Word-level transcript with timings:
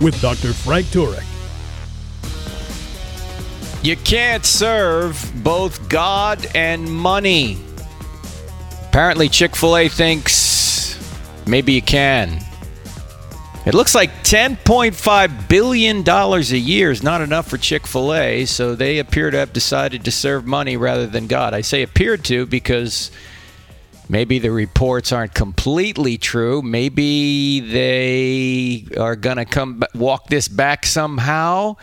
with 0.00 0.20
Dr. 0.20 0.52
Frank 0.52 0.86
Turek. 0.86 1.24
You 3.82 3.96
can't 3.96 4.44
serve 4.44 5.32
both 5.36 5.88
God 5.88 6.46
and 6.54 6.90
money. 6.90 7.58
Apparently, 8.88 9.28
Chick 9.28 9.56
fil 9.56 9.76
A 9.76 9.88
thinks 9.88 10.98
maybe 11.46 11.72
you 11.72 11.82
can. 11.82 12.40
It 13.66 13.74
looks 13.74 13.94
like 13.94 14.10
$10.5 14.24 15.48
billion 15.48 16.08
a 16.08 16.40
year 16.40 16.90
is 16.90 17.02
not 17.02 17.20
enough 17.20 17.48
for 17.48 17.58
Chick 17.58 17.86
fil 17.86 18.14
A, 18.14 18.46
so 18.46 18.74
they 18.74 18.98
appear 18.98 19.30
to 19.30 19.38
have 19.38 19.52
decided 19.52 20.04
to 20.04 20.10
serve 20.10 20.46
money 20.46 20.76
rather 20.76 21.06
than 21.06 21.26
God. 21.26 21.54
I 21.54 21.60
say 21.60 21.82
appeared 21.82 22.24
to 22.24 22.46
because 22.46 23.10
maybe 24.10 24.38
the 24.40 24.50
reports 24.50 25.12
aren't 25.12 25.34
completely 25.34 26.18
true. 26.18 26.60
Maybe 26.62 27.60
they 27.60 28.96
are 28.98 29.16
going 29.16 29.36
to 29.36 29.44
come 29.44 29.82
walk 29.94 30.26
this 30.26 30.48
back 30.48 30.84
somehow. 30.84 31.76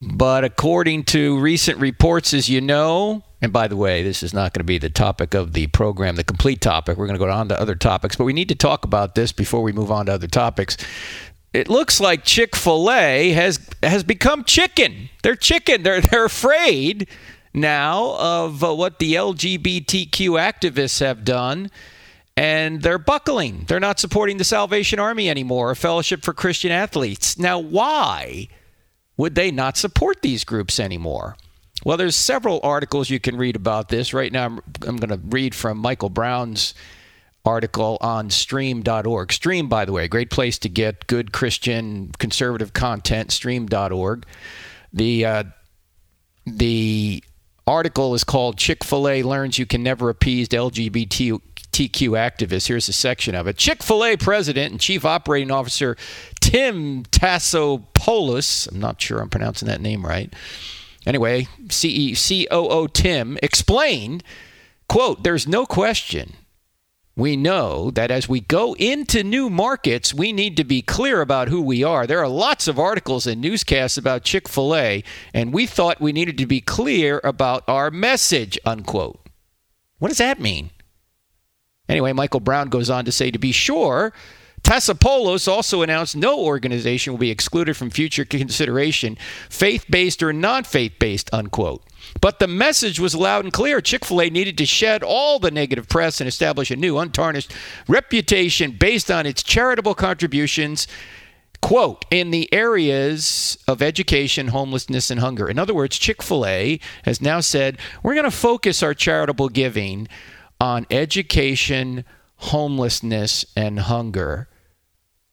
But 0.00 0.44
according 0.44 1.04
to 1.04 1.38
recent 1.38 1.78
reports, 1.78 2.34
as 2.34 2.48
you 2.48 2.60
know, 2.60 3.24
and 3.42 3.52
by 3.52 3.68
the 3.68 3.76
way, 3.76 4.02
this 4.02 4.22
is 4.22 4.32
not 4.32 4.52
going 4.52 4.60
to 4.60 4.64
be 4.64 4.78
the 4.78 4.90
topic 4.90 5.34
of 5.34 5.52
the 5.54 5.66
program, 5.68 6.16
the 6.16 6.24
complete 6.24 6.60
topic. 6.60 6.96
We're 6.96 7.06
going 7.06 7.18
to 7.18 7.24
go 7.24 7.30
on 7.30 7.48
to 7.48 7.60
other 7.60 7.74
topics, 7.74 8.16
but 8.16 8.24
we 8.24 8.32
need 8.32 8.48
to 8.50 8.54
talk 8.54 8.84
about 8.84 9.14
this 9.14 9.32
before 9.32 9.62
we 9.62 9.72
move 9.72 9.90
on 9.90 10.06
to 10.06 10.12
other 10.12 10.26
topics. 10.26 10.76
It 11.52 11.68
looks 11.68 12.00
like 12.00 12.24
Chick 12.24 12.56
Fil 12.56 12.90
A 12.90 13.30
has 13.30 13.60
has 13.82 14.02
become 14.02 14.44
chicken. 14.44 15.08
They're 15.22 15.36
chicken. 15.36 15.82
They're 15.82 16.00
they're 16.00 16.24
afraid 16.24 17.08
now 17.54 18.16
of 18.18 18.62
uh, 18.64 18.74
what 18.74 18.98
the 18.98 19.14
LGBTQ 19.14 20.10
activists 20.10 21.00
have 21.00 21.24
done 21.24 21.70
and 22.36 22.82
they're 22.82 22.98
buckling. 22.98 23.64
They're 23.68 23.80
not 23.80 24.00
supporting 24.00 24.38
the 24.38 24.44
Salvation 24.44 24.98
Army 24.98 25.30
anymore, 25.30 25.70
a 25.70 25.76
fellowship 25.76 26.22
for 26.24 26.32
Christian 26.32 26.72
athletes. 26.72 27.38
Now, 27.38 27.58
why 27.58 28.48
would 29.16 29.36
they 29.36 29.50
not 29.50 29.76
support 29.76 30.22
these 30.22 30.44
groups 30.44 30.80
anymore? 30.80 31.36
Well, 31.84 31.96
there's 31.96 32.16
several 32.16 32.60
articles 32.62 33.10
you 33.10 33.20
can 33.20 33.36
read 33.36 33.56
about 33.56 33.88
this. 33.88 34.12
Right 34.12 34.32
now, 34.32 34.46
I'm, 34.46 34.60
I'm 34.86 34.96
going 34.96 35.10
to 35.10 35.20
read 35.28 35.54
from 35.54 35.78
Michael 35.78 36.08
Brown's 36.08 36.74
article 37.44 37.98
on 38.00 38.30
stream.org. 38.30 39.32
Stream, 39.32 39.68
by 39.68 39.84
the 39.84 39.92
way, 39.92 40.08
great 40.08 40.30
place 40.30 40.58
to 40.60 40.68
get 40.68 41.06
good 41.06 41.32
Christian 41.32 42.10
conservative 42.18 42.72
content, 42.72 43.30
stream.org. 43.32 44.24
The, 44.92 45.24
uh, 45.24 45.44
the 46.46 47.22
article 47.66 48.14
is 48.14 48.24
called 48.24 48.58
Chick 48.58 48.84
fil 48.84 49.08
A 49.08 49.22
Learns 49.22 49.58
You 49.58 49.66
Can 49.66 49.82
Never 49.82 50.08
Appease 50.10 50.48
LGBTQ 50.48 51.40
activists. 51.72 52.68
Here's 52.68 52.88
a 52.88 52.92
section 52.92 53.34
of 53.34 53.46
it. 53.46 53.56
Chick 53.56 53.82
fil 53.82 54.04
A 54.04 54.16
president 54.16 54.72
and 54.72 54.80
chief 54.80 55.04
operating 55.04 55.50
officer 55.50 55.96
Tim 56.40 57.04
Tassopoulos, 57.04 58.70
I'm 58.70 58.80
not 58.80 59.00
sure 59.00 59.20
I'm 59.20 59.30
pronouncing 59.30 59.68
that 59.68 59.80
name 59.80 60.04
right. 60.04 60.32
Anyway, 61.06 61.48
COO 61.68 62.88
Tim 62.88 63.38
explained, 63.42 64.22
quote, 64.88 65.22
there's 65.22 65.46
no 65.46 65.66
question 65.66 66.34
we 67.16 67.36
know 67.36 67.90
that 67.92 68.10
as 68.10 68.28
we 68.28 68.40
go 68.40 68.74
into 68.74 69.22
new 69.22 69.48
markets, 69.48 70.12
we 70.12 70.32
need 70.32 70.56
to 70.56 70.64
be 70.64 70.82
clear 70.82 71.20
about 71.20 71.48
who 71.48 71.62
we 71.62 71.84
are. 71.84 72.06
There 72.06 72.20
are 72.20 72.28
lots 72.28 72.66
of 72.66 72.78
articles 72.78 73.26
and 73.26 73.40
newscasts 73.40 73.96
about 73.96 74.24
Chick 74.24 74.48
fil 74.48 74.74
A, 74.74 75.04
and 75.32 75.52
we 75.52 75.66
thought 75.66 76.00
we 76.00 76.12
needed 76.12 76.36
to 76.38 76.46
be 76.46 76.60
clear 76.60 77.20
about 77.22 77.62
our 77.68 77.90
message, 77.90 78.58
unquote. 78.66 79.20
What 79.98 80.08
does 80.08 80.18
that 80.18 80.40
mean? 80.40 80.70
Anyway, 81.88 82.12
Michael 82.12 82.40
Brown 82.40 82.68
goes 82.68 82.90
on 82.90 83.04
to 83.04 83.12
say 83.12 83.30
to 83.30 83.38
be 83.38 83.52
sure, 83.52 84.12
Tassopoulos 84.62 85.46
also 85.46 85.82
announced 85.82 86.16
no 86.16 86.40
organization 86.40 87.12
will 87.12 87.18
be 87.18 87.30
excluded 87.30 87.76
from 87.76 87.90
future 87.90 88.24
consideration, 88.24 89.16
faith 89.48 89.84
based 89.88 90.22
or 90.22 90.32
non 90.32 90.64
faith 90.64 90.94
based, 90.98 91.28
unquote. 91.32 91.84
But 92.24 92.38
the 92.38 92.48
message 92.48 92.98
was 92.98 93.14
loud 93.14 93.44
and 93.44 93.52
clear. 93.52 93.82
Chick 93.82 94.02
fil 94.02 94.22
A 94.22 94.30
needed 94.30 94.56
to 94.56 94.64
shed 94.64 95.02
all 95.02 95.38
the 95.38 95.50
negative 95.50 95.90
press 95.90 96.22
and 96.22 96.26
establish 96.26 96.70
a 96.70 96.76
new, 96.76 96.96
untarnished 96.96 97.52
reputation 97.86 98.70
based 98.70 99.10
on 99.10 99.26
its 99.26 99.42
charitable 99.42 99.94
contributions, 99.94 100.88
quote, 101.60 102.06
in 102.10 102.30
the 102.30 102.50
areas 102.50 103.58
of 103.68 103.82
education, 103.82 104.48
homelessness, 104.48 105.10
and 105.10 105.20
hunger. 105.20 105.50
In 105.50 105.58
other 105.58 105.74
words, 105.74 105.98
Chick 105.98 106.22
fil 106.22 106.46
A 106.46 106.80
has 107.02 107.20
now 107.20 107.40
said, 107.40 107.76
we're 108.02 108.14
going 108.14 108.24
to 108.24 108.30
focus 108.30 108.82
our 108.82 108.94
charitable 108.94 109.50
giving 109.50 110.08
on 110.58 110.86
education, 110.90 112.06
homelessness, 112.36 113.44
and 113.54 113.80
hunger. 113.80 114.48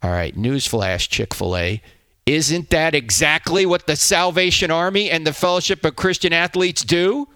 All 0.04 0.12
right, 0.12 0.36
newsflash, 0.36 1.08
Chick 1.08 1.34
fil 1.34 1.56
A. 1.56 1.82
Isn't 2.26 2.70
that 2.70 2.94
exactly 2.94 3.66
what 3.66 3.88
the 3.88 3.96
Salvation 3.96 4.70
Army 4.72 5.10
and 5.10 5.26
the 5.26 5.34
Fellowship 5.34 5.84
of 5.84 5.96
Christian 5.96 6.34
Athletes 6.34 6.84
do? 6.84 7.28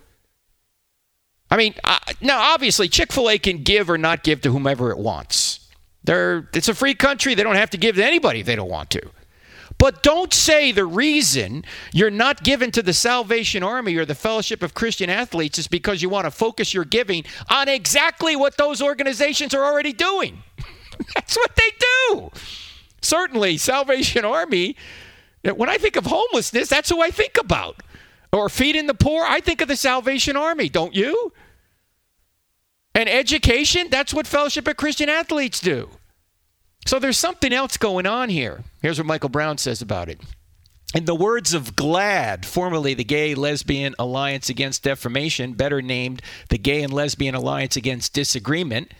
I 1.50 1.58
mean, 1.58 1.74
uh, 1.84 2.00
now 2.22 2.54
obviously 2.54 2.88
Chick 2.88 3.12
fil 3.12 3.30
A 3.30 3.38
can 3.38 3.64
give 3.64 3.90
or 3.90 3.98
not 3.98 4.24
give 4.24 4.42
to 4.42 4.52
whomever 4.52 4.92
it 4.92 4.98
wants. 4.98 5.68
They're, 6.04 6.50
it's 6.54 6.68
a 6.68 6.76
free 6.76 6.94
country. 6.94 7.34
They 7.34 7.44
don't 7.44 7.56
have 7.56 7.72
to 7.72 7.78
give 7.78 7.96
to 7.96 8.06
anybody 8.06 8.42
if 8.42 8.46
they 8.46 8.56
don't 8.56 8.70
want 8.70 8.92
to. 8.92 9.02
But 9.78 10.04
don't 10.04 10.34
say 10.34 10.72
the 10.72 10.86
reason 10.86 11.66
you're 11.92 12.12
not 12.12 12.44
given 12.44 12.72
to 12.72 12.82
the 12.82 12.94
Salvation 12.94 13.64
Army 13.64 13.96
or 13.96 14.06
the 14.06 14.16
Fellowship 14.16 14.64
of 14.64 14.74
Christian 14.74 15.10
Athletes 15.10 15.60
is 15.60 15.68
because 15.68 16.02
you 16.02 16.10
want 16.10 16.26
to 16.26 16.32
focus 16.32 16.74
your 16.74 16.86
giving 16.86 17.26
on 17.50 17.68
exactly 17.68 18.36
what 18.36 18.58
those 18.58 18.82
organizations 18.82 19.54
are 19.54 19.66
already 19.66 19.92
doing. 19.92 20.44
That's 21.16 21.36
what 21.36 21.56
they 21.56 21.72
do. 21.80 22.32
Certainly, 23.06 23.58
Salvation 23.58 24.26
Army, 24.26 24.76
when 25.44 25.70
I 25.70 25.78
think 25.78 25.96
of 25.96 26.08
homelessness, 26.08 26.68
that's 26.68 26.90
who 26.90 27.02
I 27.02 27.12
think 27.12 27.38
about. 27.40 27.84
Or 28.34 28.50
feeding 28.50 28.88
the 28.88 28.94
poor, 28.94 29.24
I 29.24 29.40
think 29.40 29.62
of 29.62 29.68
the 29.68 29.76
Salvation 29.78 30.36
Army, 30.36 30.70
don't 30.70 30.96
you? 30.96 31.32
And 32.94 33.08
education, 33.08 33.88
that's 33.90 34.14
what 34.14 34.26
Fellowship 34.26 34.68
of 34.68 34.78
Christian 34.78 35.08
Athletes 35.08 35.60
do. 35.60 35.90
So 36.88 37.00
there's 37.00 37.18
something 37.18 37.54
else 37.54 37.78
going 37.78 38.06
on 38.06 38.30
here. 38.30 38.64
Here's 38.82 38.98
what 38.98 39.08
Michael 39.08 39.30
Brown 39.30 39.58
says 39.58 39.82
about 39.82 40.10
it. 40.10 40.22
In 40.94 41.06
the 41.06 41.16
words 41.16 41.54
of 41.54 41.76
GLAAD, 41.76 42.46
formerly 42.46 42.94
the 42.94 43.04
Gay 43.04 43.36
Lesbian 43.36 43.96
Alliance 44.00 44.50
Against 44.50 44.84
Defamation, 44.84 45.54
better 45.54 45.82
named 45.82 46.22
the 46.50 46.58
Gay 46.58 46.82
and 46.84 46.94
Lesbian 46.94 47.36
Alliance 47.36 47.76
Against 47.76 48.14
Disagreement, 48.14 48.94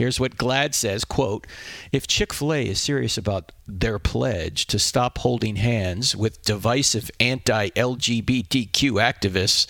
Here's 0.00 0.18
what 0.18 0.38
GLAAD 0.38 0.72
says, 0.72 1.04
quote, 1.04 1.46
if 1.92 2.06
Chick-fil-A 2.06 2.66
is 2.66 2.80
serious 2.80 3.18
about 3.18 3.52
their 3.68 3.98
pledge 3.98 4.64
to 4.68 4.78
stop 4.78 5.18
holding 5.18 5.56
hands 5.56 6.16
with 6.16 6.40
divisive 6.40 7.10
anti-LGBTQ 7.20 8.32
activists, 8.72 9.66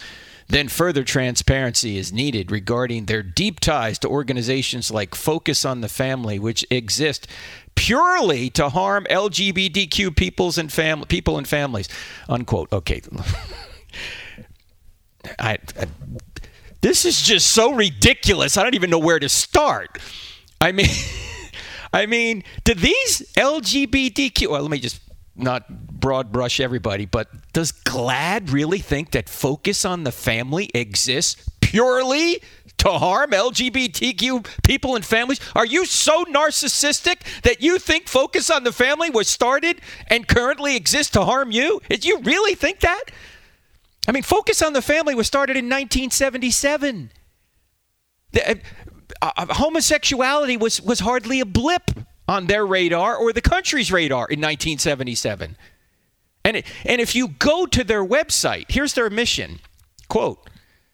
then 0.47 0.69
further 0.69 1.03
transparency 1.03 1.99
is 1.99 2.13
needed 2.13 2.53
regarding 2.53 3.07
their 3.07 3.25
deep 3.25 3.59
ties 3.59 3.99
to 3.99 4.09
organizations 4.09 4.93
like 4.93 5.17
Focus 5.17 5.65
on 5.65 5.81
the 5.81 5.89
Family, 5.89 6.39
which 6.39 6.65
exist 6.71 7.27
purely 7.75 8.51
to 8.51 8.69
harm 8.69 9.09
LGBTQ 9.11 10.17
peoples 10.17 10.59
and 10.59 10.73
fam- 10.73 11.03
people 11.09 11.39
and 11.39 11.49
families. 11.49 11.89
Unquote. 12.29 12.73
Okay. 12.73 13.03
I, 15.41 15.59
I 15.77 15.87
this 16.81 17.05
is 17.05 17.21
just 17.21 17.49
so 17.49 17.75
ridiculous. 17.75 18.57
I 18.57 18.63
don't 18.63 18.75
even 18.75 18.91
know 18.91 18.99
where 18.99 19.19
to 19.19 19.29
start. 19.29 19.99
I 20.61 20.73
mean, 20.73 20.89
I 21.93 22.07
mean, 22.07 22.45
do 22.65 22.75
these 22.75 23.33
LGBTQ? 23.37 24.49
Well, 24.49 24.63
let 24.63 24.71
me 24.71 24.79
just 24.79 25.01
not 25.37 25.89
broad 26.01 26.33
brush 26.33 26.61
everybody, 26.61 27.07
but 27.07 27.29
does 27.53 27.73
GLAAD 27.73 28.53
really 28.53 28.79
think 28.79 29.13
that 29.13 29.29
focus 29.29 29.85
on 29.85 30.05
the 30.05 30.13
family 30.13 30.71
exists 30.75 31.49
purely 31.61 32.43
to 32.79 32.91
harm 32.91 33.31
LGBTQ 33.31 34.63
people 34.63 34.97
and 34.97 35.05
families? 35.05 35.41
Are 35.55 35.67
you 35.67 35.85
so 35.85 36.25
narcissistic 36.25 37.43
that 37.43 37.61
you 37.63 37.79
think 37.79 38.09
Focus 38.09 38.51
on 38.51 38.65
the 38.65 38.73
Family 38.73 39.11
was 39.11 39.29
started 39.29 39.81
and 40.07 40.27
currently 40.27 40.77
exists 40.77 41.13
to 41.13 41.25
harm 41.25 41.51
you? 41.51 41.81
Did 41.89 42.05
you 42.05 42.19
really 42.21 42.55
think 42.55 42.81
that? 42.81 43.05
I 44.09 44.13
mean, 44.13 44.23
Focus 44.23 44.63
on 44.63 44.73
the 44.73 44.83
Family 44.83 45.15
was 45.15 45.27
started 45.27 45.57
in 45.57 45.67
1977. 45.67 47.11
Uh, 49.23 49.31
uh, 49.37 49.55
homosexuality 49.55 50.57
was, 50.57 50.81
was 50.81 51.01
hardly 51.01 51.41
a 51.41 51.47
blip 51.47 51.91
on 52.29 52.47
their 52.47 52.67
radar 52.67 53.17
or 53.17 53.33
the 53.33 53.41
country's 53.41 53.93
radar 53.93 54.27
in 54.29 54.41
1977. 54.41 55.57
And, 56.45 56.57
it, 56.59 56.67
and 56.85 57.01
if 57.01 57.15
you 57.15 57.29
go 57.29 57.67
to 57.67 57.85
their 57.85 58.05
website, 58.05 58.67
here's 58.69 58.95
their 58.95 59.11
mission 59.11 59.61
quote, 60.11 60.51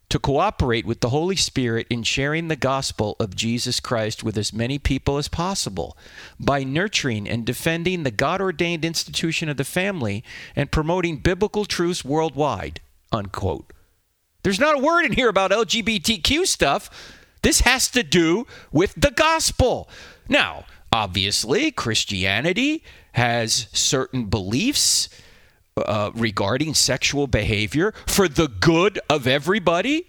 to 0.08 0.20
cooperate 0.20 0.86
with 0.86 1.00
the 1.00 1.08
Holy 1.08 1.34
Spirit 1.34 1.88
in 1.90 2.04
sharing 2.04 2.46
the 2.46 2.54
gospel 2.54 3.16
of 3.18 3.34
Jesus 3.34 3.80
Christ 3.80 4.22
with 4.22 4.38
as 4.38 4.52
many 4.52 4.78
people 4.78 5.16
as 5.16 5.26
possible 5.26 5.96
by 6.38 6.62
nurturing 6.62 7.28
and 7.28 7.44
defending 7.44 8.04
the 8.04 8.12
God 8.12 8.40
ordained 8.40 8.84
institution 8.84 9.48
of 9.48 9.56
the 9.56 9.64
family 9.64 10.22
and 10.54 10.70
promoting 10.70 11.16
biblical 11.16 11.64
truths 11.64 12.04
worldwide. 12.04 12.80
Unquote. 13.10 13.72
There's 14.44 14.60
not 14.60 14.76
a 14.76 14.82
word 14.82 15.06
in 15.06 15.12
here 15.12 15.28
about 15.28 15.50
LGBTQ 15.50 16.46
stuff. 16.46 16.88
This 17.46 17.60
has 17.60 17.86
to 17.90 18.02
do 18.02 18.44
with 18.72 18.92
the 18.96 19.12
gospel. 19.12 19.88
Now, 20.28 20.64
obviously, 20.92 21.70
Christianity 21.70 22.82
has 23.12 23.68
certain 23.72 24.24
beliefs 24.24 25.08
uh, 25.76 26.10
regarding 26.16 26.74
sexual 26.74 27.28
behavior 27.28 27.94
for 28.04 28.26
the 28.26 28.48
good 28.48 28.98
of 29.08 29.28
everybody. 29.28 30.08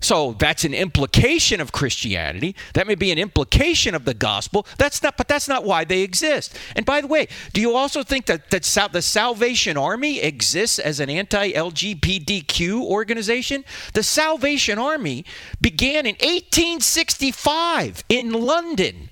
So 0.00 0.36
that's 0.38 0.62
an 0.64 0.74
implication 0.74 1.60
of 1.60 1.72
Christianity. 1.72 2.54
That 2.74 2.86
may 2.86 2.94
be 2.94 3.10
an 3.10 3.18
implication 3.18 3.96
of 3.96 4.04
the 4.04 4.14
gospel. 4.14 4.64
That's 4.78 5.02
not, 5.02 5.16
but 5.16 5.26
that's 5.26 5.48
not 5.48 5.64
why 5.64 5.84
they 5.84 6.02
exist. 6.02 6.56
And 6.76 6.86
by 6.86 7.00
the 7.00 7.08
way, 7.08 7.26
do 7.52 7.60
you 7.60 7.74
also 7.74 8.04
think 8.04 8.26
that, 8.26 8.50
that 8.50 8.64
sal- 8.64 8.90
the 8.90 9.02
Salvation 9.02 9.76
Army 9.76 10.20
exists 10.20 10.78
as 10.78 11.00
an 11.00 11.10
anti-LGBTQ 11.10 12.80
organization? 12.80 13.64
The 13.92 14.04
Salvation 14.04 14.78
Army 14.78 15.24
began 15.60 16.06
in 16.06 16.14
1865 16.14 18.04
in 18.08 18.32
London. 18.32 19.10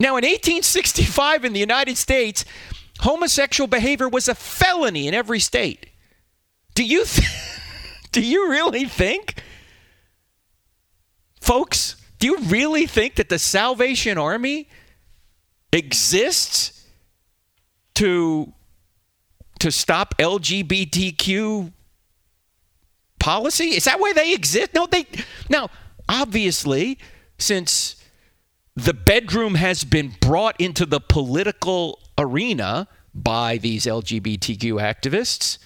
Now, 0.00 0.16
in 0.16 0.24
1865 0.24 1.44
in 1.44 1.52
the 1.52 1.60
United 1.60 1.96
States, 1.96 2.44
homosexual 3.00 3.68
behavior 3.68 4.08
was 4.08 4.26
a 4.26 4.34
felony 4.34 5.06
in 5.06 5.14
every 5.14 5.38
state. 5.38 5.86
Do 6.74 6.84
you 6.84 7.04
th- 7.06 7.28
do 8.12 8.20
you 8.20 8.50
really 8.50 8.84
think 8.84 9.42
folks, 11.40 11.96
do 12.18 12.26
you 12.26 12.38
really 12.44 12.86
think 12.86 13.16
that 13.16 13.28
the 13.28 13.38
Salvation 13.38 14.18
Army 14.18 14.68
exists 15.72 16.86
to 17.94 18.52
to 19.60 19.72
stop 19.72 20.16
LGBTQ 20.18 21.72
policy? 23.18 23.70
Is 23.70 23.84
that 23.84 23.98
why 23.98 24.12
they 24.12 24.32
exist? 24.32 24.72
No, 24.74 24.86
they 24.86 25.06
now 25.48 25.68
obviously 26.08 26.98
since 27.38 27.96
the 28.76 28.94
bedroom 28.94 29.56
has 29.56 29.84
been 29.84 30.14
brought 30.20 30.60
into 30.60 30.86
the 30.86 31.00
political 31.00 32.00
arena 32.16 32.86
by 33.14 33.58
these 33.58 33.86
LGBTQ 33.86 34.80
activists, 34.80 35.58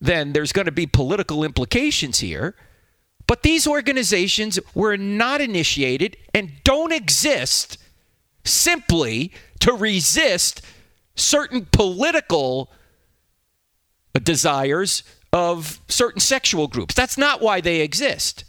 then 0.00 0.32
there's 0.32 0.52
going 0.52 0.66
to 0.66 0.72
be 0.72 0.86
political 0.86 1.44
implications 1.44 2.20
here. 2.20 2.54
But 3.26 3.42
these 3.42 3.66
organizations 3.66 4.58
were 4.74 4.96
not 4.96 5.40
initiated 5.40 6.16
and 6.32 6.52
don't 6.62 6.92
exist 6.92 7.78
simply 8.44 9.32
to 9.60 9.72
resist 9.72 10.62
certain 11.16 11.66
political 11.72 12.70
desires 14.22 15.02
of 15.32 15.80
certain 15.88 16.20
sexual 16.20 16.68
groups. 16.68 16.94
That's 16.94 17.18
not 17.18 17.42
why 17.42 17.60
they 17.60 17.80
exist. 17.80 18.44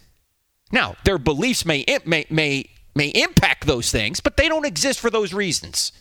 Now, 0.71 0.95
their 1.05 1.17
beliefs 1.17 1.65
may, 1.65 1.83
may, 2.05 2.25
may, 2.29 2.69
may 2.93 3.07
impact 3.09 3.65
those 3.65 3.91
things, 3.91 4.19
but 4.19 4.37
they 4.37 4.47
don't 4.47 4.65
exist 4.65 4.99
for 4.99 5.09
those 5.09 5.33
reasons 5.33 5.91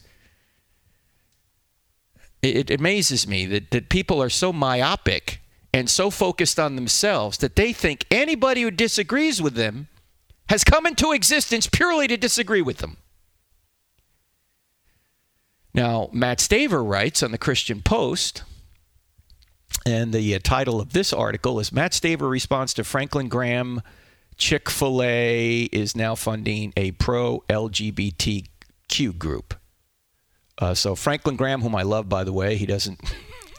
it, 2.46 2.70
it 2.70 2.80
amazes 2.80 3.26
me 3.26 3.46
that, 3.46 3.70
that 3.70 3.88
people 3.88 4.22
are 4.22 4.30
so 4.30 4.52
myopic 4.52 5.40
and 5.72 5.90
so 5.90 6.10
focused 6.10 6.58
on 6.58 6.76
themselves 6.76 7.38
that 7.38 7.56
they 7.56 7.72
think 7.72 8.06
anybody 8.10 8.62
who 8.62 8.70
disagrees 8.70 9.42
with 9.42 9.54
them 9.54 9.88
has 10.48 10.64
come 10.64 10.86
into 10.86 11.12
existence 11.12 11.66
purely 11.66 12.06
to 12.06 12.16
disagree 12.16 12.62
with 12.62 12.78
them. 12.78 12.96
Now, 15.74 16.08
Matt 16.12 16.38
Staver 16.38 16.88
writes 16.88 17.22
on 17.22 17.32
the 17.32 17.38
Christian 17.38 17.82
Post, 17.82 18.44
and 19.84 20.14
the 20.14 20.34
uh, 20.34 20.38
title 20.42 20.80
of 20.80 20.92
this 20.92 21.12
article 21.12 21.60
is 21.60 21.70
Matt 21.70 21.92
Staver 21.92 22.30
responds 22.30 22.72
to 22.74 22.84
Franklin 22.84 23.28
Graham 23.28 23.82
Chick 24.36 24.68
fil 24.68 25.02
A 25.02 25.62
is 25.64 25.96
now 25.96 26.14
funding 26.14 26.72
a 26.76 26.92
pro 26.92 27.40
LGBTQ 27.48 29.18
group. 29.18 29.54
Uh, 30.58 30.74
so 30.74 30.94
Franklin 30.94 31.36
Graham, 31.36 31.62
whom 31.62 31.74
I 31.74 31.82
love, 31.82 32.08
by 32.08 32.24
the 32.24 32.32
way, 32.32 32.56
he 32.56 32.66
doesn't. 32.66 33.00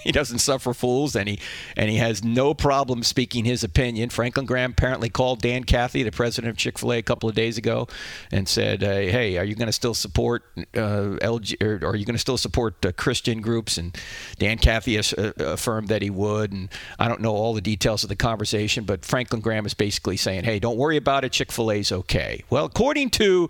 he 0.08 0.14
doesn't 0.14 0.40
suffer 0.40 0.74
fools, 0.74 1.18
and 1.18 1.28
he 1.28 1.40
and 1.76 1.90
he 1.90 1.98
has 1.98 2.24
no 2.24 2.54
problem 2.54 3.04
speaking 3.04 3.44
his 3.44 3.62
opinion. 3.64 4.10
Franklin 4.10 4.46
Graham 4.46 4.72
apparently 4.72 5.10
called 5.10 5.42
Dan 5.42 5.66
Cathy, 5.66 6.02
the 6.02 6.12
president 6.12 6.50
of 6.50 6.58
Chick 6.58 6.80
Fil 6.80 6.94
A, 6.94 6.98
a 7.00 7.02
couple 7.04 7.28
of 7.28 7.36
days 7.36 7.58
ago, 7.58 7.88
and 8.32 8.48
said, 8.48 8.84
uh, 8.84 8.88
"Hey, 8.88 9.38
are 9.38 9.44
you 9.44 9.54
going 9.54 9.68
to 9.68 9.74
still 9.74 9.94
support 9.94 10.44
uh, 10.58 11.20
LG, 11.22 11.62
or 11.62 11.86
are 11.86 11.96
you 11.98 12.06
going 12.06 12.16
to 12.16 12.20
still 12.20 12.38
support 12.38 12.86
uh, 12.86 12.94
Christian 12.94 13.42
groups?" 13.42 13.78
And 13.78 13.98
Dan 14.40 14.58
Cathy 14.58 14.96
has, 14.96 15.14
uh, 15.14 15.34
affirmed 15.40 15.90
that 15.90 16.02
he 16.02 16.10
would. 16.10 16.54
And 16.54 16.70
I 16.98 17.10
don't 17.10 17.20
know 17.20 17.36
all 17.36 17.54
the 17.54 17.62
details 17.62 18.04
of 18.04 18.10
the 18.10 18.16
conversation, 18.16 18.86
but 18.86 19.04
Franklin 19.04 19.42
Graham 19.42 19.66
is 19.66 19.74
basically 19.74 20.16
saying, 20.16 20.46
"Hey, 20.46 20.60
don't 20.60 20.78
worry 20.78 20.96
about 20.98 21.26
it. 21.26 21.34
Chick 21.34 21.52
Fil 21.52 21.70
A's 21.70 21.92
okay." 21.92 22.44
Well, 22.50 22.64
according 22.64 23.10
to 23.12 23.50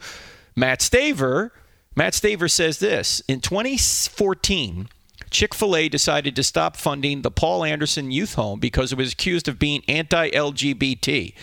Matt 0.56 0.80
Staver 0.80 1.52
Matt 1.98 2.14
Staver 2.14 2.50
says 2.50 2.78
this. 2.78 3.24
In 3.28 3.42
2014, 3.42 4.88
Chick 5.32 5.56
fil 5.56 5.76
A 5.76 5.90
decided 5.90 6.36
to 6.36 6.44
stop 6.44 6.78
funding 6.78 7.24
the 7.24 7.32
Paul 7.32 7.64
Anderson 7.64 8.12
Youth 8.12 8.36
Home 8.36 8.60
because 8.60 8.92
it 8.92 9.00
was 9.00 9.14
accused 9.14 9.48
of 9.48 9.58
being 9.58 9.82
anti 9.88 10.30
LGBT 10.30 11.34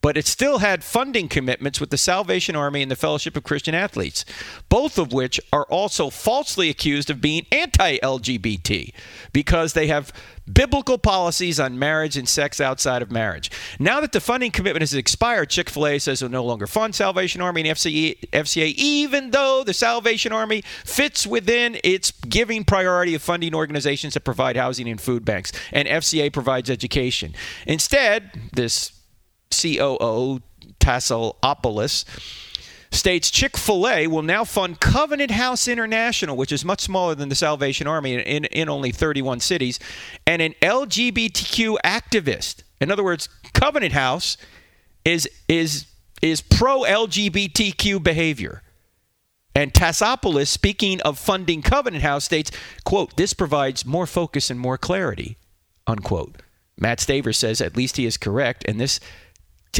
but 0.00 0.16
it 0.16 0.26
still 0.26 0.58
had 0.58 0.84
funding 0.84 1.28
commitments 1.28 1.80
with 1.80 1.90
the 1.90 1.98
Salvation 1.98 2.56
Army 2.56 2.82
and 2.82 2.90
the 2.90 2.96
Fellowship 2.96 3.36
of 3.36 3.44
Christian 3.44 3.74
Athletes, 3.74 4.24
both 4.68 4.98
of 4.98 5.12
which 5.12 5.40
are 5.52 5.64
also 5.64 6.10
falsely 6.10 6.68
accused 6.68 7.10
of 7.10 7.20
being 7.20 7.46
anti 7.52 7.98
LGBT 7.98 8.92
because 9.32 9.72
they 9.72 9.86
have 9.88 10.12
biblical 10.52 10.98
policies 10.98 11.60
on 11.60 11.78
marriage 11.78 12.16
and 12.16 12.28
sex 12.28 12.60
outside 12.60 13.02
of 13.02 13.10
marriage. 13.10 13.50
Now 13.78 14.00
that 14.00 14.12
the 14.12 14.20
funding 14.20 14.50
commitment 14.50 14.82
has 14.82 14.94
expired, 14.94 15.50
Chick 15.50 15.68
fil 15.70 15.86
A 15.86 15.98
says 15.98 16.22
it 16.22 16.26
will 16.26 16.32
no 16.32 16.44
longer 16.44 16.66
fund 16.66 16.94
Salvation 16.94 17.40
Army 17.40 17.68
and 17.68 17.76
FCA, 17.76 18.74
even 18.76 19.30
though 19.30 19.62
the 19.64 19.74
Salvation 19.74 20.32
Army 20.32 20.62
fits 20.84 21.26
within 21.26 21.78
its 21.84 22.10
giving 22.10 22.64
priority 22.64 23.14
of 23.14 23.22
funding 23.22 23.54
organizations 23.54 24.14
that 24.14 24.20
provide 24.20 24.56
housing 24.56 24.88
and 24.88 25.00
food 25.00 25.24
banks, 25.24 25.52
and 25.72 25.86
FCA 25.86 26.32
provides 26.32 26.70
education. 26.70 27.34
Instead, 27.66 28.30
this 28.52 28.97
COO 29.50 30.40
Tassilopoulos 30.80 32.04
states 32.90 33.30
Chick 33.30 33.56
fil 33.56 33.88
A 33.88 34.06
will 34.06 34.22
now 34.22 34.44
fund 34.44 34.80
Covenant 34.80 35.30
House 35.30 35.68
International, 35.68 36.36
which 36.36 36.52
is 36.52 36.64
much 36.64 36.80
smaller 36.80 37.14
than 37.14 37.28
the 37.28 37.34
Salvation 37.34 37.86
Army 37.86 38.14
in, 38.14 38.44
in 38.46 38.68
only 38.68 38.90
31 38.90 39.40
cities, 39.40 39.78
and 40.26 40.40
an 40.40 40.54
LGBTQ 40.62 41.76
activist. 41.84 42.62
In 42.80 42.90
other 42.90 43.04
words, 43.04 43.28
Covenant 43.52 43.92
House 43.92 44.36
is, 45.04 45.28
is, 45.48 45.86
is 46.22 46.40
pro 46.40 46.82
LGBTQ 46.82 48.02
behavior. 48.02 48.62
And 49.54 49.72
Tassopoulos, 49.72 50.46
speaking 50.46 51.00
of 51.02 51.18
funding 51.18 51.62
Covenant 51.62 52.04
House, 52.04 52.24
states, 52.24 52.52
quote, 52.84 53.16
this 53.16 53.34
provides 53.34 53.84
more 53.84 54.06
focus 54.06 54.50
and 54.50 54.60
more 54.60 54.78
clarity, 54.78 55.36
unquote. 55.86 56.36
Matt 56.78 56.98
Staver 56.98 57.34
says 57.34 57.60
at 57.60 57.76
least 57.76 57.96
he 57.96 58.06
is 58.06 58.16
correct, 58.16 58.64
and 58.68 58.80
this 58.80 59.00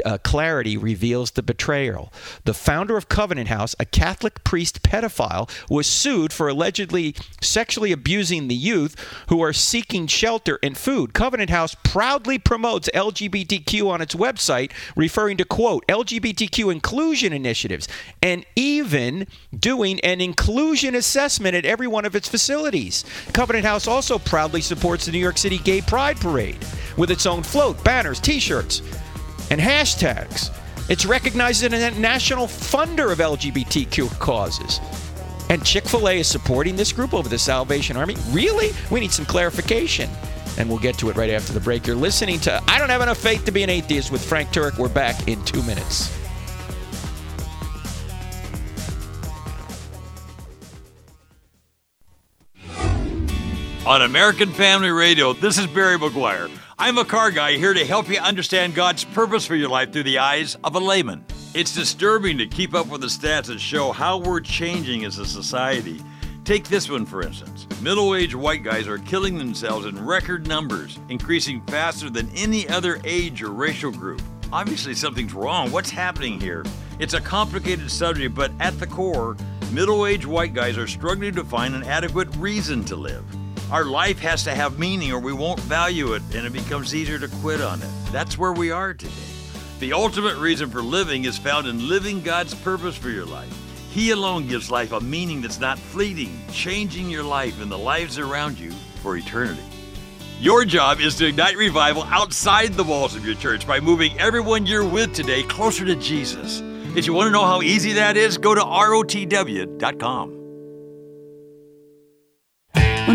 uh, 0.04 0.18
clarity 0.18 0.76
reveals 0.76 1.33
the 1.33 1.42
betrayal. 1.42 2.12
The 2.45 2.54
founder 2.54 2.97
of 2.97 3.09
Covenant 3.09 3.49
House, 3.49 3.75
a 3.78 3.85
Catholic 3.85 4.45
priest 4.45 4.83
pedophile, 4.83 5.50
was 5.68 5.87
sued 5.87 6.33
for 6.33 6.49
allegedly 6.49 7.14
sexually 7.40 7.92
abusing 7.92 8.49
the 8.49 8.54
youth 8.54 8.97
who 9.28 9.40
are 9.40 9.52
seeking 9.52 10.07
shelter 10.07 10.59
and 10.62 10.76
food. 10.76 11.14
Covenant 11.14 11.50
House 11.50 11.75
proudly 11.75 12.38
promotes 12.38 12.88
LGBTQ 12.95 13.88
on 13.88 14.00
its 14.00 14.14
website, 14.14 14.73
referring 14.97 15.37
to, 15.38 15.45
quote, 15.45 15.87
LGBTQ 15.87 16.71
inclusion 16.73 17.33
initiatives, 17.33 17.88
and 18.23 18.45
even 18.57 19.26
doing 19.59 20.00
an 20.00 20.21
inclusion 20.21 20.95
assessment 20.95 21.54
at 21.54 21.64
every 21.64 21.87
one 21.87 22.04
of 22.04 22.14
its 22.14 22.28
facilities. 22.28 23.04
Covenant 23.33 23.64
House 23.64 23.87
also 23.87 24.18
proudly 24.18 24.61
supports 24.61 25.07
the 25.07 25.12
New 25.12 25.18
York 25.18 25.38
City 25.38 25.59
Gay 25.59 25.80
Pride 25.80 26.16
Parade 26.18 26.59
with 26.97 27.11
its 27.11 27.26
own 27.26 27.42
float, 27.42 27.83
banners, 27.85 28.21
t 28.21 28.40
shirts 28.40 28.83
and 29.50 29.61
hashtags. 29.61 30.50
It's 30.90 31.05
recognized 31.05 31.64
as 31.64 31.73
a 31.73 31.99
national 32.00 32.47
funder 32.47 33.12
of 33.12 33.19
LGBTQ 33.19 34.19
causes. 34.19 34.81
And 35.50 35.64
Chick 35.64 35.85
fil 35.85 36.09
A 36.09 36.21
is 36.21 36.26
supporting 36.26 36.76
this 36.76 36.93
group 36.93 37.14
over 37.14 37.28
the 37.28 37.38
Salvation 37.38 37.97
Army? 37.97 38.17
Really? 38.31 38.71
We 38.90 39.00
need 39.00 39.12
some 39.12 39.25
clarification. 39.25 40.11
And 40.59 40.69
we'll 40.69 40.78
get 40.78 40.99
to 40.99 41.09
it 41.09 41.17
right 41.17 41.31
after 41.31 41.52
the 41.52 41.61
break. 41.61 41.87
You're 41.87 41.97
listening 41.97 42.40
to 42.40 42.62
I 42.67 42.78
Don't 42.78 42.88
Have 42.88 43.00
Enough 43.00 43.19
Faith 43.19 43.45
to 43.45 43.52
Be 43.52 43.62
an 43.62 43.71
Atheist 43.71 44.11
with 44.11 44.25
Frank 44.25 44.50
Turek. 44.50 44.78
We're 44.78 44.88
back 44.88 45.28
in 45.28 45.43
two 45.45 45.62
minutes. 45.62 46.14
On 53.87 54.02
American 54.02 54.52
Family 54.52 54.90
Radio, 54.90 55.33
this 55.33 55.57
is 55.57 55.67
Barry 55.67 55.97
McGuire. 55.97 56.50
I'm 56.81 56.97
a 56.97 57.05
car 57.05 57.33
guy 57.33 57.57
here 57.57 57.75
to 57.75 57.85
help 57.85 58.09
you 58.09 58.21
understand 58.21 58.77
God's 58.77 59.03
purpose 59.03 59.45
for 59.45 59.57
your 59.57 59.69
life 59.69 59.93
through 59.93 60.05
the 60.05 60.21
eyes 60.21 60.57
of 60.63 60.77
a 60.77 60.79
layman. 60.79 61.27
It's 61.53 61.75
disturbing 61.75 62.39
to 62.39 62.47
keep 62.47 62.73
up 62.73 62.87
with 62.87 63.01
the 63.01 63.09
stats 63.09 63.47
that 63.47 63.59
show 63.59 63.91
how 63.91 64.19
we're 64.19 64.39
changing 64.39 65.05
as 65.05 65.19
a 65.19 65.27
society. 65.27 66.01
Take 66.45 66.69
this 66.69 66.89
one, 66.89 67.05
for 67.05 67.21
instance. 67.21 67.67
Middle 67.83 68.15
aged 68.15 68.37
white 68.37 68.63
guys 68.63 68.87
are 68.87 68.99
killing 68.99 69.39
themselves 69.39 69.87
in 69.87 70.07
record 70.07 70.47
numbers, 70.47 71.01
increasing 71.09 71.63
faster 71.63 72.11
than 72.11 72.31
any 72.37 72.69
other 72.69 73.01
age 73.03 73.43
or 73.43 73.51
racial 73.51 73.91
group. 73.91 74.23
Obviously, 74.53 74.95
something's 74.95 75.35
wrong. 75.35 75.73
What's 75.73 75.91
happening 75.91 76.41
here? 76.41 76.65
It's 77.01 77.15
a 77.15 77.21
complicated 77.21 77.91
subject, 77.91 78.37
but 78.37 78.53
at 78.61 78.79
the 78.79 78.87
core, 78.87 79.37
middle 79.73 80.07
aged 80.07 80.27
white 80.27 80.55
guys 80.55 80.79
are 80.79 80.87
struggling 80.87 81.35
to 81.35 81.43
find 81.43 81.75
an 81.75 81.83
adequate 81.83 82.29
reason 82.37 82.85
to 82.85 82.95
live. 82.95 83.25
Our 83.71 83.85
life 83.85 84.19
has 84.21 84.45
to 84.45 84.55
have 84.55 84.79
meaning 84.79 85.13
or 85.13 85.21
we 85.21 85.35
won't 85.35 85.61
value 85.61 86.15
it 86.15 86.23
and 86.35 86.47
it 86.47 86.55
becomes 86.55 86.95
easier 86.95 87.19
to 87.19 87.29
quit 87.29 87.61
on 87.61 87.83
it. 87.83 87.89
That's 88.11 88.39
where 88.39 88.55
we 88.55 88.71
are 88.71 88.95
today. 88.95 89.13
The 89.79 89.93
ultimate 89.93 90.37
reason 90.39 90.71
for 90.71 90.81
living 90.81 91.27
is 91.27 91.37
found 91.37 91.67
in 91.67 91.87
living 91.87 92.23
God's 92.23 92.55
purpose 92.55 92.97
for 92.97 93.11
your 93.11 93.27
life. 93.27 93.55
He 93.91 94.11
alone 94.13 94.49
gives 94.49 94.71
life 94.71 94.93
a 94.93 95.01
meaning 95.01 95.43
that's 95.43 95.61
not 95.61 95.79
fleeting, 95.79 96.41
changing 96.51 97.11
your 97.11 97.23
life 97.23 97.61
and 97.61 97.71
the 97.71 97.79
lives 97.79 98.19
around 98.19 98.59
you 98.59 98.71
for 99.03 99.19
eternity. 99.19 99.63
Your 100.41 100.65
job 100.65 101.01
is 101.01 101.15
to 101.17 101.27
ignite 101.27 101.57
revival 101.57 102.05
outside 102.05 102.73
the 102.73 102.85
walls 102.85 103.15
of 103.15 103.27
your 103.27 103.35
church 103.35 103.67
by 103.67 103.81
moving 103.81 104.19
everyone 104.19 104.65
you're 104.65 104.89
with 104.89 105.13
today 105.13 105.43
closer 105.43 105.85
to 105.85 105.97
Jesus. 105.97 106.63
If 106.97 107.07
you 107.07 107.13
want 107.13 107.27
to 107.27 107.33
know 107.33 107.45
how 107.45 107.61
easy 107.61 107.93
that 107.95 108.17
is, 108.17 108.39
go 108.39 108.55
to 108.55 108.63
rotw.com. 108.63 110.38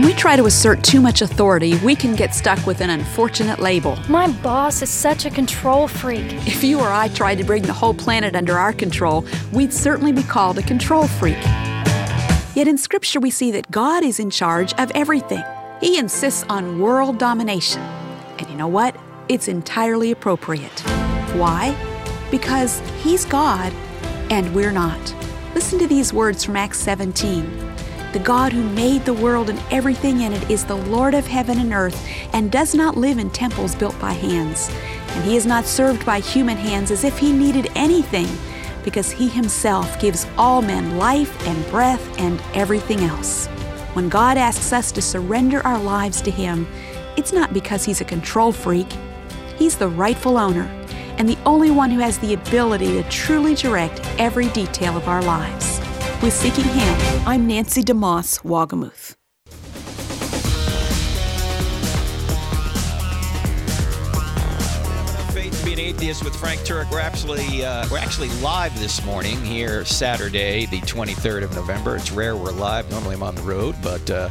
When 0.03 0.11
we 0.11 0.17
try 0.17 0.35
to 0.35 0.47
assert 0.47 0.83
too 0.83 0.99
much 0.99 1.21
authority, 1.21 1.77
we 1.77 1.95
can 1.95 2.13
get 2.13 2.35
stuck 2.35 2.67
with 2.67 2.81
an 2.81 2.89
unfortunate 2.89 3.59
label. 3.59 3.97
My 4.09 4.29
boss 4.29 4.81
is 4.81 4.89
such 4.89 5.25
a 5.25 5.29
control 5.29 5.87
freak. 5.87 6.25
If 6.45 6.61
you 6.61 6.81
or 6.81 6.89
I 6.89 7.07
tried 7.07 7.37
to 7.37 7.45
bring 7.45 7.63
the 7.63 7.71
whole 7.71 7.93
planet 7.93 8.35
under 8.35 8.57
our 8.57 8.73
control, 8.73 9.25
we'd 9.53 9.71
certainly 9.71 10.11
be 10.11 10.21
called 10.21 10.57
a 10.57 10.61
control 10.61 11.07
freak. 11.07 11.41
Yet 12.53 12.67
in 12.67 12.77
Scripture, 12.77 13.21
we 13.21 13.31
see 13.31 13.51
that 13.51 13.71
God 13.71 14.03
is 14.03 14.19
in 14.19 14.29
charge 14.29 14.73
of 14.73 14.91
everything. 14.93 15.41
He 15.79 15.97
insists 15.97 16.43
on 16.49 16.81
world 16.81 17.17
domination. 17.17 17.81
And 18.39 18.49
you 18.49 18.57
know 18.57 18.67
what? 18.67 18.97
It's 19.29 19.47
entirely 19.47 20.11
appropriate. 20.11 20.81
Why? 21.37 21.73
Because 22.29 22.81
He's 23.01 23.23
God 23.23 23.71
and 24.29 24.53
we're 24.53 24.73
not. 24.73 25.15
Listen 25.55 25.79
to 25.79 25.87
these 25.87 26.11
words 26.11 26.43
from 26.43 26.57
Acts 26.57 26.79
17. 26.79 27.72
The 28.13 28.19
God 28.19 28.53
who 28.53 28.61
made 28.61 29.05
the 29.05 29.13
world 29.15 29.49
and 29.49 29.59
everything 29.71 30.21
in 30.21 30.33
it 30.33 30.47
is 30.47 30.63
the 30.63 30.77
Lord 30.77 31.15
of 31.15 31.25
heaven 31.25 31.57
and 31.57 31.73
earth 31.73 32.07
and 32.31 32.51
does 32.51 32.75
not 32.75 32.95
live 32.95 33.17
in 33.17 33.31
temples 33.31 33.73
built 33.73 33.99
by 33.99 34.11
hands. 34.11 34.69
And 35.07 35.23
he 35.23 35.35
is 35.35 35.47
not 35.47 35.65
served 35.65 36.05
by 36.05 36.19
human 36.19 36.55
hands 36.55 36.91
as 36.91 37.03
if 37.03 37.17
he 37.17 37.33
needed 37.33 37.71
anything, 37.73 38.27
because 38.83 39.09
he 39.09 39.27
himself 39.27 39.99
gives 39.99 40.27
all 40.37 40.61
men 40.61 40.99
life 40.99 41.35
and 41.47 41.65
breath 41.71 42.19
and 42.19 42.39
everything 42.53 42.99
else. 42.99 43.47
When 43.93 44.09
God 44.09 44.37
asks 44.37 44.71
us 44.71 44.91
to 44.91 45.01
surrender 45.01 45.65
our 45.65 45.79
lives 45.79 46.21
to 46.21 46.29
him, 46.29 46.67
it's 47.17 47.33
not 47.33 47.51
because 47.51 47.83
he's 47.83 48.01
a 48.01 48.05
control 48.05 48.51
freak. 48.51 48.93
He's 49.57 49.75
the 49.75 49.89
rightful 49.89 50.37
owner 50.37 50.65
and 51.17 51.27
the 51.27 51.37
only 51.47 51.71
one 51.71 51.89
who 51.89 51.99
has 51.99 52.19
the 52.19 52.35
ability 52.35 52.93
to 52.93 53.09
truly 53.09 53.55
direct 53.55 54.01
every 54.19 54.49
detail 54.49 54.95
of 54.95 55.07
our 55.07 55.23
lives 55.23 55.82
with 56.23 56.33
Seeking 56.33 56.63
Him. 56.63 57.27
I'm 57.27 57.47
Nancy 57.47 57.83
DeMoss, 57.83 58.43
Wolgemuth. 58.43 59.17
Faith 65.33 65.59
to 65.59 65.65
be 65.65 65.73
an 65.73 65.79
atheist 65.79 66.23
with 66.23 66.33
Frank 66.33 66.61
Turek. 66.61 66.89
We're 66.89 67.01
actually 67.01 67.65
uh, 67.65 67.85
we're 67.91 67.97
actually 67.97 68.29
live 68.39 68.77
this 68.79 69.03
morning 69.05 69.43
here 69.43 69.83
Saturday, 69.83 70.65
the 70.67 70.79
23rd 70.81 71.43
of 71.43 71.53
November. 71.55 71.97
It's 71.97 72.11
rare 72.11 72.37
we're 72.37 72.51
live. 72.51 72.89
Normally 72.89 73.15
I'm 73.15 73.23
on 73.23 73.35
the 73.35 73.41
road, 73.41 73.75
but. 73.83 74.09
Uh, 74.09 74.29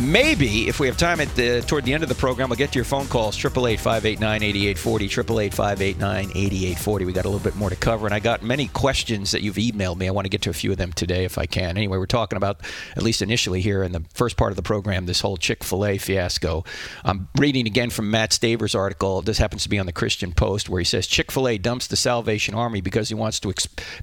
Maybe 0.00 0.68
if 0.68 0.78
we 0.78 0.86
have 0.86 0.96
time 0.96 1.18
at 1.20 1.26
the 1.34 1.60
toward 1.66 1.84
the 1.84 1.92
end 1.92 2.04
of 2.04 2.08
the 2.08 2.14
program, 2.14 2.48
we'll 2.48 2.56
get 2.56 2.70
to 2.70 2.76
your 2.76 2.84
phone 2.84 3.08
calls. 3.08 3.36
Triple 3.36 3.66
eight 3.66 3.80
five 3.80 4.06
eight 4.06 4.20
nine 4.20 4.44
eighty 4.44 4.68
eight 4.68 4.78
forty. 4.78 5.08
Triple 5.08 5.40
eight 5.40 5.52
five 5.52 5.82
eight 5.82 5.98
nine 5.98 6.30
eighty 6.36 6.66
eight 6.66 6.78
forty. 6.78 7.04
We 7.04 7.12
got 7.12 7.24
a 7.24 7.28
little 7.28 7.42
bit 7.42 7.56
more 7.56 7.68
to 7.68 7.74
cover, 7.74 8.06
and 8.06 8.14
I 8.14 8.20
got 8.20 8.44
many 8.44 8.68
questions 8.68 9.32
that 9.32 9.42
you've 9.42 9.56
emailed 9.56 9.96
me. 9.96 10.06
I 10.06 10.12
want 10.12 10.26
to 10.26 10.28
get 10.28 10.42
to 10.42 10.50
a 10.50 10.52
few 10.52 10.70
of 10.70 10.78
them 10.78 10.92
today 10.92 11.24
if 11.24 11.36
I 11.36 11.46
can. 11.46 11.76
Anyway, 11.76 11.98
we're 11.98 12.06
talking 12.06 12.36
about 12.36 12.60
at 12.94 13.02
least 13.02 13.22
initially 13.22 13.60
here 13.60 13.82
in 13.82 13.90
the 13.90 14.04
first 14.14 14.36
part 14.36 14.52
of 14.52 14.56
the 14.56 14.62
program 14.62 15.06
this 15.06 15.20
whole 15.20 15.36
Chick 15.36 15.64
Fil 15.64 15.84
A 15.84 15.98
fiasco. 15.98 16.62
I'm 17.04 17.26
reading 17.36 17.66
again 17.66 17.90
from 17.90 18.08
Matt 18.08 18.30
Staver's 18.30 18.76
article. 18.76 19.20
This 19.22 19.38
happens 19.38 19.64
to 19.64 19.68
be 19.68 19.80
on 19.80 19.86
the 19.86 19.92
Christian 19.92 20.32
Post, 20.32 20.68
where 20.68 20.78
he 20.78 20.84
says 20.84 21.08
Chick 21.08 21.32
Fil 21.32 21.48
A 21.48 21.58
dumps 21.58 21.88
the 21.88 21.96
Salvation 21.96 22.54
Army 22.54 22.80
because 22.80 23.08
he 23.08 23.16
wants 23.16 23.40
to 23.40 23.52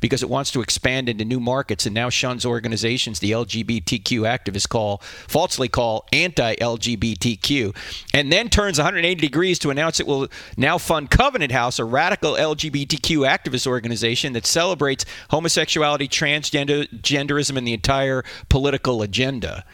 because 0.02 0.24
it 0.24 0.30
wants 0.30 0.52
to 0.52 0.62
expand 0.62 1.08
into 1.08 1.24
new 1.24 1.40
markets 1.40 1.86
and 1.86 1.96
now 1.96 2.10
shuns 2.10 2.46
organizations 2.46 3.20
the 3.20 3.32
LGBTQ 3.32 4.24
activists 4.28 4.68
call 4.68 4.98
falsely 5.30 5.70
call 5.70 5.85
anti 6.12 6.56
LGBTQ, 6.56 7.76
and 8.14 8.32
then 8.32 8.50
turns 8.50 8.78
180 8.78 9.20
degrees 9.20 9.60
to 9.60 9.70
announce 9.70 10.00
it 10.00 10.08
will 10.08 10.28
now 10.58 10.78
fund 10.78 11.10
Covenant 11.10 11.52
House, 11.52 11.80
a 11.80 11.86
radical 11.86 12.34
LGBTQ 12.34 13.28
activist 13.28 13.68
organization 13.68 14.34
that 14.34 14.46
celebrates 14.46 15.06
homosexuality, 15.30 16.08
transgenderism, 16.08 17.58
and 17.58 17.68
the 17.68 17.74
entire 17.74 18.24
political 18.50 19.02
agenda. 19.02 19.66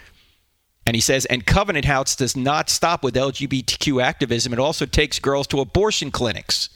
And 0.86 0.96
he 0.96 1.02
says, 1.02 1.26
and 1.26 1.46
Covenant 1.46 1.86
House 1.86 2.16
does 2.16 2.36
not 2.36 2.70
stop 2.70 3.04
with 3.04 3.16
LGBTQ 3.16 4.02
activism. 4.02 4.52
It 4.54 4.60
also 4.60 4.86
takes 4.86 5.20
girls 5.20 5.48
to 5.48 5.60
abortion 5.60 6.12
clinics. 6.12 6.70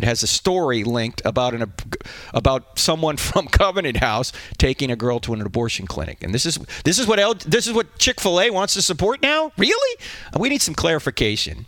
It 0.00 0.06
has 0.06 0.22
a 0.22 0.26
story 0.26 0.82
linked 0.82 1.20
about 1.26 1.52
an 1.52 1.70
about 2.32 2.78
someone 2.78 3.16
from 3.28 3.48
Covenant 3.48 3.98
House 3.98 4.32
taking 4.56 4.90
a 4.90 4.96
girl 4.96 5.20
to 5.20 5.34
an 5.34 5.42
abortion 5.42 5.86
clinic, 5.86 6.22
and 6.22 6.34
this 6.34 6.46
is 6.46 6.58
this 6.84 6.98
is 6.98 7.06
what 7.06 7.40
this 7.40 7.66
is 7.66 7.74
what 7.74 7.98
Chick 7.98 8.18
Fil 8.18 8.40
A 8.40 8.48
wants 8.48 8.72
to 8.74 8.82
support 8.82 9.20
now. 9.20 9.52
Really, 9.58 9.96
we 10.38 10.48
need 10.48 10.62
some 10.62 10.74
clarification. 10.74 11.66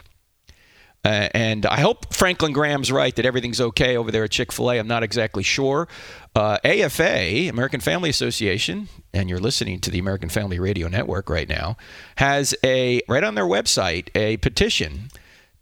Uh, 1.05 1.29
and 1.35 1.67
I 1.67 1.81
hope 1.81 2.15
Franklin 2.15 2.55
Graham's 2.55 2.91
right 2.91 3.15
that 3.17 3.27
everything's 3.27 3.61
okay 3.61 3.99
over 3.99 4.11
there 4.11 4.25
at 4.25 4.31
Chick 4.31 4.51
Fil 4.51 4.71
A. 4.71 4.79
I'm 4.79 4.87
not 4.87 5.03
exactly 5.03 5.43
sure. 5.43 5.89
Uh, 6.35 6.57
AFA, 6.65 7.51
American 7.51 7.81
Family 7.81 8.09
Association, 8.09 8.89
and 9.13 9.29
you're 9.29 9.41
listening 9.41 9.81
to 9.81 9.91
the 9.91 9.99
American 9.99 10.31
Family 10.31 10.59
Radio 10.59 10.89
Network 10.89 11.29
right 11.29 11.49
now, 11.51 11.77
has 12.17 12.55
a 12.65 13.03
right 13.09 13.25
on 13.25 13.35
their 13.35 13.45
website 13.45 14.09
a 14.15 14.39
petition 14.39 15.11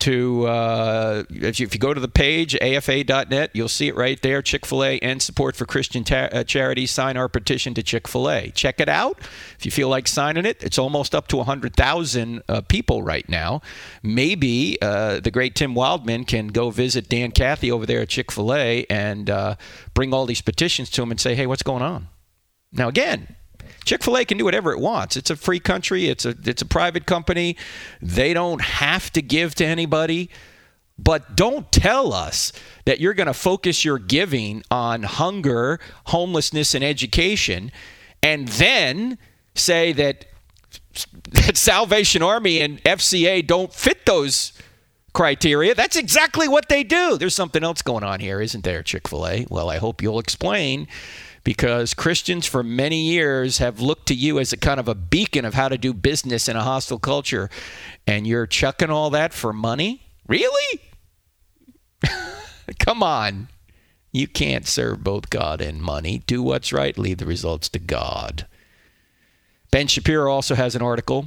to 0.00 0.46
uh, 0.46 1.24
if, 1.30 1.60
you, 1.60 1.66
if, 1.66 1.74
you, 1.74 1.78
go 1.78 1.94
to 1.94 2.00
the 2.00 2.08
page 2.08 2.56
afa.net 2.56 3.50
you'll 3.54 3.68
see 3.68 3.88
it 3.88 3.96
right 3.96 4.20
there 4.22 4.42
chick-fil-a 4.42 4.98
and 5.00 5.22
support 5.22 5.56
for 5.56 5.64
christian 5.66 6.04
ta- 6.04 6.28
uh, 6.32 6.44
charities 6.44 6.90
sign 6.90 7.16
our 7.16 7.28
petition 7.28 7.74
to 7.74 7.82
chick-fil-a. 7.82 8.50
Check 8.50 8.80
it 8.80 8.88
out. 8.88 9.18
If 9.58 9.64
you 9.64 9.70
feel 9.70 9.88
like 9.88 10.08
signing 10.08 10.44
it 10.44 10.62
it's 10.62 10.78
almost 10.78 11.14
up 11.14 11.28
to 11.28 11.36
100000 11.36 12.42
uh, 12.48 12.60
people 12.62 13.02
right 13.02 13.28
now. 13.28 13.62
Maybe 14.02 14.78
uh, 14.82 15.20
the 15.20 15.30
great 15.30 15.54
Tim 15.54 15.74
Wildmon 15.74 16.26
can 16.26 16.48
go 16.48 16.70
visit 16.70 17.08
dan 17.08 17.30
cathy 17.32 17.70
over 17.70 17.86
there 17.86 18.00
at 18.00 18.08
chick-fil-a 18.08 18.86
and 18.90 19.30
uh, 19.30 19.56
bring 19.94 20.12
all 20.12 20.26
these 20.26 20.42
petitions 20.42 20.90
to 20.90 21.02
him 21.02 21.10
and 21.10 21.20
say 21.20 21.34
hey 21.34 21.46
what's 21.46 21.62
going 21.62 21.82
on? 21.82 22.08
Now 22.72 22.88
again 22.88 23.36
Chick 23.84 24.02
Fil 24.02 24.16
A 24.16 24.24
can 24.24 24.38
do 24.38 24.44
whatever 24.44 24.72
it 24.72 24.78
wants. 24.78 25.16
It's 25.16 25.30
a 25.30 25.36
free 25.36 25.60
country. 25.60 26.08
It's 26.08 26.24
a 26.24 26.34
it's 26.44 26.62
a 26.62 26.66
private 26.66 27.06
company. 27.06 27.56
They 28.00 28.34
don't 28.34 28.60
have 28.60 29.10
to 29.12 29.22
give 29.22 29.54
to 29.56 29.66
anybody. 29.66 30.30
But 31.02 31.34
don't 31.34 31.70
tell 31.72 32.12
us 32.12 32.52
that 32.84 33.00
you're 33.00 33.14
going 33.14 33.26
to 33.26 33.34
focus 33.34 33.86
your 33.86 33.98
giving 33.98 34.62
on 34.70 35.02
hunger, 35.04 35.80
homelessness, 36.06 36.74
and 36.74 36.84
education, 36.84 37.72
and 38.22 38.48
then 38.48 39.16
say 39.54 39.92
that 39.92 40.26
that 41.32 41.56
Salvation 41.56 42.22
Army 42.22 42.60
and 42.60 42.82
FCA 42.84 43.46
don't 43.46 43.72
fit 43.72 44.04
those 44.06 44.52
criteria. 45.12 45.74
That's 45.74 45.96
exactly 45.96 46.48
what 46.48 46.68
they 46.68 46.84
do. 46.84 47.16
There's 47.16 47.34
something 47.34 47.64
else 47.64 47.82
going 47.82 48.04
on 48.04 48.20
here, 48.20 48.40
isn't 48.40 48.64
there, 48.64 48.82
Chick 48.82 49.08
fil 49.08 49.26
A? 49.26 49.46
Well, 49.48 49.70
I 49.70 49.78
hope 49.78 50.02
you'll 50.02 50.18
explain 50.18 50.88
because 51.44 51.94
Christians 51.94 52.46
for 52.46 52.62
many 52.62 53.02
years 53.02 53.58
have 53.58 53.80
looked 53.80 54.06
to 54.06 54.14
you 54.14 54.38
as 54.38 54.52
a 54.52 54.56
kind 54.56 54.78
of 54.78 54.88
a 54.88 54.94
beacon 54.94 55.44
of 55.44 55.54
how 55.54 55.68
to 55.68 55.78
do 55.78 55.92
business 55.92 56.48
in 56.48 56.56
a 56.56 56.62
hostile 56.62 56.98
culture. 56.98 57.48
And 58.06 58.26
you're 58.26 58.46
chucking 58.46 58.90
all 58.90 59.10
that 59.10 59.32
for 59.32 59.52
money? 59.52 60.02
Really? 60.26 60.80
Come 62.78 63.02
on. 63.02 63.48
You 64.12 64.26
can't 64.26 64.66
serve 64.66 65.04
both 65.04 65.30
God 65.30 65.60
and 65.60 65.80
money. 65.80 66.22
Do 66.26 66.42
what's 66.42 66.72
right, 66.72 66.98
leave 66.98 67.18
the 67.18 67.26
results 67.26 67.68
to 67.70 67.78
God. 67.78 68.46
Ben 69.70 69.86
Shapiro 69.86 70.32
also 70.32 70.56
has 70.56 70.74
an 70.74 70.82
article 70.82 71.26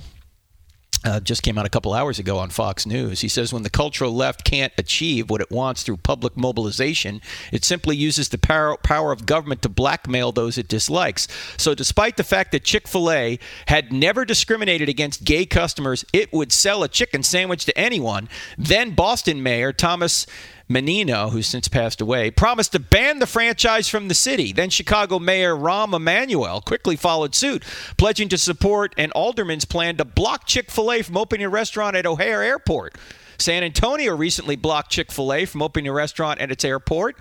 uh, 1.03 1.19
just 1.19 1.43
came 1.43 1.57
out 1.57 1.65
a 1.65 1.69
couple 1.69 1.93
hours 1.93 2.19
ago 2.19 2.37
on 2.37 2.49
Fox 2.49 2.85
News. 2.85 3.21
He 3.21 3.27
says 3.27 3.53
when 3.53 3.63
the 3.63 3.69
cultural 3.69 4.13
left 4.13 4.43
can't 4.43 4.73
achieve 4.77 5.29
what 5.29 5.41
it 5.41 5.51
wants 5.51 5.83
through 5.83 5.97
public 5.97 6.37
mobilization, 6.37 7.21
it 7.51 7.65
simply 7.65 7.95
uses 7.95 8.29
the 8.29 8.37
power, 8.37 8.77
power 8.77 9.11
of 9.11 9.25
government 9.25 9.61
to 9.63 9.69
blackmail 9.69 10.31
those 10.31 10.57
it 10.57 10.67
dislikes. 10.67 11.27
So, 11.57 11.75
despite 11.75 12.17
the 12.17 12.23
fact 12.23 12.51
that 12.51 12.63
Chick 12.63 12.87
fil 12.87 13.11
A 13.11 13.39
had 13.67 13.91
never 13.91 14.25
discriminated 14.25 14.89
against 14.89 15.23
gay 15.23 15.45
customers, 15.45 16.05
it 16.13 16.31
would 16.31 16.51
sell 16.51 16.83
a 16.83 16.89
chicken 16.89 17.23
sandwich 17.23 17.65
to 17.65 17.77
anyone. 17.77 18.29
Then, 18.57 18.95
Boston 18.95 19.43
Mayor 19.43 19.73
Thomas 19.73 20.25
Menino, 20.67 21.29
who's 21.29 21.47
since 21.47 21.67
passed 21.67 22.01
away, 22.01 22.31
promised 22.31 22.71
to 22.71 22.79
ban 22.79 23.19
the 23.19 23.27
franchise 23.27 23.87
from 23.89 24.07
the 24.07 24.13
city. 24.13 24.53
Then 24.53 24.69
Chicago 24.69 25.19
Mayor 25.19 25.55
Rahm 25.55 25.93
Emanuel 25.93 26.61
quickly 26.61 26.95
followed 26.95 27.35
suit, 27.35 27.63
pledging 27.97 28.29
to 28.29 28.37
support 28.37 28.93
an 28.97 29.11
alderman's 29.11 29.65
plan 29.65 29.97
to 29.97 30.05
block 30.05 30.45
Chick 30.45 30.71
fil 30.71 30.91
A 30.91 31.01
from 31.01 31.17
opening 31.17 31.45
a 31.45 31.49
restaurant 31.49 31.95
at 31.95 32.05
O'Hare 32.05 32.41
Airport. 32.41 32.97
San 33.37 33.63
Antonio 33.63 34.15
recently 34.15 34.55
blocked 34.55 34.91
Chick 34.91 35.11
fil 35.11 35.33
A 35.33 35.45
from 35.45 35.61
opening 35.61 35.87
a 35.87 35.93
restaurant 35.93 36.39
at 36.39 36.51
its 36.51 36.63
airport. 36.63 37.17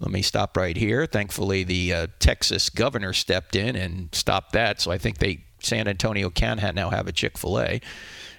Let 0.00 0.10
me 0.10 0.22
stop 0.22 0.56
right 0.56 0.76
here. 0.76 1.06
Thankfully, 1.06 1.64
the 1.64 1.92
uh, 1.92 2.06
Texas 2.18 2.70
governor 2.70 3.12
stepped 3.12 3.54
in 3.54 3.76
and 3.76 4.08
stopped 4.12 4.52
that, 4.52 4.80
so 4.80 4.90
I 4.90 4.98
think 4.98 5.18
they 5.18 5.44
San 5.60 5.86
Antonio 5.86 6.28
can 6.30 6.58
now 6.74 6.90
have 6.90 7.06
a 7.06 7.12
Chick 7.12 7.38
fil 7.38 7.60
A. 7.60 7.80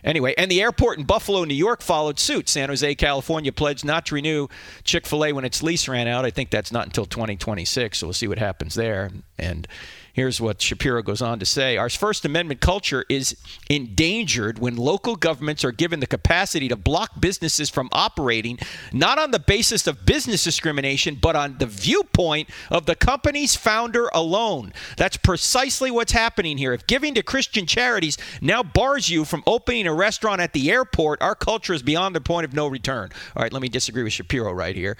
Anyway, 0.03 0.33
and 0.37 0.51
the 0.51 0.61
airport 0.61 0.97
in 0.97 1.05
Buffalo, 1.05 1.43
New 1.43 1.53
York 1.53 1.81
followed 1.81 2.19
suit. 2.19 2.49
San 2.49 2.69
Jose, 2.69 2.95
California 2.95 3.51
pledged 3.51 3.85
not 3.85 4.05
to 4.07 4.15
renew 4.15 4.47
Chick 4.83 5.05
fil 5.05 5.25
A 5.25 5.33
when 5.33 5.45
its 5.45 5.63
lease 5.63 5.87
ran 5.87 6.07
out. 6.07 6.25
I 6.25 6.29
think 6.29 6.49
that's 6.49 6.71
not 6.71 6.85
until 6.85 7.05
2026, 7.05 7.97
so 7.97 8.07
we'll 8.07 8.13
see 8.13 8.27
what 8.27 8.39
happens 8.39 8.75
there. 8.75 9.11
And 9.37 9.67
Here's 10.13 10.39
what 10.39 10.61
Shapiro 10.61 11.01
goes 11.01 11.23
on 11.23 11.39
to 11.39 11.45
say 11.45 11.75
Our 11.75 11.89
First 11.89 12.23
Amendment 12.23 12.61
culture 12.61 13.03
is 13.09 13.35
endangered 13.67 14.59
when 14.59 14.75
local 14.77 15.15
governments 15.15 15.65
are 15.65 15.71
given 15.71 16.01
the 16.01 16.07
capacity 16.07 16.67
to 16.67 16.75
block 16.75 17.19
businesses 17.19 17.71
from 17.71 17.89
operating, 17.91 18.59
not 18.93 19.17
on 19.17 19.31
the 19.31 19.39
basis 19.39 19.87
of 19.87 20.05
business 20.05 20.43
discrimination, 20.43 21.17
but 21.19 21.35
on 21.35 21.57
the 21.57 21.65
viewpoint 21.65 22.47
of 22.69 22.85
the 22.85 22.95
company's 22.95 23.55
founder 23.55 24.07
alone. 24.13 24.71
That's 24.97 25.17
precisely 25.17 25.89
what's 25.89 26.11
happening 26.11 26.59
here. 26.59 26.73
If 26.73 26.85
giving 26.85 27.15
to 27.15 27.23
Christian 27.23 27.65
charities 27.65 28.19
now 28.39 28.61
bars 28.61 29.09
you 29.09 29.25
from 29.25 29.41
opening 29.47 29.87
a 29.87 29.93
restaurant 29.95 30.41
at 30.41 30.53
the 30.53 30.69
airport, 30.69 31.23
our 31.23 31.33
culture 31.33 31.73
is 31.73 31.81
beyond 31.81 32.15
the 32.15 32.21
point 32.21 32.45
of 32.45 32.53
no 32.53 32.67
return. 32.67 33.09
All 33.35 33.41
right, 33.41 33.51
let 33.51 33.63
me 33.63 33.69
disagree 33.69 34.03
with 34.03 34.13
Shapiro 34.13 34.53
right 34.53 34.75
here. 34.75 34.95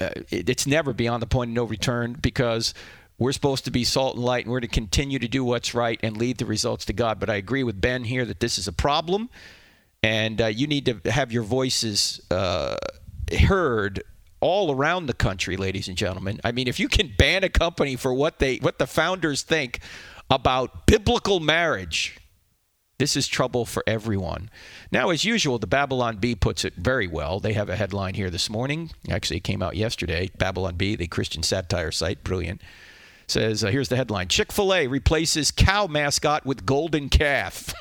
Uh, 0.00 0.08
it, 0.30 0.48
it's 0.48 0.66
never 0.66 0.94
beyond 0.94 1.22
the 1.22 1.26
point 1.26 1.50
of 1.50 1.54
no 1.54 1.64
return 1.64 2.14
because 2.14 2.72
we're 3.18 3.32
supposed 3.32 3.64
to 3.64 3.70
be 3.70 3.84
salt 3.84 4.16
and 4.16 4.24
light, 4.24 4.44
and 4.44 4.52
we're 4.52 4.60
to 4.60 4.68
continue 4.68 5.18
to 5.18 5.28
do 5.28 5.44
what's 5.44 5.74
right 5.74 5.98
and 6.02 6.16
lead 6.16 6.38
the 6.38 6.46
results 6.46 6.84
to 6.86 6.92
God. 6.92 7.18
But 7.18 7.30
I 7.30 7.36
agree 7.36 7.62
with 7.62 7.80
Ben 7.80 8.04
here 8.04 8.24
that 8.24 8.40
this 8.40 8.58
is 8.58 8.68
a 8.68 8.72
problem, 8.72 9.30
and 10.02 10.40
uh, 10.40 10.46
you 10.46 10.66
need 10.66 10.86
to 10.86 11.10
have 11.10 11.32
your 11.32 11.42
voices 11.42 12.20
uh, 12.30 12.76
heard 13.32 14.02
all 14.40 14.74
around 14.74 15.06
the 15.06 15.14
country, 15.14 15.56
ladies 15.56 15.88
and 15.88 15.96
gentlemen. 15.96 16.40
I 16.44 16.52
mean, 16.52 16.68
if 16.68 16.78
you 16.78 16.88
can 16.88 17.12
ban 17.16 17.42
a 17.42 17.48
company 17.48 17.96
for 17.96 18.12
what 18.12 18.38
they 18.38 18.56
what 18.56 18.78
the 18.78 18.86
founders 18.86 19.42
think 19.42 19.80
about 20.30 20.86
biblical 20.86 21.40
marriage, 21.40 22.18
this 22.98 23.16
is 23.16 23.26
trouble 23.26 23.64
for 23.64 23.82
everyone. 23.86 24.50
Now, 24.92 25.08
as 25.08 25.24
usual, 25.24 25.58
the 25.58 25.66
Babylon 25.66 26.18
Bee 26.18 26.34
puts 26.34 26.66
it 26.66 26.74
very 26.74 27.06
well. 27.06 27.40
They 27.40 27.54
have 27.54 27.70
a 27.70 27.76
headline 27.76 28.14
here 28.14 28.28
this 28.28 28.50
morning. 28.50 28.90
Actually, 29.08 29.38
it 29.38 29.44
came 29.44 29.62
out 29.62 29.74
yesterday. 29.74 30.30
Babylon 30.36 30.76
Bee, 30.76 30.96
the 30.96 31.06
Christian 31.06 31.42
satire 31.42 31.90
site, 31.90 32.22
brilliant 32.22 32.60
says, 33.26 33.64
uh, 33.64 33.68
here's 33.68 33.88
the 33.88 33.96
headline 33.96 34.28
Chick 34.28 34.52
fil 34.52 34.72
A 34.74 34.86
replaces 34.86 35.50
cow 35.50 35.86
mascot 35.86 36.44
with 36.46 36.66
golden 36.66 37.08
calf. 37.08 37.74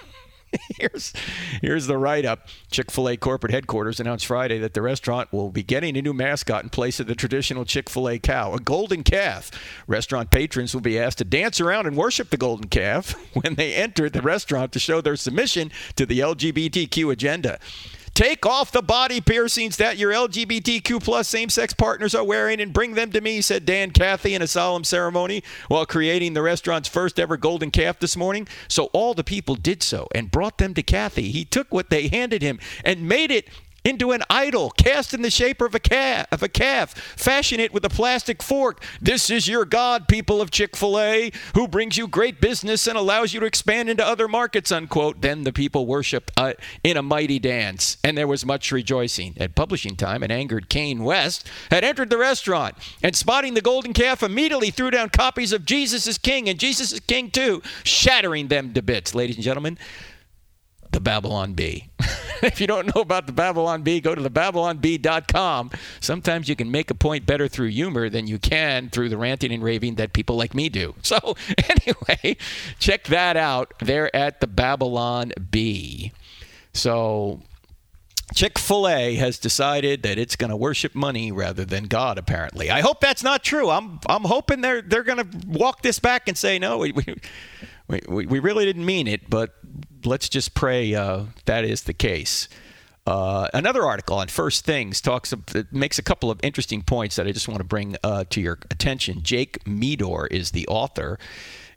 here's, 0.78 1.14
here's 1.62 1.88
the 1.88 1.98
write 1.98 2.26
up. 2.26 2.48
Chick 2.72 2.92
fil 2.92 3.10
A 3.10 3.18
corporate 3.18 3.54
headquarters 3.54 4.00
announced 4.00 4.26
Friday 4.26 4.60
that 4.60 4.74
the 4.74 4.82
restaurant 4.82 5.32
will 5.32 5.52
be 5.52 5.64
getting 5.64 5.98
a 5.98 6.02
new 6.02 6.14
mascot 6.14 6.64
in 6.64 6.70
place 6.70 7.00
of 7.00 7.08
the 7.08 7.16
traditional 7.16 7.66
Chick 7.66 7.90
fil 7.90 8.10
A 8.10 8.20
cow, 8.20 8.54
a 8.54 8.60
golden 8.60 9.04
calf. 9.04 9.52
Restaurant 9.88 10.32
patrons 10.32 10.74
will 10.74 10.82
be 10.82 11.00
asked 11.00 11.18
to 11.20 11.24
dance 11.24 11.60
around 11.60 11.88
and 11.88 11.96
worship 11.96 12.30
the 12.30 12.38
golden 12.38 12.68
calf 12.68 13.14
when 13.34 13.56
they 13.56 13.74
enter 13.74 14.10
the 14.10 14.22
restaurant 14.22 14.72
to 14.74 14.80
show 14.80 15.02
their 15.02 15.16
submission 15.16 15.72
to 15.96 16.06
the 16.06 16.20
LGBTQ 16.20 17.12
agenda. 17.12 17.60
Take 18.16 18.46
off 18.46 18.72
the 18.72 18.82
body 18.82 19.20
piercings 19.20 19.76
that 19.76 19.98
your 19.98 20.14
LGBTQ 20.14 21.04
plus 21.04 21.28
same-sex 21.28 21.74
partners 21.74 22.16
are 22.16 22.24
wearing 22.24 22.62
and 22.62 22.72
bring 22.72 22.94
them 22.94 23.12
to 23.12 23.20
me, 23.20 23.42
said 23.42 23.66
Dan 23.66 23.92
Cathy 23.92 24.34
in 24.34 24.42
a 24.42 24.48
solemn 24.48 24.86
ceremony 24.86 25.44
while 25.68 25.86
creating 25.86 26.34
the 26.34 26.42
restaurant's 26.42 26.88
first 26.88 27.20
ever 27.20 27.36
golden 27.36 27.72
calf 27.72 28.00
this 28.00 28.16
morning. 28.16 28.48
So 28.70 28.86
all 28.94 29.16
the 29.16 29.26
people 29.26 29.56
did 29.56 29.84
so 29.84 30.08
and 30.16 30.32
brought 30.32 30.60
them 30.60 30.74
to 30.76 30.82
Cathy. 30.82 31.30
He 31.32 31.44
took 31.44 31.74
what 31.74 31.90
they 31.90 32.08
handed 32.08 32.42
him 32.42 32.58
and 32.86 33.06
made 33.06 33.32
it 33.32 33.50
into 33.86 34.12
an 34.12 34.24
idol 34.30 34.72
cast 34.72 35.14
in 35.14 35.22
the 35.22 35.30
shape 35.30 35.62
of 35.62 35.76
a 35.76 35.80
calf, 35.80 36.28
of 36.32 36.44
a 36.44 36.50
calf. 36.50 36.94
Fashion 37.16 37.60
it 37.60 37.74
with 37.74 37.86
a 37.86 37.90
plastic 37.90 38.44
fork. 38.44 38.84
This 39.00 39.30
is 39.30 39.48
your 39.48 39.64
God, 39.64 40.08
people 40.08 40.42
of 40.42 40.52
Chick-fil-A, 40.52 41.32
who 41.54 41.68
brings 41.68 41.98
you 41.98 42.08
great 42.08 42.42
business 42.42 42.88
and 42.88 42.98
allows 42.98 43.34
you 43.34 43.40
to 43.40 43.46
expand 43.46 43.90
into 43.90 44.06
other 44.06 44.28
markets, 44.28 44.72
unquote. 44.72 45.22
Then 45.22 45.44
the 45.44 45.54
people 45.54 45.86
worship 45.86 46.32
uh, 46.36 46.54
in 46.84 46.98
a 46.98 47.04
mighty 47.04 47.40
dance, 47.40 47.98
and 48.04 48.18
there 48.18 48.28
was 48.28 48.46
much 48.46 48.72
rejoicing. 48.72 49.36
At 49.38 49.56
publishing 49.56 49.96
time, 49.96 50.24
an 50.24 50.32
angered 50.32 50.70
Kanye 50.70 51.00
West 51.00 51.48
had 51.70 51.84
entered 51.84 52.10
the 52.10 52.18
restaurant 52.18 52.76
and 53.04 53.16
spotting 53.16 53.54
the 53.54 53.62
golden 53.62 53.94
calf 53.94 54.24
immediately 54.24 54.72
threw 54.72 54.90
down 54.90 55.10
copies 55.10 55.54
of 55.54 55.66
Jesus 55.66 56.08
is 56.08 56.18
King 56.18 56.50
and 56.50 56.60
Jesus 56.60 56.92
is 56.92 57.00
King 57.02 57.30
too, 57.30 57.62
shattering 57.84 58.48
them 58.48 58.74
to 58.74 58.82
bits. 58.82 59.14
Ladies 59.14 59.36
and 59.36 59.44
gentlemen, 59.44 59.78
the 60.92 61.00
Babylon 61.00 61.54
Bee. 61.54 61.90
if 62.42 62.62
you 62.62 62.68
don't 62.68 62.94
know 62.96 63.02
about 63.02 63.28
the 63.28 63.34
Babylon 63.34 63.84
Bee, 63.84 64.00
go 64.00 64.16
to 64.16 64.22
the 64.22 64.30
babylonbee.com. 64.30 65.72
Sometimes 66.00 66.50
you 66.50 66.56
can 66.56 66.72
make 66.72 66.92
a 66.92 66.96
point 66.96 67.26
better 67.26 67.48
through 67.48 67.70
humor 67.70 68.10
than 68.10 68.28
you 68.28 68.40
can 68.40 68.90
through 68.90 69.10
the 69.10 69.18
ranting 69.18 69.52
and 69.52 69.64
raving 69.64 69.96
that 69.96 70.14
people 70.14 70.36
like 70.36 70.54
me 70.54 70.70
do. 70.70 70.94
So, 71.06 71.36
anyway, 71.70 72.36
check 72.80 73.04
that 73.06 73.38
out 73.38 73.74
there 73.80 74.14
at 74.16 74.42
the 74.42 74.48
Babylon 74.48 75.34
Bee. 75.52 76.12
So, 76.74 77.42
Chick 78.34 78.58
fil 78.58 78.88
A 78.88 79.16
has 79.16 79.38
decided 79.38 80.02
that 80.04 80.18
it's 80.18 80.36
going 80.36 80.50
to 80.50 80.58
worship 80.58 80.96
money 80.96 81.32
rather 81.32 81.64
than 81.64 81.86
God, 81.86 82.18
apparently. 82.18 82.72
I 82.72 82.82
hope 82.82 83.00
that's 83.00 83.24
not 83.24 83.44
true. 83.44 83.70
I'm, 83.70 84.00
I'm 84.10 84.24
hoping 84.24 84.62
they're, 84.62 84.82
they're 84.82 85.04
going 85.04 85.20
to 85.20 85.48
walk 85.48 85.84
this 85.84 86.00
back 86.00 86.28
and 86.28 86.36
say, 86.36 86.58
no, 86.58 86.80
we, 86.80 86.92
we, 86.92 87.16
we, 87.88 88.26
we 88.26 88.40
really 88.40 88.66
didn't 88.66 88.86
mean 88.86 89.08
it, 89.08 89.30
but 89.30 89.56
let's 90.04 90.30
just 90.30 90.54
pray 90.54 90.94
uh, 90.96 91.24
that 91.46 91.66
is 91.66 91.84
the 91.84 91.94
case. 91.94 92.48
Uh, 93.08 93.48
another 93.54 93.84
article 93.84 94.18
on 94.18 94.28
First 94.28 94.66
Things 94.66 95.00
talks 95.00 95.34
makes 95.72 96.00
a 96.00 96.02
couple 96.02 96.32
of 96.32 96.40
interesting 96.42 96.82
points 96.82 97.18
that 97.18 97.28
I 97.28 97.32
just 97.32 97.48
want 97.48 97.60
to 97.60 97.66
bring 97.66 97.96
uh, 98.04 98.24
to 98.32 98.42
your 98.42 98.58
attention. 98.72 99.22
Jake 99.22 99.66
Meador 99.68 100.28
is 100.28 100.52
the 100.52 100.68
author. 100.68 101.20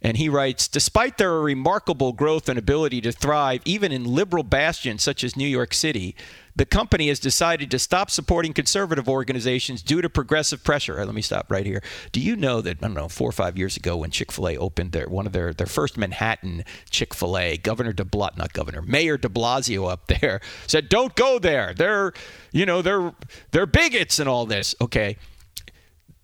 And 0.01 0.16
he 0.16 0.29
writes 0.29 0.68
Despite 0.68 1.18
their 1.18 1.40
remarkable 1.40 2.12
growth 2.12 2.49
and 2.49 2.59
ability 2.59 3.01
to 3.03 3.12
thrive, 3.12 3.61
even 3.64 3.92
in 3.92 4.05
liberal 4.05 4.44
bastions 4.44 5.03
such 5.03 5.23
as 5.23 5.37
New 5.37 5.47
York 5.47 5.75
City, 5.75 6.14
the 6.59 6.66
company 6.66 7.07
has 7.07 7.21
decided 7.21 7.71
to 7.71 7.79
stop 7.79 8.11
supporting 8.11 8.53
conservative 8.53 9.09
organizations 9.09 9.81
due 9.81 10.03
to 10.03 10.11
progressive 10.11 10.64
pressure. 10.64 10.97
Right, 10.97 11.07
let 11.07 11.14
me 11.14 11.23
stop 11.23 11.51
right 11.51 11.64
here. 11.64 11.81
Do 12.11 12.21
you 12.21 12.35
know 12.35 12.61
that, 12.61 12.79
I 12.79 12.81
don't 12.81 12.94
know, 12.94 13.09
four 13.09 13.29
or 13.29 13.33
five 13.33 13.57
years 13.57 13.77
ago 13.77 13.97
when 13.97 14.11
Chick 14.11 14.33
fil 14.33 14.49
A 14.49 14.57
opened 14.57 14.90
their, 14.90 15.09
one 15.09 15.25
of 15.25 15.33
their, 15.33 15.55
their 15.55 15.68
first 15.68 15.97
Manhattan 15.97 16.64
Chick 16.90 17.14
fil 17.14 17.38
A, 17.38 17.57
Governor 17.57 17.92
de 17.92 18.05
Blasio, 18.05 18.37
not 18.37 18.53
Governor, 18.53 18.83
Mayor 18.83 19.16
de 19.16 19.29
Blasio 19.29 19.88
up 19.88 20.09
there 20.09 20.40
said, 20.66 20.88
don't 20.88 21.14
go 21.14 21.38
there. 21.38 21.75
They're, 21.75 22.12
you 22.51 22.66
know, 22.66 22.83
they're, 22.83 23.14
they're 23.53 23.66
bigots 23.66 24.18
and 24.18 24.29
all 24.29 24.44
this. 24.44 24.75
Okay 24.81 25.16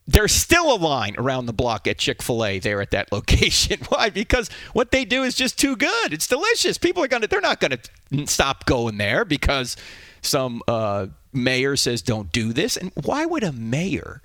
there's 0.07 0.33
still 0.33 0.75
a 0.75 0.77
line 0.77 1.15
around 1.17 1.47
the 1.47 1.53
block 1.55 1.87
at 1.87 1.97
Chick 1.97 2.21
fil 2.21 2.45
A 2.45 2.59
there 2.59 2.83
at 2.83 2.91
that 2.91 3.11
location. 3.13 3.81
Why? 3.89 4.11
Because 4.11 4.51
what 4.75 4.91
they 4.91 5.07
do 5.07 5.23
is 5.23 5.35
just 5.35 5.59
too 5.59 5.77
good. 5.77 6.13
It's 6.13 6.27
delicious. 6.27 6.77
People 6.77 7.03
are 7.03 7.09
going 7.09 7.23
to, 7.23 7.29
they're 7.29 7.41
not 7.41 7.59
going 7.59 7.79
to 7.79 8.27
stop 8.27 8.67
going 8.67 8.99
there 8.99 9.25
because 9.25 9.77
some 10.25 10.63
uh, 10.69 11.07
mayor 11.33 11.77
says 11.77 12.03
don't 12.03 12.33
do 12.33 12.53
this. 12.53 12.77
And 12.77 12.93
why 13.03 13.27
would 13.27 13.43
a 13.43 13.53
mayor 13.53 14.23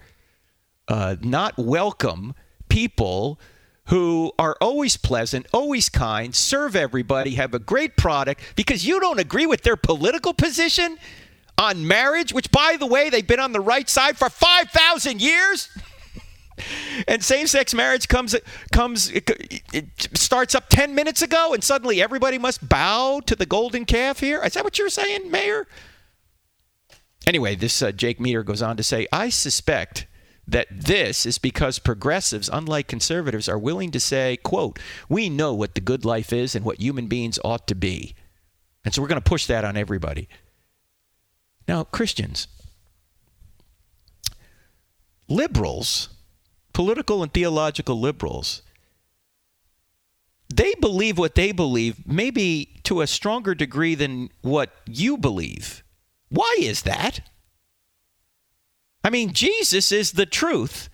uh, 0.87 1.15
not 1.21 1.57
welcome 1.57 2.33
people 2.69 3.39
who 3.85 4.31
are 4.37 4.55
always 4.61 4.97
pleasant, 4.97 5.47
always 5.51 5.89
kind, 5.89 6.35
serve 6.35 6.75
everybody, 6.75 7.35
have 7.35 7.55
a 7.55 7.59
great 7.59 7.97
product 7.97 8.41
because 8.55 8.85
you 8.85 8.99
don't 8.99 9.19
agree 9.19 9.47
with 9.47 9.63
their 9.63 9.75
political 9.75 10.33
position 10.33 10.97
on 11.57 11.87
marriage, 11.87 12.31
which, 12.31 12.51
by 12.51 12.77
the 12.79 12.85
way, 12.85 13.09
they've 13.09 13.25
been 13.25 13.39
on 13.39 13.51
the 13.51 13.59
right 13.59 13.89
side 13.89 14.17
for 14.17 14.29
5,000 14.29 15.21
years? 15.21 15.69
and 17.07 17.23
same-sex 17.23 17.73
marriage 17.73 18.07
comes 18.07 18.35
comes 18.71 19.09
it, 19.11 19.29
it, 19.73 19.85
starts 20.13 20.53
up 20.53 20.67
10 20.69 20.93
minutes 20.93 21.21
ago 21.21 21.53
and 21.53 21.63
suddenly 21.63 22.01
everybody 22.01 22.37
must 22.37 22.67
bow 22.67 23.21
to 23.25 23.33
the 23.33 23.45
golden 23.45 23.85
calf 23.85 24.19
here 24.19 24.43
is 24.43 24.53
that 24.53 24.63
what 24.65 24.77
you're 24.77 24.89
saying 24.89 25.31
mayor 25.31 25.67
Anyway, 27.29 27.53
this 27.53 27.83
uh, 27.83 27.91
Jake 27.91 28.19
Meador 28.19 28.41
goes 28.41 28.63
on 28.63 28.75
to 28.75 28.81
say, 28.81 29.05
I 29.11 29.29
suspect 29.29 30.07
that 30.47 30.65
this 30.71 31.27
is 31.27 31.37
because 31.37 31.77
progressives, 31.77 32.49
unlike 32.51 32.87
conservatives, 32.87 33.47
are 33.47 33.59
willing 33.59 33.91
to 33.91 33.99
say, 33.99 34.37
quote, 34.37 34.79
we 35.09 35.29
know 35.29 35.53
what 35.53 35.75
the 35.75 35.79
good 35.79 36.03
life 36.03 36.33
is 36.33 36.55
and 36.55 36.65
what 36.65 36.81
human 36.81 37.05
beings 37.05 37.37
ought 37.43 37.67
to 37.67 37.75
be. 37.75 38.15
And 38.83 38.95
so 38.95 38.99
we're 39.03 39.09
going 39.09 39.21
to 39.21 39.29
push 39.29 39.45
that 39.45 39.63
on 39.63 39.77
everybody. 39.77 40.27
Now, 41.67 41.83
Christians, 41.83 42.47
liberals, 45.27 46.09
political 46.73 47.21
and 47.21 47.31
theological 47.31 47.99
liberals, 47.99 48.63
they 50.51 50.73
believe 50.81 51.19
what 51.19 51.35
they 51.35 51.51
believe, 51.51 52.07
maybe 52.07 52.79
to 52.85 53.01
a 53.01 53.05
stronger 53.05 53.53
degree 53.53 53.93
than 53.93 54.31
what 54.41 54.71
you 54.87 55.15
believe. 55.15 55.83
Why 56.29 56.57
is 56.59 56.83
that? 56.83 57.21
I 59.03 59.09
mean, 59.09 59.33
Jesus 59.33 59.91
is 59.91 60.13
the 60.13 60.25
truth. 60.25 60.89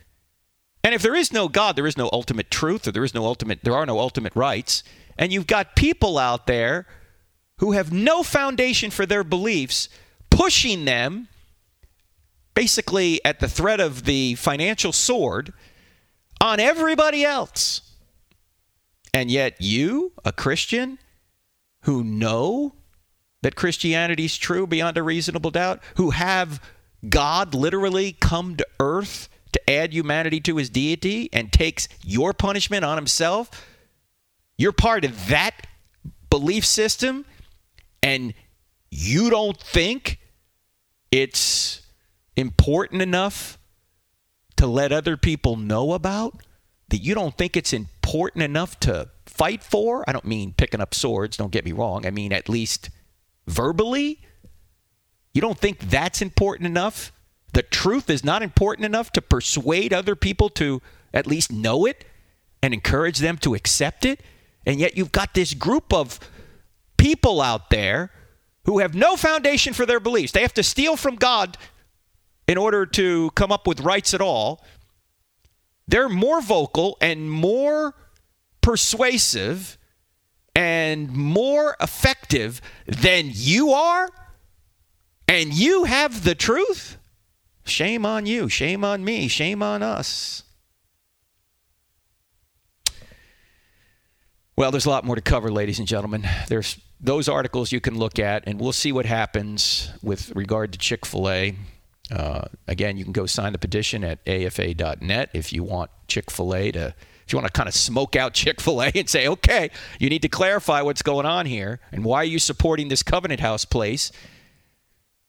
And 0.84 0.93
if 0.93 1.02
there 1.02 1.15
is 1.15 1.34
no 1.34 1.48
God, 1.48 1.76
there 1.76 1.88
is 1.88 1.98
no 1.98 2.10
ultimate 2.13 2.52
truth, 2.52 2.88
or 2.88 2.91
there 2.91 3.04
is 3.04 3.13
no 3.13 3.26
ultimate, 3.26 3.63
there 3.63 3.76
are 3.76 3.86
no 3.86 4.00
ultimate 4.00 4.36
rights. 4.36 4.84
And 5.17 5.34
you've 5.34 5.48
got 5.48 5.76
people 5.76 6.17
out 6.17 6.48
there 6.48 6.86
who 7.58 7.71
have 7.71 7.91
no 7.91 8.21
foundation 8.21 8.91
for 8.91 9.06
their 9.06 9.24
beliefs, 9.24 9.89
pushing 10.30 10.86
them 10.86 11.28
basically 12.54 13.24
at 13.26 13.39
the 13.39 13.48
threat 13.48 13.80
of 13.80 14.06
the 14.06 14.36
financial 14.36 14.91
sword 14.91 15.54
on 16.41 16.60
everybody 16.60 17.24
else. 17.24 17.82
And 19.13 19.32
yet, 19.32 19.56
you, 19.60 20.13
a 20.24 20.32
Christian 20.32 21.00
who 21.82 22.04
know 22.04 22.76
that 23.45 23.55
Christianity 23.55 24.25
is 24.25 24.39
true 24.39 24.65
beyond 24.65 24.97
a 24.97 25.03
reasonable 25.03 25.51
doubt, 25.51 25.79
who 25.97 26.10
have 26.10 26.60
God 27.08 27.53
literally 27.53 28.12
come 28.13 28.55
to 28.55 28.65
earth 28.79 29.29
to 29.51 29.69
add 29.69 29.93
humanity 29.93 30.39
to 30.39 30.58
his 30.58 30.67
deity 30.67 31.29
and 31.31 31.53
takes 31.53 31.88
your 32.03 32.34
punishment 32.34 32.84
on 32.84 32.97
himself, 32.97 33.51
you're 34.58 34.71
part 34.71 35.05
of 35.05 35.27
that 35.27 35.67
belief 36.31 36.65
system, 36.65 37.23
and 38.01 38.34
you 38.89 39.29
don't 39.29 39.62
think 39.62 40.17
it's 41.12 41.84
important 42.36 43.03
enough 43.03 43.60
to 44.55 44.65
let 44.65 44.91
other 44.91 45.17
people 45.17 45.55
know 45.55 45.93
about? 45.93 46.41
That 46.88 47.03
you 47.03 47.13
don't 47.13 47.38
think 47.38 47.55
it's 47.55 47.73
important 47.73 48.41
enough 48.41 48.79
to 48.79 49.12
fight 49.27 49.62
for? 49.62 50.03
I 50.08 50.13
don't 50.13 50.25
mean 50.25 50.55
picking 50.58 50.81
up 50.81 50.95
swords, 50.95 51.38
don't 51.38 51.51
get 51.51 51.63
me 51.63 51.73
wrong. 51.73 52.08
I 52.08 52.10
mean, 52.10 52.34
at 52.34 52.49
least 52.49 52.89
verbally? 53.47 54.21
You 55.34 55.41
don't 55.41 55.58
think 55.58 55.89
that's 55.89 56.21
important 56.21 56.67
enough? 56.67 57.12
The 57.53 57.62
truth 57.62 58.10
is 58.10 58.23
not 58.23 58.41
important 58.41 58.86
enough 58.86 59.12
to 59.13 59.21
persuade 59.21 59.93
other 59.93 60.15
people 60.15 60.49
to 60.51 60.81
at 61.13 61.27
least 61.27 61.51
know 61.51 61.86
it 61.86 62.05
and 62.62 62.73
encourage 62.73 63.19
them 63.19 63.38
to 63.39 63.53
accept 63.53 64.05
it? 64.05 64.21
And 64.65 64.79
yet 64.79 64.97
you've 64.97 65.12
got 65.12 65.34
this 65.34 65.53
group 65.53 65.93
of 65.93 66.19
people 66.97 67.41
out 67.41 67.69
there 67.69 68.12
who 68.65 68.79
have 68.79 68.95
no 68.95 69.15
foundation 69.15 69.73
for 69.73 69.86
their 69.86 69.99
beliefs. 69.99 70.31
They 70.31 70.41
have 70.41 70.53
to 70.55 70.63
steal 70.63 70.97
from 70.97 71.15
God 71.15 71.58
in 72.47 72.58
order 72.58 72.86
to 72.86 73.31
come 73.31 73.51
up 73.51 73.67
with 73.67 73.81
rights 73.81 74.13
at 74.13 74.21
all. 74.21 74.63
They're 75.88 76.10
more 76.10 76.41
vocal 76.41 76.97
and 76.99 77.29
more 77.29 77.93
persuasive 78.62 79.77
and 80.56 81.12
more 81.12 81.76
effective 81.82 82.62
than 82.88 83.30
you 83.32 83.72
are, 83.72 84.10
and 85.28 85.54
you 85.54 85.84
have 85.84 86.24
the 86.24 86.34
truth, 86.36 86.98
shame 87.65 88.06
on 88.06 88.26
you, 88.26 88.48
shame 88.48 88.84
on 88.86 89.04
me, 89.04 89.28
shame 89.28 89.62
on 89.62 89.84
us. 89.84 90.44
Well, 94.58 94.72
there's 94.72 94.86
a 94.86 94.89
lot 94.89 95.04
more 95.04 95.15
to 95.15 95.22
cover, 95.22 95.52
ladies 95.52 95.80
and 95.80 95.88
gentlemen. 95.88 96.26
There's 96.48 96.80
those 97.02 97.28
articles 97.28 97.74
you 97.74 97.82
can 97.82 97.98
look 97.98 98.20
at, 98.20 98.48
and 98.48 98.60
we'll 98.60 98.72
see 98.72 98.94
what 98.94 99.06
happens 99.06 99.91
with 100.02 100.34
regard 100.34 100.72
to 100.72 100.80
Chick 100.80 101.06
fil 101.06 101.30
A. 101.30 101.56
Uh, 102.10 102.46
again, 102.68 102.96
you 102.96 103.04
can 103.04 103.12
go 103.12 103.26
sign 103.26 103.52
the 103.52 103.58
petition 103.58 104.04
at 104.06 104.20
afa.net 104.26 105.30
if 105.34 105.52
you 105.52 105.63
want 105.63 105.91
Chick 106.08 106.32
fil 106.32 106.56
A 106.56 106.72
to 106.72 106.96
if 107.26 107.34
you 107.34 107.40
want 107.40 107.48
to 107.48 107.58
kind 107.58 107.68
of 107.68 107.74
smoke 107.74 108.16
out 108.16 108.34
Chick 108.34 108.62
fil 108.62 108.84
A 108.84 108.92
and 108.94 109.10
say, 109.10 109.28
okay, 109.28 109.72
you 110.00 110.10
need 110.10 110.22
to 110.22 110.30
clarify 110.30 110.82
what's 110.82 111.02
going 111.02 111.26
on 111.26 111.46
here 111.46 111.80
and 111.92 112.06
why 112.06 112.18
are 112.18 112.26
you 112.26 112.40
supporting 112.40 112.88
this 112.88 113.02
Covenant 113.02 113.40
House 113.40 113.66
place, 113.66 114.12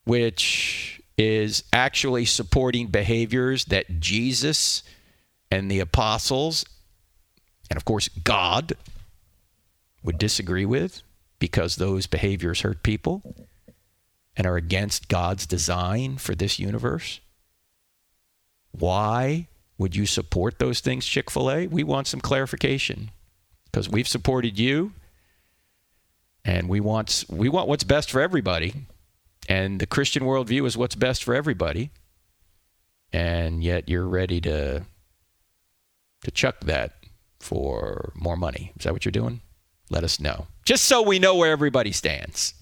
which 0.04 1.00
is 1.16 1.64
actually 1.72 2.26
supporting 2.26 2.88
behaviors 2.88 3.64
that 3.66 3.98
Jesus 3.98 4.82
and 5.50 5.70
the 5.70 5.80
apostles, 5.80 6.66
and 7.70 7.78
of 7.78 7.84
course 7.84 8.08
God, 8.08 8.76
would 10.02 10.18
disagree 10.18 10.66
with 10.66 11.02
because 11.38 11.76
those 11.76 12.06
behaviors 12.06 12.60
hurt 12.60 12.82
people 12.82 13.46
and 14.36 14.46
are 14.46 14.56
against 14.56 15.08
God's 15.08 15.46
design 15.46 16.18
for 16.18 16.34
this 16.34 16.58
universe? 16.58 17.20
Why 18.72 19.48
would 19.78 19.94
you 19.94 20.06
support 20.06 20.58
those 20.58 20.80
things, 20.80 21.04
Chick 21.06 21.30
fil 21.30 21.50
A? 21.50 21.66
We 21.66 21.84
want 21.84 22.06
some 22.06 22.20
clarification 22.20 23.10
because 23.66 23.88
we've 23.88 24.08
supported 24.08 24.58
you 24.58 24.92
and 26.44 26.68
we 26.68 26.80
want, 26.80 27.24
we 27.28 27.48
want 27.48 27.68
what's 27.68 27.84
best 27.84 28.10
for 28.10 28.20
everybody. 28.20 28.74
And 29.48 29.80
the 29.80 29.86
Christian 29.86 30.22
worldview 30.24 30.66
is 30.66 30.76
what's 30.76 30.94
best 30.94 31.22
for 31.22 31.34
everybody. 31.34 31.90
And 33.12 33.62
yet 33.62 33.88
you're 33.88 34.08
ready 34.08 34.40
to, 34.42 34.84
to 36.22 36.30
chuck 36.30 36.60
that 36.60 36.94
for 37.38 38.12
more 38.16 38.36
money. 38.36 38.72
Is 38.78 38.84
that 38.84 38.92
what 38.92 39.04
you're 39.04 39.12
doing? 39.12 39.40
Let 39.90 40.04
us 40.04 40.18
know. 40.18 40.46
Just 40.64 40.86
so 40.86 41.02
we 41.02 41.18
know 41.18 41.36
where 41.36 41.52
everybody 41.52 41.92
stands. 41.92 42.54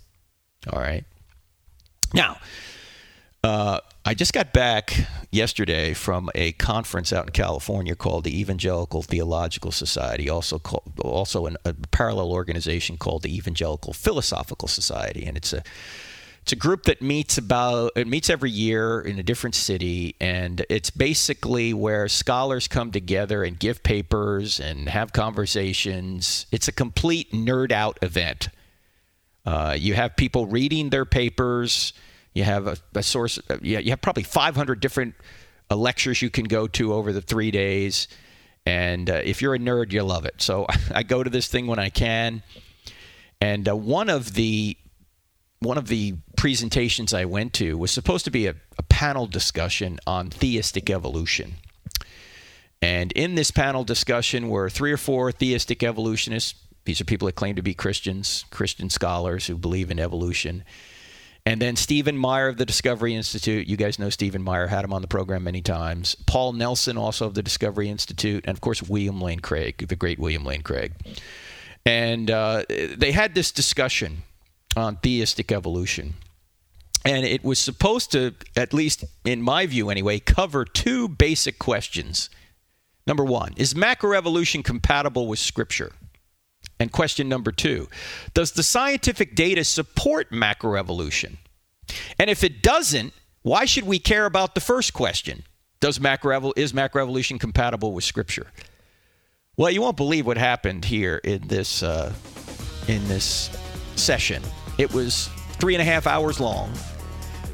All 0.70 0.81
right. 0.81 1.05
Now, 2.12 2.38
uh, 3.42 3.81
I 4.06 4.12
just 4.12 4.34
got 4.34 4.52
back 4.52 4.94
yesterday 5.30 5.94
from 5.94 6.28
a 6.34 6.52
conference 6.52 7.10
out 7.10 7.24
in 7.24 7.32
California 7.32 7.96
called 7.96 8.24
the 8.24 8.38
Evangelical 8.38 9.00
Theological 9.00 9.72
Society, 9.72 10.28
also 10.28 10.58
called, 10.58 10.92
also 11.00 11.46
an, 11.46 11.56
a 11.64 11.72
parallel 11.72 12.30
organization 12.30 12.98
called 12.98 13.22
the 13.22 13.34
Evangelical 13.34 13.94
Philosophical 13.94 14.68
Society, 14.68 15.24
and 15.24 15.38
it's 15.38 15.54
a 15.54 15.62
it's 16.42 16.52
a 16.52 16.56
group 16.56 16.82
that 16.82 17.00
meets 17.00 17.38
about 17.38 17.92
it 17.96 18.06
meets 18.06 18.28
every 18.28 18.50
year 18.50 19.00
in 19.00 19.18
a 19.18 19.22
different 19.22 19.54
city, 19.54 20.16
and 20.20 20.66
it's 20.68 20.90
basically 20.90 21.72
where 21.72 22.06
scholars 22.06 22.68
come 22.68 22.90
together 22.90 23.42
and 23.42 23.58
give 23.58 23.82
papers 23.82 24.60
and 24.60 24.90
have 24.90 25.14
conversations. 25.14 26.44
It's 26.52 26.68
a 26.68 26.72
complete 26.72 27.32
nerd 27.32 27.72
out 27.72 27.98
event. 28.02 28.50
Uh, 29.46 29.74
you 29.78 29.94
have 29.94 30.14
people 30.14 30.44
reading 30.46 30.90
their 30.90 31.06
papers 31.06 31.94
you 32.35 32.44
have 32.44 32.66
a, 32.66 32.77
a 32.94 33.03
source. 33.03 33.38
Uh, 33.49 33.59
yeah, 33.62 33.79
you 33.79 33.90
have 33.90 34.01
probably 34.01 34.25
500 34.25 34.81
different 34.81 35.14
uh, 35.70 35.77
lectures 35.77 36.20
you 36.20 36.31
can 36.31 36.44
go 36.44 36.66
to 36.66 36.92
over 36.92 37.12
the 37.12 37.23
three 37.23 37.51
days. 37.51 38.09
And 38.66 39.09
uh, 39.09 39.20
if 39.25 39.40
you're 39.40 39.55
a 39.55 39.59
nerd, 39.59 39.92
you'll 39.92 40.07
love 40.07 40.25
it. 40.25 40.42
So 40.42 40.66
I 40.94 41.03
go 41.03 41.23
to 41.23 41.31
this 41.31 41.49
thing 41.49 41.66
when 41.66 41.79
I 41.79 41.90
can. 41.90 42.42
And 43.40 43.68
uh, 43.68 43.77
one 43.77 44.11
of 44.11 44.35
the 44.35 44.77
one 45.61 45.79
of 45.79 45.88
the 45.88 46.14
presentations 46.37 47.14
I 47.14 47.25
went 47.25 47.55
to 47.55 47.79
was 47.79 47.90
supposed 47.90 48.27
to 48.27 48.31
be 48.31 48.47
a, 48.47 48.55
a 48.77 48.83
panel 48.83 49.27
discussion 49.27 49.99
on 50.07 50.29
theistic 50.29 50.90
evolution. 50.90 51.55
And 52.83 53.12
in 53.12 53.35
this 53.35 53.51
panel 53.51 53.83
discussion 53.83 54.51
were 54.51 54.68
three 54.68 54.92
or 54.92 54.99
four 54.99 55.33
theistic 55.33 55.83
evolutionists. 55.83 56.55
These 56.85 57.01
are 57.01 57.05
people 57.05 57.25
that 57.27 57.37
claim 57.37 57.57
to 57.57 57.62
be 57.62 57.73
Christians, 57.73 58.44
Christian 58.51 58.90
scholars 58.90 59.47
who 59.47 59.57
believe 59.57 59.90
in 59.90 59.99
evolution. 59.99 60.64
And 61.46 61.61
then 61.61 61.76
Stephen 61.76 62.16
Meyer 62.16 62.48
of 62.48 62.57
the 62.57 62.64
Discovery 62.64 63.14
Institute. 63.14 63.66
You 63.66 63.76
guys 63.76 63.98
know 63.98 64.09
Stephen 64.09 64.42
Meyer, 64.42 64.66
had 64.66 64.85
him 64.85 64.94
on 64.94 65.02
the 65.02 65.09
program 65.09 65.44
many 65.44 65.61
times. 65.61 66.16
Paul 66.26 66.54
Nelson, 66.54 66.96
also 66.96 67.26
of 67.26 67.35
the 67.35 67.42
Discovery 67.42 67.90
Institute. 67.90 68.44
And 68.46 68.57
of 68.57 68.62
course, 68.62 68.83
William 68.83 69.20
Lane 69.20 69.40
Craig, 69.40 69.87
the 69.87 69.96
great 69.96 70.18
William 70.18 70.44
Lane 70.44 70.62
Craig. 70.62 70.94
And 71.85 72.30
uh, 72.30 72.64
they 72.68 73.12
had 73.12 73.35
this 73.35 73.52
discussion 73.52 74.22
on 74.74 74.96
theistic 74.96 75.52
evolution. 75.52 76.14
And 77.04 77.26
it 77.26 77.44
was 77.44 77.59
supposed 77.59 78.11
to, 78.12 78.35
at 78.57 78.72
least 78.72 79.04
in 79.26 79.42
my 79.42 79.66
view 79.66 79.90
anyway, 79.90 80.20
cover 80.20 80.64
two 80.64 81.09
basic 81.09 81.59
questions. 81.59 82.30
Number 83.07 83.24
one, 83.24 83.52
is 83.59 83.74
macroevolution 83.74 84.64
compatible 84.64 85.28
with 85.28 85.38
Scripture? 85.38 85.92
And 86.80 86.90
question 86.90 87.28
number 87.28 87.52
two 87.52 87.88
Does 88.32 88.52
the 88.52 88.62
scientific 88.62 89.34
data 89.34 89.64
support 89.64 90.30
macroevolution? 90.30 91.37
And 92.18 92.30
if 92.30 92.42
it 92.42 92.62
doesn't, 92.62 93.12
why 93.42 93.66
should 93.66 93.84
we 93.84 93.98
care 93.98 94.26
about 94.26 94.54
the 94.54 94.60
first 94.60 94.92
question? 94.92 95.44
Does 95.80 96.00
macro 96.00 96.52
is 96.56 96.72
macroevolution 96.72 97.38
compatible 97.38 97.92
with 97.92 98.04
Scripture? 98.04 98.46
Well, 99.56 99.70
you 99.70 99.82
won't 99.82 99.96
believe 99.96 100.26
what 100.26 100.38
happened 100.38 100.84
here 100.84 101.20
in 101.22 101.46
this 101.46 101.82
uh, 101.82 102.12
in 102.88 103.06
this 103.06 103.50
session. 103.94 104.42
It 104.78 104.92
was 104.92 105.28
three 105.52 105.74
and 105.74 105.82
a 105.82 105.84
half 105.84 106.06
hours 106.06 106.40
long, 106.40 106.72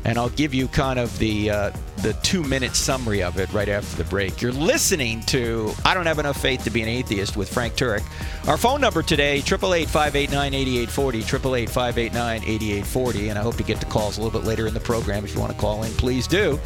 and 0.05 0.19
I'll 0.19 0.31
give 0.31 0.55
you 0.55 0.69
kind 0.69 0.99
of 0.99 1.17
the 1.19 1.51
uh, 1.51 1.71
the 1.99 2.15
two 2.23 2.43
minute 2.43 2.75
summary 2.75 3.23
of 3.23 3.39
it 3.39 3.53
right 3.53 3.69
after 3.69 4.03
the 4.03 4.09
break. 4.09 4.41
You're 4.41 4.53
listening 4.53 5.21
to 5.23 5.73
I 5.85 5.95
Don't 5.95 6.07
Have 6.07 6.19
Enough 6.19 6.41
Faith 6.41 6.65
to 6.65 6.71
Be 6.71 6.83
an 6.83 6.89
Atheist 6.89 7.37
with 7.37 7.53
Frank 7.53 7.75
Turek. 7.75 8.03
Our 8.49 8.57
phone 8.57 8.81
number 8.81 9.03
today, 9.03 9.37
888 9.39 9.89
589 9.89 10.55
8840, 10.55 11.19
888 11.19 11.71
589 11.71 12.43
8840. 12.43 13.29
And 13.29 13.39
I 13.39 13.43
hope 13.43 13.57
to 13.57 13.63
get 13.63 13.81
the 13.81 13.87
calls 13.87 14.19
a 14.19 14.23
little 14.23 14.39
bit 14.39 14.47
later 14.47 14.67
in 14.67 14.75
the 14.75 14.81
program. 14.81 15.25
If 15.25 15.35
you 15.35 15.41
want 15.41 15.53
to 15.53 15.59
call 15.59 15.83
in, 15.83 15.93
please 15.93 16.27
do. 16.27 16.59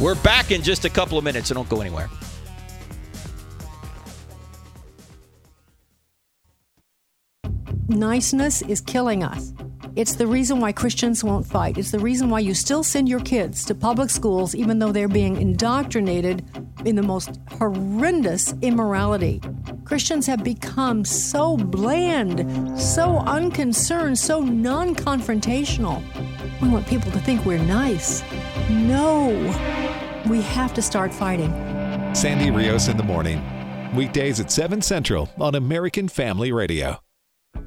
We're 0.00 0.14
back 0.22 0.50
in 0.50 0.62
just 0.62 0.84
a 0.84 0.90
couple 0.90 1.18
of 1.18 1.24
minutes, 1.24 1.48
so 1.48 1.54
don't 1.54 1.68
go 1.68 1.80
anywhere. 1.80 2.08
Niceness 7.90 8.62
is 8.62 8.80
killing 8.80 9.24
us. 9.24 9.52
It's 9.96 10.14
the 10.14 10.26
reason 10.26 10.60
why 10.60 10.70
Christians 10.70 11.24
won't 11.24 11.44
fight. 11.44 11.76
It's 11.76 11.90
the 11.90 11.98
reason 11.98 12.30
why 12.30 12.38
you 12.38 12.54
still 12.54 12.84
send 12.84 13.08
your 13.08 13.18
kids 13.18 13.64
to 13.64 13.74
public 13.74 14.10
schools 14.10 14.54
even 14.54 14.78
though 14.78 14.92
they're 14.92 15.08
being 15.08 15.36
indoctrinated 15.36 16.44
in 16.84 16.94
the 16.94 17.02
most 17.02 17.40
horrendous 17.50 18.54
immorality. 18.62 19.40
Christians 19.84 20.24
have 20.26 20.44
become 20.44 21.04
so 21.04 21.56
bland, 21.56 22.80
so 22.80 23.18
unconcerned, 23.18 24.16
so 24.16 24.38
non 24.38 24.94
confrontational. 24.94 26.00
We 26.62 26.68
want 26.68 26.86
people 26.86 27.10
to 27.10 27.18
think 27.18 27.44
we're 27.44 27.58
nice. 27.58 28.22
No, 28.70 29.28
we 30.28 30.42
have 30.42 30.72
to 30.74 30.82
start 30.82 31.12
fighting. 31.12 31.50
Sandy 32.14 32.52
Rios 32.52 32.86
in 32.86 32.96
the 32.96 33.02
morning. 33.02 33.42
Weekdays 33.96 34.38
at 34.38 34.52
7 34.52 34.80
Central 34.80 35.28
on 35.40 35.56
American 35.56 36.06
Family 36.06 36.52
Radio. 36.52 37.00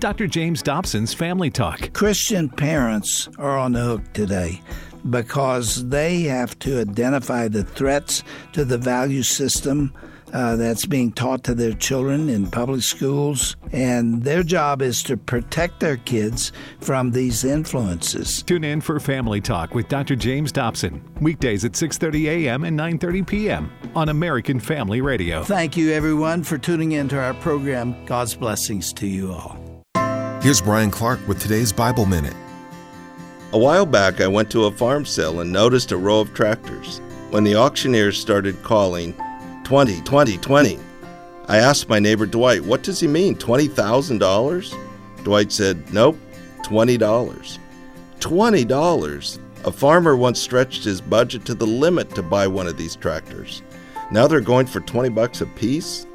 Dr. 0.04 0.28
James 0.28 0.62
Dobson's 0.62 1.14
Family 1.14 1.50
Talk. 1.50 1.94
Christian 1.94 2.50
parents 2.50 3.30
are 3.38 3.58
on 3.58 3.72
the 3.72 3.80
hook 3.80 4.02
today 4.12 4.62
because 5.10 5.88
they 5.88 6.24
have 6.24 6.60
to 6.60 6.82
identify 6.82 7.48
the 7.48 7.64
threats 7.64 8.22
to 8.52 8.66
the 8.66 8.78
value 8.78 9.24
system 9.24 9.94
uh, 10.34 10.58
that's 10.58 10.86
being 10.86 11.14
taught 11.14 11.46
to 11.46 11.56
their 11.56 11.72
children 11.72 12.28
in 12.28 12.52
public 12.52 12.82
schools, 12.82 13.56
and 13.72 14.22
their 14.24 14.44
job 14.44 14.82
is 14.82 15.04
to 15.04 15.16
protect 15.16 15.80
their 15.80 15.96
kids 15.96 16.52
from 16.82 17.12
these 17.12 17.46
influences. 17.46 18.44
Tune 18.44 18.66
in 18.66 18.82
for 18.82 19.00
Family 19.00 19.40
Talk 19.40 19.74
with 19.74 19.88
Dr. 19.88 20.18
James 20.18 20.52
Dobson, 20.52 21.02
weekdays 21.22 21.64
at 21.64 21.78
6:30 21.78 22.26
a.m. 22.26 22.66
and 22.66 22.78
9:30 22.78 23.26
p.m. 23.26 23.72
on 23.96 24.10
American 24.10 24.60
Family 24.60 25.00
Radio. 25.00 25.46
Thank 25.46 25.78
you, 25.78 25.94
everyone, 25.94 26.44
for 26.44 26.58
tuning 26.58 26.92
in 26.92 27.08
to 27.08 27.18
our 27.18 27.36
program. 27.36 27.96
God's 28.06 28.36
blessings 28.36 28.92
to 28.94 29.08
you 29.08 29.32
all. 29.32 29.63
Here's 30.44 30.60
Brian 30.60 30.92
Clark 30.92 31.26
with 31.26 31.40
today's 31.40 31.72
Bible 31.72 32.06
Minute. 32.06 32.36
A 33.54 33.58
while 33.58 33.86
back, 33.86 34.20
I 34.20 34.28
went 34.28 34.52
to 34.52 34.66
a 34.66 34.72
farm 34.74 35.06
sale 35.06 35.40
and 35.40 35.50
noticed 35.50 35.94
a 35.94 35.98
row 35.98 36.20
of 36.20 36.34
tractors. 36.34 37.00
When 37.30 37.46
the 37.46 37.56
auctioneers 37.56 38.20
started 38.20 38.62
calling 38.62 39.16
20, 39.64 40.02
20, 40.02 40.38
20, 40.40 40.80
I 41.48 41.58
asked 41.60 41.88
my 41.88 41.98
neighbor 41.98 42.26
Dwight, 42.26 42.62
What 42.62 42.84
does 42.84 43.00
he 43.00 43.08
mean, 43.08 43.38
$20,000? 43.38 45.24
Dwight 45.24 45.50
said, 45.50 45.94
Nope, 45.94 46.18
$20. 46.64 47.58
$20! 48.20 49.40
A 49.64 49.72
farmer 49.72 50.18
once 50.18 50.42
stretched 50.42 50.84
his 50.84 51.00
budget 51.00 51.46
to 51.46 51.54
the 51.54 51.66
limit 51.66 52.10
to 52.16 52.22
buy 52.22 52.48
one 52.48 52.68
of 52.68 52.76
these 52.76 52.98
tractors. 52.98 53.62
Now 54.12 54.28
they're 54.28 54.42
going 54.42 54.66
for 54.66 54.82
20 54.82 55.08
bucks 55.08 55.40
a 55.40 55.46
piece? 55.46 56.06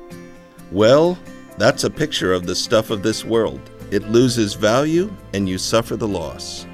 Well, 0.70 1.18
that's 1.56 1.84
a 1.84 1.90
picture 1.90 2.34
of 2.34 2.44
the 2.44 2.54
stuff 2.54 2.90
of 2.90 3.02
this 3.02 3.24
world 3.24 3.70
it 3.90 4.08
loses 4.08 4.54
value 4.54 5.14
and 5.32 5.48
you 5.48 5.58
suffer 5.58 5.96
the 5.96 6.08
loss. 6.08 6.66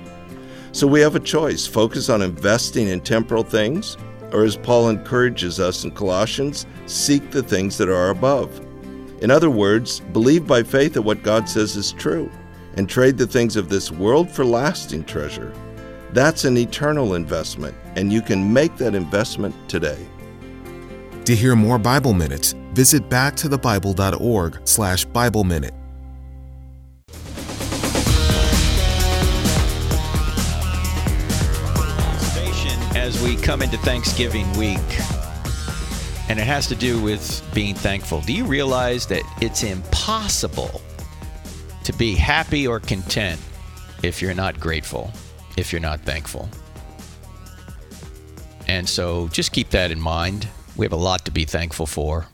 So 0.72 0.86
we 0.86 1.00
have 1.00 1.14
a 1.14 1.20
choice 1.20 1.66
focus 1.66 2.08
on 2.08 2.22
investing 2.22 2.88
in 2.88 3.00
temporal 3.00 3.44
things, 3.44 3.96
or 4.32 4.42
as 4.44 4.56
Paul 4.56 4.88
encourages 4.88 5.60
us 5.60 5.84
in 5.84 5.92
Colossians, 5.92 6.66
seek 6.86 7.30
the 7.30 7.42
things 7.42 7.78
that 7.78 7.88
are 7.88 8.10
above. 8.10 8.60
In 9.22 9.30
other 9.30 9.50
words, 9.50 10.00
believe 10.00 10.46
by 10.46 10.64
faith 10.64 10.94
that 10.94 11.02
what 11.02 11.22
God 11.22 11.48
says 11.48 11.76
is 11.76 11.92
true, 11.92 12.30
and 12.76 12.88
trade 12.88 13.16
the 13.16 13.26
things 13.26 13.54
of 13.54 13.68
this 13.68 13.92
world 13.92 14.28
for 14.28 14.44
lasting 14.44 15.04
treasure. 15.04 15.52
That's 16.12 16.44
an 16.44 16.56
eternal 16.56 17.14
investment, 17.14 17.76
and 17.94 18.12
you 18.12 18.20
can 18.20 18.52
make 18.52 18.76
that 18.78 18.94
investment 18.94 19.54
today. 19.68 20.04
To 21.24 21.34
hear 21.34 21.54
more 21.54 21.78
Bible 21.78 22.12
minutes, 22.12 22.54
visit 22.72 23.08
backtothebible.org 23.08 24.60
slash 24.64 25.04
Bible 25.06 25.44
Minute. 25.44 25.74
As 33.04 33.22
we 33.22 33.36
come 33.36 33.60
into 33.60 33.76
Thanksgiving 33.76 34.50
week, 34.56 34.78
and 36.30 36.40
it 36.40 36.46
has 36.46 36.66
to 36.66 36.74
do 36.74 36.98
with 37.02 37.46
being 37.52 37.74
thankful. 37.74 38.22
Do 38.22 38.32
you 38.32 38.46
realize 38.46 39.04
that 39.08 39.22
it's 39.42 39.62
impossible 39.62 40.80
to 41.84 41.92
be 41.92 42.14
happy 42.14 42.66
or 42.66 42.80
content 42.80 43.38
if 44.02 44.22
you're 44.22 44.32
not 44.32 44.58
grateful, 44.58 45.12
if 45.58 45.70
you're 45.70 45.82
not 45.82 46.00
thankful? 46.00 46.48
And 48.68 48.88
so 48.88 49.28
just 49.28 49.52
keep 49.52 49.68
that 49.70 49.90
in 49.90 50.00
mind. 50.00 50.48
We 50.74 50.86
have 50.86 50.94
a 50.94 50.96
lot 50.96 51.26
to 51.26 51.30
be 51.30 51.44
thankful 51.44 51.84
for. 51.84 52.28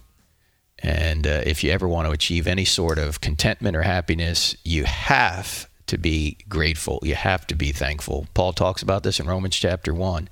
And 0.78 1.26
uh, 1.26 1.42
if 1.44 1.64
you 1.64 1.72
ever 1.72 1.88
want 1.88 2.06
to 2.06 2.12
achieve 2.12 2.46
any 2.46 2.64
sort 2.64 3.00
of 3.00 3.20
contentment 3.20 3.76
or 3.76 3.82
happiness, 3.82 4.54
you 4.64 4.84
have 4.84 5.68
to 5.88 5.98
be 5.98 6.38
grateful. 6.48 7.00
You 7.02 7.16
have 7.16 7.44
to 7.48 7.56
be 7.56 7.72
thankful. 7.72 8.28
Paul 8.34 8.52
talks 8.52 8.82
about 8.82 9.02
this 9.02 9.18
in 9.18 9.26
Romans 9.26 9.56
chapter 9.56 9.92
1 9.92 10.28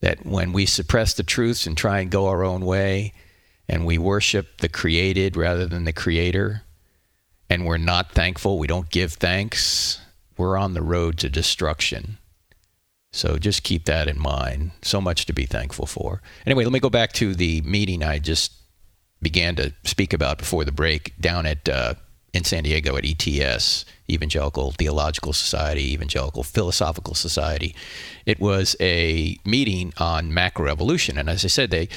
that 0.00 0.24
when 0.24 0.52
we 0.52 0.66
suppress 0.66 1.14
the 1.14 1.22
truths 1.22 1.66
and 1.66 1.76
try 1.76 2.00
and 2.00 2.10
go 2.10 2.26
our 2.26 2.44
own 2.44 2.64
way 2.64 3.12
and 3.68 3.86
we 3.86 3.98
worship 3.98 4.58
the 4.58 4.68
created 4.68 5.36
rather 5.36 5.66
than 5.66 5.84
the 5.84 5.92
creator 5.92 6.62
and 7.48 7.66
we're 7.66 7.78
not 7.78 8.12
thankful, 8.12 8.58
we 8.58 8.66
don't 8.66 8.90
give 8.90 9.14
thanks, 9.14 10.00
we're 10.36 10.56
on 10.56 10.74
the 10.74 10.82
road 10.82 11.18
to 11.18 11.28
destruction. 11.28 12.18
So 13.12 13.38
just 13.38 13.64
keep 13.64 13.86
that 13.86 14.08
in 14.08 14.20
mind. 14.20 14.70
So 14.82 15.00
much 15.00 15.26
to 15.26 15.32
be 15.32 15.44
thankful 15.44 15.86
for. 15.86 16.22
Anyway, 16.46 16.64
let 16.64 16.72
me 16.72 16.80
go 16.80 16.90
back 16.90 17.12
to 17.14 17.34
the 17.34 17.60
meeting 17.62 18.04
I 18.04 18.20
just 18.20 18.52
began 19.20 19.56
to 19.56 19.72
speak 19.84 20.12
about 20.12 20.38
before 20.38 20.64
the 20.64 20.72
break 20.72 21.12
down 21.20 21.44
at 21.44 21.68
uh, 21.68 21.94
in 22.32 22.44
San 22.44 22.62
Diego 22.62 22.96
at 22.96 23.04
ETS, 23.04 23.84
Evangelical 24.08 24.72
Theological 24.72 25.32
Society, 25.32 25.92
Evangelical 25.92 26.42
Philosophical 26.42 27.14
Society. 27.14 27.74
It 28.26 28.40
was 28.40 28.76
a 28.80 29.38
meeting 29.44 29.92
on 29.98 30.30
macroevolution. 30.30 31.18
And 31.18 31.28
as 31.28 31.44
I 31.44 31.48
said, 31.48 31.70
they, 31.70 31.88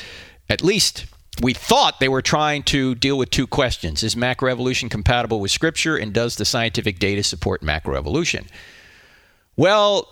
at 0.49 0.63
least 0.63 1.05
we 1.41 1.53
thought 1.53 1.99
they 1.99 2.09
were 2.09 2.21
trying 2.21 2.63
to 2.63 2.95
deal 2.95 3.17
with 3.17 3.29
two 3.29 3.47
questions 3.47 4.03
Is 4.03 4.15
macroevolution 4.15 4.89
compatible 4.89 5.39
with 5.39 5.51
Scripture, 5.51 5.95
and 5.95 6.13
does 6.13 6.35
the 6.35 6.45
scientific 6.45 6.99
data 6.99 7.23
support 7.23 7.61
macroevolution? 7.61 8.47
Well, 9.55 10.07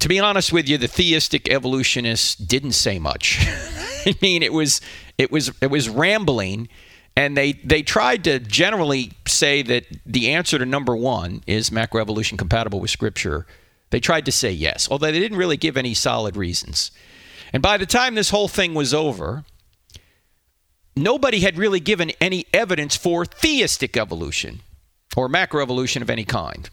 to 0.00 0.08
be 0.08 0.18
honest 0.18 0.52
with 0.52 0.68
you, 0.68 0.78
the 0.78 0.88
theistic 0.88 1.48
evolutionists 1.48 2.34
didn't 2.34 2.72
say 2.72 2.98
much. 2.98 3.38
I 4.06 4.16
mean, 4.20 4.42
it 4.42 4.52
was 4.52 4.80
it 5.18 5.30
was 5.30 5.52
it 5.60 5.70
was 5.70 5.88
rambling 5.88 6.68
and 7.16 7.36
they, 7.36 7.52
they 7.52 7.82
tried 7.82 8.24
to 8.24 8.38
generally 8.38 9.12
say 9.26 9.62
that 9.62 9.86
the 10.06 10.30
answer 10.30 10.58
to 10.58 10.66
number 10.66 10.96
one 10.96 11.42
is 11.46 11.70
macroevolution 11.70 12.38
compatible 12.38 12.80
with 12.80 12.90
Scripture. 12.90 13.46
They 13.90 14.00
tried 14.00 14.24
to 14.26 14.32
say 14.32 14.50
yes, 14.50 14.88
although 14.90 15.12
they 15.12 15.20
didn't 15.20 15.38
really 15.38 15.58
give 15.58 15.76
any 15.76 15.94
solid 15.94 16.36
reasons. 16.36 16.90
And 17.52 17.62
by 17.62 17.76
the 17.76 17.86
time 17.86 18.14
this 18.14 18.30
whole 18.30 18.48
thing 18.48 18.72
was 18.72 18.94
over, 18.94 19.44
nobody 20.96 21.40
had 21.40 21.58
really 21.58 21.80
given 21.80 22.12
any 22.20 22.46
evidence 22.54 22.96
for 22.96 23.26
theistic 23.26 23.96
evolution 23.96 24.60
or 25.14 25.28
macroevolution 25.28 26.00
of 26.00 26.08
any 26.08 26.24
kind. 26.24 26.70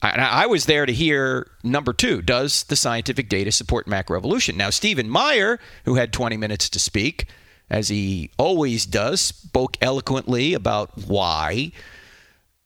I, 0.00 0.10
I 0.10 0.46
was 0.46 0.64
there 0.64 0.86
to 0.86 0.92
hear 0.92 1.50
number 1.62 1.92
two 1.92 2.22
does 2.22 2.64
the 2.64 2.76
scientific 2.76 3.28
data 3.28 3.52
support 3.52 3.86
macroevolution? 3.86 4.56
Now, 4.56 4.70
Stephen 4.70 5.10
Meyer, 5.10 5.60
who 5.84 5.96
had 5.96 6.12
20 6.12 6.38
minutes 6.38 6.70
to 6.70 6.78
speak, 6.78 7.26
as 7.72 7.88
he 7.88 8.30
always 8.36 8.84
does, 8.84 9.22
spoke 9.22 9.78
eloquently 9.80 10.52
about 10.52 10.90
why 11.06 11.72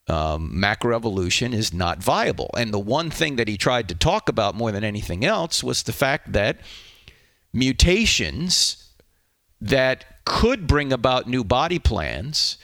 um, 0.09 0.53
macroevolution 0.53 1.55
is 1.55 1.73
not 1.73 2.03
viable. 2.03 2.51
And 2.59 2.75
the 2.75 2.81
one 2.81 3.11
thing 3.11 3.37
that 3.37 3.47
he 3.47 3.57
tried 3.57 3.89
to 3.89 3.95
talk 3.95 4.29
about 4.29 4.57
more 4.57 4.73
than 4.73 4.83
anything 4.83 5.25
else 5.25 5.63
was 5.63 5.85
the 5.85 5.93
fact 5.93 6.33
that 6.33 6.59
mutations 7.53 8.93
that 9.61 10.25
could 10.25 10.67
bring 10.67 10.93
about 10.93 11.29
new 11.29 11.45
body 11.45 11.79
plans 11.79 12.59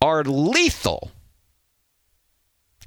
are 0.00 0.22
lethal. 0.22 1.10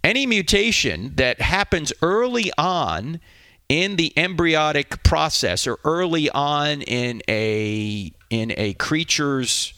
Any 0.01 0.25
mutation 0.25 1.13
that 1.15 1.41
happens 1.41 1.91
early 2.01 2.51
on 2.57 3.19
in 3.67 3.97
the 3.97 4.13
embryonic 4.17 5.03
process 5.03 5.67
or 5.67 5.79
early 5.83 6.29
on 6.29 6.81
in 6.81 7.21
a 7.29 8.13
in 8.33 8.51
a 8.57 8.73
creature's 8.73 9.73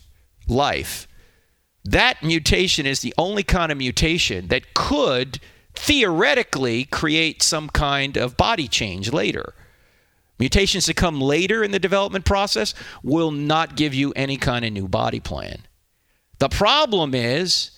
life, 0.48 1.10
that 1.84 2.24
mutation 2.24 2.86
is 2.86 3.02
the 3.02 3.13
only 3.18 3.44
kind 3.44 3.70
of 3.70 3.78
mutation 3.78 4.48
that 4.48 4.74
could 4.74 5.39
theoretically 5.74 6.86
create 6.86 7.44
some 7.44 7.70
kind 7.70 8.15
of 8.15 8.38
body 8.38 8.70
change 8.70 9.12
later. 9.12 9.54
Mutations 10.39 10.86
that 10.86 10.96
come 10.96 11.20
later 11.20 11.63
in 11.65 11.72
the 11.72 11.80
development 11.80 12.24
process 12.24 12.74
will 13.04 13.32
not 13.32 13.76
give 13.76 13.94
you 13.94 14.13
any 14.15 14.38
kind 14.38 14.63
of 14.63 14.72
new 14.72 14.88
body 14.88 15.20
plan. 15.20 15.63
The 16.39 16.50
problem 16.50 17.13
is 17.13 17.72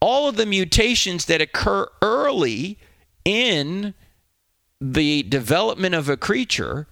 all 0.00 0.26
of 0.26 0.36
the 0.36 0.46
mutations 0.46 1.26
that 1.26 1.42
occur 1.42 1.86
early 2.00 2.78
in 3.26 3.92
the 4.80 5.22
development 5.24 5.94
of 5.94 6.08
a 6.08 6.16
creature 6.16 6.86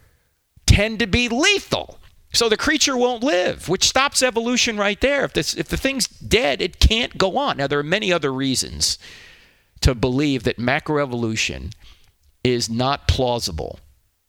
tend 0.67 0.99
to 0.99 1.07
be 1.07 1.29
lethal. 1.31 1.99
So 2.37 2.51
the 2.51 2.57
creature 2.59 2.99
won't 2.99 3.25
live, 3.25 3.67
which 3.67 3.89
stops 3.89 4.23
evolution 4.23 4.77
right 4.77 5.01
there. 5.01 5.25
If, 5.25 5.33
this, 5.33 5.55
if 5.55 5.69
the 5.69 5.79
thing's 5.79 6.07
dead, 6.07 6.61
it 6.61 6.79
can't 6.79 7.17
go 7.17 7.39
on. 7.39 7.57
Now, 7.57 7.67
there 7.67 7.79
are 7.79 7.83
many 7.83 8.13
other 8.13 8.31
reasons 8.31 8.99
to 9.81 9.95
believe 9.95 10.43
that 10.43 10.59
macroevolution 10.59 11.73
is 12.45 12.69
not 12.69 13.09
plausible. 13.09 13.81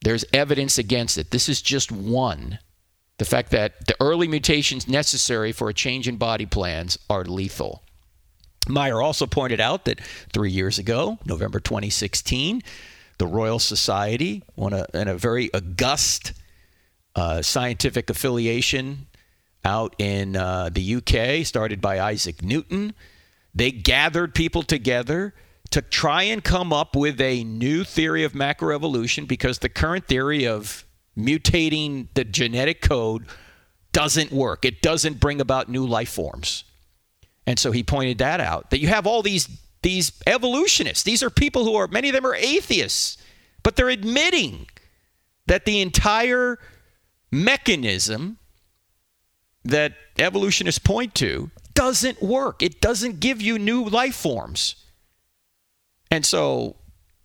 There's 0.03 0.23
evidence 0.31 0.77
against 0.77 1.17
it. 1.17 1.31
This 1.31 1.49
is 1.49 1.61
just 1.61 1.91
one. 1.91 2.59
The 3.17 3.25
fact 3.25 3.51
that 3.51 3.87
the 3.87 3.95
early 3.99 4.29
mutations 4.29 4.87
necessary 4.87 5.51
for 5.51 5.67
a 5.67 5.73
change 5.73 6.07
in 6.07 6.15
body 6.15 6.45
plans 6.45 6.97
are 7.09 7.25
lethal. 7.25 7.83
Meyer 8.69 9.01
also 9.01 9.25
pointed 9.25 9.59
out 9.59 9.83
that 9.83 9.99
three 10.31 10.51
years 10.51 10.79
ago, 10.79 11.17
November 11.25 11.59
2016, 11.59 12.63
the 13.17 13.27
Royal 13.27 13.59
Society, 13.59 14.43
a, 14.57 14.85
and 14.93 15.09
a 15.09 15.17
very 15.17 15.53
august 15.53 16.31
uh, 17.17 17.41
scientific 17.41 18.09
affiliation 18.09 19.07
out 19.65 19.95
in 19.97 20.35
uh, 20.35 20.69
the 20.71 20.95
UK, 20.95 21.45
started 21.45 21.81
by 21.81 21.99
Isaac 21.99 22.43
Newton, 22.43 22.93
they 23.53 23.71
gathered 23.71 24.35
people 24.35 24.61
together 24.61 25.33
to 25.71 25.81
try 25.81 26.23
and 26.23 26.43
come 26.43 26.71
up 26.71 26.95
with 26.95 27.19
a 27.19 27.43
new 27.43 27.83
theory 27.83 28.23
of 28.23 28.33
macroevolution 28.33 29.27
because 29.27 29.59
the 29.59 29.67
current 29.67 30.07
theory 30.07 30.47
of 30.47 30.85
mutating 31.17 32.07
the 32.13 32.23
genetic 32.23 32.81
code 32.81 33.25
doesn't 33.91 34.31
work. 34.31 34.63
It 34.63 34.81
doesn't 34.81 35.19
bring 35.19 35.41
about 35.41 35.69
new 35.69 35.85
life 35.85 36.09
forms. 36.09 36.63
And 37.47 37.57
so 37.57 37.71
he 37.71 37.83
pointed 37.83 38.19
that 38.19 38.39
out 38.39 38.69
that 38.69 38.79
you 38.79 38.87
have 38.89 39.07
all 39.07 39.23
these 39.23 39.49
these 39.81 40.11
evolutionists. 40.25 41.03
These 41.03 41.23
are 41.23 41.29
people 41.29 41.63
who 41.63 41.75
are 41.75 41.87
many 41.87 42.09
of 42.09 42.13
them 42.13 42.25
are 42.25 42.35
atheists, 42.35 43.17
but 43.63 43.75
they're 43.75 43.89
admitting 43.89 44.67
that 45.47 45.65
the 45.65 45.81
entire 45.81 46.59
mechanism 47.31 48.37
that 49.63 49.93
evolutionists 50.17 50.79
point 50.79 51.13
to 51.15 51.51
doesn't 51.73 52.21
work. 52.21 52.63
It 52.63 52.81
doesn't 52.81 53.19
give 53.19 53.41
you 53.41 53.59
new 53.59 53.83
life 53.83 54.15
forms. 54.15 54.75
And 56.09 56.25
so 56.25 56.77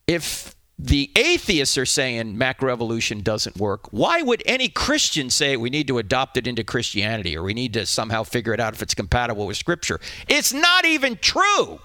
if 0.06 0.54
the 0.78 1.10
atheists 1.16 1.78
are 1.78 1.86
saying 1.86 2.36
macroevolution 2.36 3.22
doesn't 3.22 3.56
work, 3.56 3.92
why 3.92 4.20
would 4.20 4.42
any 4.44 4.68
Christian 4.68 5.30
say 5.30 5.56
we 5.56 5.70
need 5.70 5.86
to 5.88 5.98
adopt 5.98 6.36
it 6.36 6.46
into 6.46 6.64
Christianity 6.64 7.36
or 7.36 7.44
we 7.44 7.54
need 7.54 7.72
to 7.74 7.86
somehow 7.86 8.24
figure 8.24 8.52
it 8.52 8.60
out 8.60 8.74
if 8.74 8.82
it's 8.82 8.94
compatible 8.94 9.46
with 9.46 9.56
Scripture? 9.56 10.00
It's 10.28 10.52
not 10.52 10.84
even 10.84 11.16
true. 11.16 11.78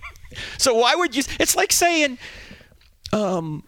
so 0.58 0.74
why 0.74 0.94
would 0.94 1.14
you? 1.14 1.22
It's 1.38 1.54
like 1.54 1.72
saying, 1.72 2.18
um, 3.12 3.64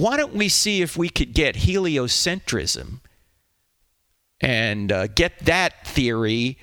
why 0.00 0.16
don't 0.16 0.34
we 0.34 0.48
see 0.48 0.82
if 0.82 0.96
we 0.96 1.08
could 1.08 1.34
get 1.34 1.54
heliocentrism 1.54 3.00
and 4.40 4.90
uh, 4.90 5.06
get 5.08 5.38
that 5.40 5.86
theory 5.86 6.56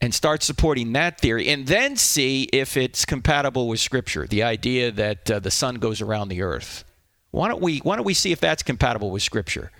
and 0.00 0.12
start 0.12 0.42
supporting 0.42 0.92
that 0.92 1.18
theory 1.18 1.48
and 1.48 1.66
then 1.66 1.96
see 1.96 2.44
if 2.52 2.76
it's 2.76 3.04
compatible 3.04 3.68
with 3.68 3.80
scripture 3.80 4.26
the 4.26 4.42
idea 4.42 4.90
that 4.90 5.30
uh, 5.30 5.38
the 5.38 5.50
sun 5.50 5.76
goes 5.76 6.00
around 6.00 6.28
the 6.28 6.42
earth? 6.42 6.84
Why 7.30 7.48
don't 7.48 7.62
we 7.62 7.78
why 7.78 7.96
don't 7.96 8.04
we 8.04 8.14
see 8.14 8.32
if 8.32 8.40
that's 8.40 8.62
compatible 8.62 9.10
with 9.10 9.22
scripture 9.22 9.72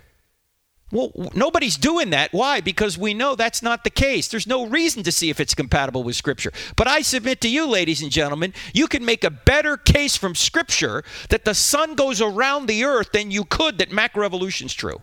well 0.94 1.12
nobody's 1.34 1.76
doing 1.76 2.10
that. 2.10 2.32
Why? 2.32 2.60
Because 2.60 2.96
we 2.96 3.12
know 3.12 3.34
that's 3.34 3.62
not 3.62 3.84
the 3.84 3.90
case. 3.90 4.28
There's 4.28 4.46
no 4.46 4.64
reason 4.64 5.02
to 5.02 5.12
see 5.12 5.28
if 5.28 5.40
it's 5.40 5.54
compatible 5.54 6.02
with 6.02 6.16
scripture. 6.16 6.52
But 6.76 6.88
i 6.88 7.02
submit 7.02 7.40
to 7.42 7.48
you 7.48 7.66
ladies 7.66 8.00
and 8.00 8.10
gentlemen 8.10 8.54
you 8.72 8.86
can 8.86 9.04
make 9.04 9.24
a 9.24 9.30
better 9.30 9.76
case 9.76 10.16
from 10.16 10.34
scripture 10.34 11.04
that 11.28 11.44
the 11.44 11.54
sun 11.54 11.94
goes 11.96 12.20
around 12.20 12.66
the 12.66 12.84
earth 12.84 13.12
than 13.12 13.30
you 13.30 13.44
could 13.44 13.78
that 13.78 13.90
macroevolution's 13.90 14.72
true. 14.72 15.02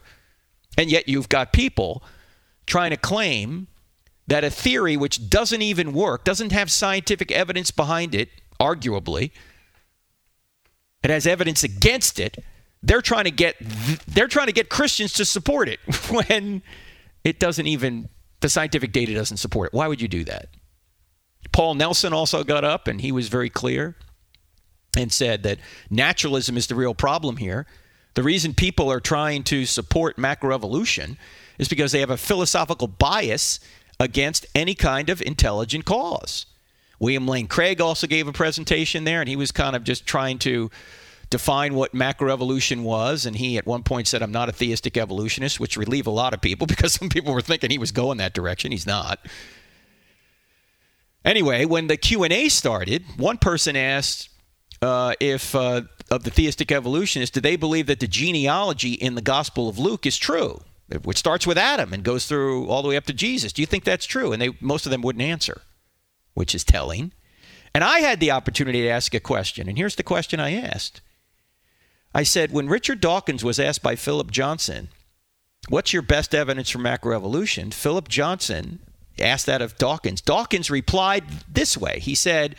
And 0.78 0.90
yet 0.90 1.08
you've 1.08 1.30
got 1.30 1.54
people 1.54 2.04
trying 2.66 2.92
to 2.92 2.98
claim 2.98 3.68
that 4.28 4.44
a 4.44 4.50
theory 4.50 4.96
which 4.96 5.30
doesn't 5.30 5.62
even 5.62 5.92
work, 5.92 6.24
doesn't 6.24 6.54
have 6.54 6.72
scientific 6.72 7.32
evidence 7.32 7.70
behind 7.70 8.16
it, 8.16 8.30
arguably, 8.60 9.32
it 11.04 11.10
has 11.10 11.26
evidence 11.26 11.64
against 11.64 12.20
it, 12.20 12.44
they're 12.84 13.02
trying 13.02 13.26
to 13.26 13.32
get 13.32 13.56
they're 14.08 14.28
trying 14.28 14.48
to 14.48 14.54
get 14.54 14.70
Christians 14.70 15.14
to 15.14 15.26
support 15.26 15.70
it 15.70 15.80
when 16.10 16.62
it 17.24 17.40
doesn't 17.40 17.68
even 17.68 18.10
the 18.42 18.50
scientific 18.50 18.92
data 18.92 19.14
doesn't 19.14 19.38
support 19.38 19.68
it. 19.68 19.74
Why 19.74 19.88
would 19.88 20.02
you 20.02 20.08
do 20.08 20.24
that? 20.26 20.50
Paul 21.52 21.76
Nelson 21.76 22.14
also 22.14 22.44
got 22.44 22.64
up 22.64 22.88
and 22.88 23.02
he 23.02 23.12
was 23.12 23.28
very 23.28 23.50
clear 23.50 23.96
and 24.98 25.12
said 25.12 25.44
that 25.44 25.60
naturalism 25.90 26.58
is 26.58 26.68
the 26.68 26.76
real 26.76 26.96
problem 26.96 27.38
here. 27.38 27.66
The 28.14 28.24
reason 28.24 28.54
people 28.54 28.92
are 28.92 29.00
trying 29.00 29.44
to 29.44 29.66
support 29.66 30.18
macroevolution 30.18 31.18
is 31.58 31.68
because 31.68 31.92
they 31.92 32.00
have 32.00 32.10
a 32.10 32.18
philosophical 32.18 32.88
bias 32.88 33.60
against 34.00 34.46
any 34.56 34.76
kind 34.76 35.10
of 35.10 35.22
intelligent 35.22 35.86
cause. 35.86 36.46
William 37.00 37.28
Lane 37.28 37.48
Craig 37.48 37.80
also 37.80 38.06
gave 38.06 38.28
a 38.28 38.34
presentation 38.34 39.06
there, 39.06 39.22
and 39.22 39.30
he 39.30 39.36
was 39.36 39.52
kind 39.52 39.76
of 39.76 39.84
just 39.84 40.06
trying 40.06 40.40
to 40.40 40.70
define 41.32 41.74
what 41.74 41.94
macroevolution 41.94 42.84
was. 42.84 43.26
And 43.26 43.36
he 43.36 43.58
at 43.58 43.66
one 43.66 43.82
point 43.82 44.08
said, 44.08 44.22
I'm 44.22 44.32
not 44.32 44.50
a 44.50 44.52
theistic 44.52 44.98
evolutionist, 44.98 45.60
which 45.60 45.78
relieved 45.78 46.06
a 46.06 46.12
lot 46.12 46.36
of 46.36 46.42
people 46.42 46.68
because 46.68 46.94
some 46.94 47.10
people 47.10 47.34
were 47.34 47.42
thinking 47.42 47.72
he 47.72 47.80
was 47.80 47.92
going 47.92 48.20
that 48.20 48.36
direction. 48.36 48.72
He's 48.72 48.86
not. 48.86 49.26
Anyway, 51.26 51.66
when 51.66 51.88
the 51.88 51.98
Q&A 51.98 52.50
started, 52.50 53.04
one 53.18 53.38
person 53.38 53.76
asked 53.76 54.30
uh, 54.82 55.14
if 55.20 55.56
uh, 55.56 55.82
of 56.10 56.24
the 56.24 56.32
theistic 56.32 56.72
evolutionists, 56.72 57.34
do 57.34 57.40
they 57.40 57.56
believe 57.56 57.88
that 57.88 58.00
the 58.00 58.08
genealogy 58.08 58.94
in 58.94 59.16
the 59.16 59.22
Gospel 59.22 59.70
of 59.70 59.80
Luke 59.80 60.06
is 60.06 60.18
true? 60.18 60.62
which 61.04 61.18
starts 61.18 61.48
with 61.48 61.58
Adam 61.58 61.94
and 61.94 62.04
goes 62.04 62.26
through 62.26 62.68
all 62.68 62.82
the 62.82 62.90
way 62.90 62.98
up 62.98 63.06
to 63.06 63.14
Jesus. 63.14 63.54
Do 63.54 63.62
you 63.62 63.66
think 63.66 63.84
that's 63.84 64.06
true? 64.06 64.34
And 64.34 64.42
they 64.42 64.50
most 64.60 64.86
of 64.86 64.92
them 64.92 65.02
wouldn't 65.02 65.24
answer, 65.24 65.62
which 66.34 66.54
is 66.54 66.64
telling. 66.64 67.14
And 67.74 67.84
I 67.84 68.00
had 68.00 68.20
the 68.20 68.32
opportunity 68.32 68.82
to 68.82 68.90
ask 68.90 69.14
a 69.14 69.20
question, 69.20 69.70
and 69.70 69.78
here's 69.78 69.96
the 69.96 70.04
question 70.04 70.40
I 70.40 70.54
asked. 70.54 71.00
I 72.14 72.24
said, 72.24 72.52
when 72.52 72.68
Richard 72.68 73.00
Dawkins 73.00 73.44
was 73.44 73.60
asked 73.60 73.82
by 73.82 73.96
Philip 73.96 74.32
Johnson, 74.32 74.90
what's 75.70 75.94
your 75.94 76.02
best 76.02 76.36
evidence 76.36 76.70
for 76.70 76.80
macroevolution? 76.80 77.74
Philip 77.74 78.08
Johnson 78.08 78.80
asked 79.20 79.46
that 79.46 79.62
of 79.62 79.78
Dawkins. 79.78 80.22
Dawkins 80.22 80.70
replied 80.70 81.24
this 81.52 81.78
way. 81.78 82.00
He 82.00 82.16
said, 82.16 82.56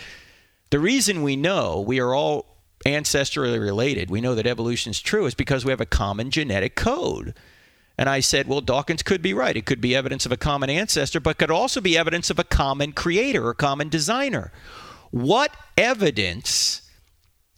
the 0.71 0.79
reason 0.79 1.23
we 1.23 1.37
know 1.37 1.81
we 1.81 2.01
are 2.01 2.15
all 2.15 2.47
ancestrally 2.87 3.61
related, 3.61 4.11
we 4.11 4.21
know 4.21 4.35
that 4.35 4.47
evolution 4.47 4.91
is 4.91 5.01
true, 5.01 5.27
is 5.27 5.35
because 5.35 5.65
we 5.65 5.71
have 5.71 5.81
a 5.81 5.87
common 5.87 6.31
genetic 6.31 6.75
code. 6.75 7.35
And 7.99 8.09
I 8.09 8.21
said, 8.21 8.49
well, 8.49 8.61
Dawkins 8.61 9.03
could 9.03 9.23
be 9.23 9.35
right. 9.35 9.57
It 9.57 9.67
could 9.67 9.81
be 9.81 9.95
evidence 9.95 10.25
of 10.25 10.33
a 10.33 10.37
common 10.37 10.71
ancestor, 10.71 11.21
but 11.21 11.39
could 11.39 11.51
also 11.51 11.81
be 11.81 11.99
evidence 11.99 12.31
of 12.31 12.39
a 12.39 12.45
common 12.45 12.93
creator 12.93 13.47
or 13.47 13.55
common 13.55 13.89
designer. 13.89 14.51
What 15.11 15.55
evidence, 15.77 16.82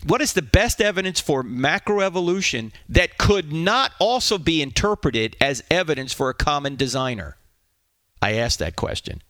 what 0.05 0.21
is 0.21 0.33
the 0.33 0.43
best 0.43 0.81
evidence 0.81 1.21
for 1.21 1.43
macroevolution 1.43 2.73
that 2.89 3.19
could 3.19 3.53
not 3.53 3.93
also 3.99 4.39
be 4.39 4.63
interpreted 4.63 5.37
as 5.41 5.65
evidence 5.71 6.13
for 6.13 6.29
a 6.29 6.35
common 6.35 6.77
designer? 6.77 7.37
I 8.21 8.35
asked 8.35 8.59
that 8.59 8.77
question. 8.77 9.23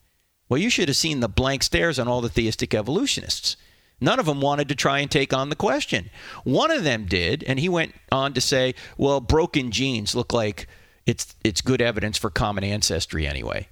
Well, 0.47 0.59
you 0.59 0.69
should 0.69 0.89
have 0.89 0.97
seen 0.97 1.19
the 1.19 1.27
blank 1.27 1.63
stares 1.63 1.97
on 1.97 2.07
all 2.07 2.21
the 2.21 2.29
theistic 2.29 2.73
evolutionists. 2.73 3.57
None 4.01 4.19
of 4.19 4.25
them 4.25 4.41
wanted 4.41 4.67
to 4.69 4.75
try 4.75 4.99
and 4.99 5.09
take 5.09 5.33
on 5.33 5.49
the 5.49 5.55
question. 5.55 6.09
One 6.43 6.69
of 6.69 6.83
them 6.83 7.05
did, 7.05 7.43
and 7.43 7.59
he 7.59 7.69
went 7.69 7.95
on 8.11 8.33
to 8.33 8.41
say, 8.41 8.75
well, 8.97 9.21
broken 9.21 9.71
genes 9.71 10.15
look 10.15 10.33
like 10.33 10.67
it's 11.05 11.35
it's 11.43 11.61
good 11.61 11.81
evidence 11.81 12.17
for 12.17 12.29
common 12.29 12.63
ancestry 12.63 13.25
anyway. 13.25 13.69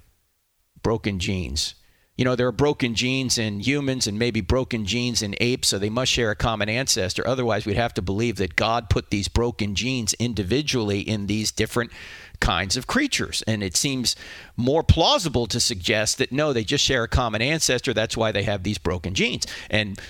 Broken 0.82 1.18
genes. 1.18 1.74
You 2.16 2.24
know, 2.24 2.36
there 2.36 2.46
are 2.46 2.52
broken 2.52 2.94
genes 2.94 3.38
in 3.38 3.58
humans 3.58 4.06
and 4.06 4.18
maybe 4.18 4.40
broken 4.40 4.86
genes 4.86 5.20
in 5.20 5.34
apes, 5.40 5.68
so 5.68 5.78
they 5.80 5.90
must 5.90 6.12
share 6.12 6.30
a 6.30 6.36
common 6.36 6.68
ancestor. 6.68 7.26
Otherwise, 7.26 7.66
we'd 7.66 7.76
have 7.76 7.94
to 7.94 8.02
believe 8.02 8.36
that 8.36 8.54
God 8.54 8.88
put 8.88 9.10
these 9.10 9.26
broken 9.26 9.74
genes 9.74 10.14
individually 10.14 11.00
in 11.00 11.26
these 11.26 11.50
different 11.50 11.90
kinds 12.38 12.76
of 12.76 12.86
creatures. 12.86 13.42
And 13.48 13.64
it 13.64 13.76
seems 13.76 14.14
more 14.56 14.84
plausible 14.84 15.46
to 15.48 15.58
suggest 15.58 16.18
that 16.18 16.30
no, 16.30 16.52
they 16.52 16.62
just 16.62 16.84
share 16.84 17.02
a 17.02 17.08
common 17.08 17.42
ancestor. 17.42 17.92
That's 17.92 18.16
why 18.16 18.30
they 18.30 18.44
have 18.44 18.62
these 18.62 18.78
broken 18.78 19.14
genes. 19.14 19.46
And 19.68 20.00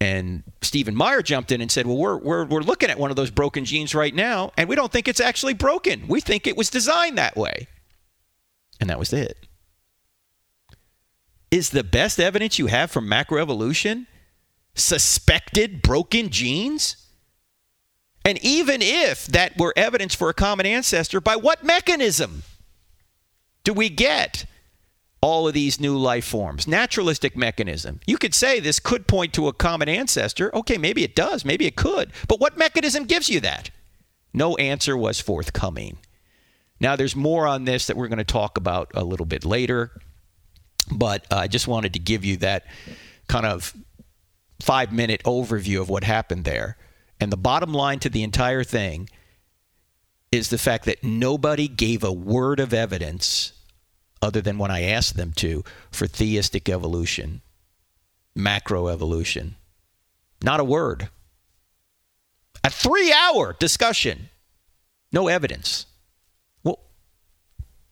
and 0.00 0.44
Stephen 0.62 0.94
Meyer 0.94 1.22
jumped 1.22 1.50
in 1.50 1.60
and 1.60 1.72
said, 1.72 1.88
Well, 1.88 1.96
we're, 1.96 2.18
we're, 2.18 2.44
we're 2.44 2.60
looking 2.60 2.88
at 2.88 3.00
one 3.00 3.10
of 3.10 3.16
those 3.16 3.32
broken 3.32 3.64
genes 3.64 3.96
right 3.96 4.14
now, 4.14 4.52
and 4.56 4.68
we 4.68 4.76
don't 4.76 4.92
think 4.92 5.08
it's 5.08 5.18
actually 5.18 5.54
broken. 5.54 6.06
We 6.06 6.20
think 6.20 6.46
it 6.46 6.56
was 6.56 6.70
designed 6.70 7.18
that 7.18 7.36
way. 7.36 7.66
And 8.80 8.88
that 8.90 8.98
was 9.00 9.12
it. 9.12 9.47
Is 11.50 11.70
the 11.70 11.84
best 11.84 12.20
evidence 12.20 12.58
you 12.58 12.66
have 12.66 12.90
for 12.90 13.00
macroevolution 13.00 14.06
suspected 14.74 15.82
broken 15.82 16.28
genes? 16.30 16.96
And 18.24 18.38
even 18.44 18.82
if 18.82 19.26
that 19.26 19.56
were 19.56 19.72
evidence 19.76 20.14
for 20.14 20.28
a 20.28 20.34
common 20.34 20.66
ancestor, 20.66 21.20
by 21.20 21.36
what 21.36 21.64
mechanism 21.64 22.42
do 23.64 23.72
we 23.72 23.88
get 23.88 24.44
all 25.20 25.48
of 25.48 25.54
these 25.54 25.80
new 25.80 25.96
life 25.96 26.26
forms? 26.26 26.68
Naturalistic 26.68 27.36
mechanism. 27.36 28.00
You 28.06 28.18
could 28.18 28.34
say 28.34 28.60
this 28.60 28.78
could 28.78 29.06
point 29.06 29.32
to 29.34 29.48
a 29.48 29.52
common 29.52 29.88
ancestor. 29.88 30.54
Okay, 30.54 30.78
maybe 30.78 31.02
it 31.02 31.16
does. 31.16 31.44
Maybe 31.44 31.66
it 31.66 31.76
could. 31.76 32.12
But 32.28 32.40
what 32.40 32.58
mechanism 32.58 33.04
gives 33.04 33.28
you 33.30 33.40
that? 33.40 33.70
No 34.34 34.56
answer 34.56 34.96
was 34.96 35.20
forthcoming. 35.20 35.98
Now, 36.80 36.94
there's 36.94 37.16
more 37.16 37.46
on 37.46 37.64
this 37.64 37.86
that 37.86 37.96
we're 37.96 38.08
going 38.08 38.18
to 38.18 38.24
talk 38.24 38.56
about 38.56 38.90
a 38.94 39.02
little 39.02 39.26
bit 39.26 39.44
later, 39.44 39.90
but 40.92 41.26
uh, 41.30 41.36
I 41.36 41.48
just 41.48 41.68
wanted 41.68 41.92
to 41.94 41.98
give 41.98 42.24
you 42.24 42.36
that 42.38 42.66
kind 43.28 43.46
of 43.46 43.74
five 44.60 44.92
minute 44.92 45.22
overview 45.24 45.80
of 45.80 45.88
what 45.88 46.04
happened 46.04 46.44
there. 46.44 46.76
And 47.20 47.32
the 47.32 47.36
bottom 47.36 47.72
line 47.72 47.98
to 48.00 48.08
the 48.08 48.22
entire 48.22 48.64
thing 48.64 49.08
is 50.30 50.50
the 50.50 50.58
fact 50.58 50.84
that 50.84 51.02
nobody 51.02 51.68
gave 51.68 52.04
a 52.04 52.12
word 52.12 52.60
of 52.60 52.74
evidence 52.74 53.52
other 54.20 54.40
than 54.40 54.58
when 54.58 54.70
I 54.70 54.82
asked 54.82 55.16
them 55.16 55.32
to 55.36 55.64
for 55.90 56.06
theistic 56.06 56.68
evolution, 56.68 57.40
macroevolution. 58.36 59.54
Not 60.42 60.60
a 60.60 60.64
word. 60.64 61.08
A 62.64 62.70
three 62.70 63.12
hour 63.12 63.54
discussion, 63.58 64.28
no 65.12 65.28
evidence. 65.28 65.86
Well, 66.62 66.80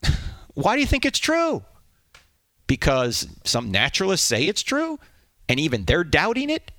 why 0.55 0.75
do 0.75 0.81
you 0.81 0.87
think 0.87 1.05
it's 1.05 1.19
true? 1.19 1.65
Because 2.67 3.29
some 3.45 3.71
naturalists 3.71 4.27
say 4.27 4.45
it's 4.45 4.63
true, 4.63 4.99
and 5.49 5.61
even 5.61 5.85
they're 5.85 6.05
doubting 6.05 6.51
it? 6.51 6.73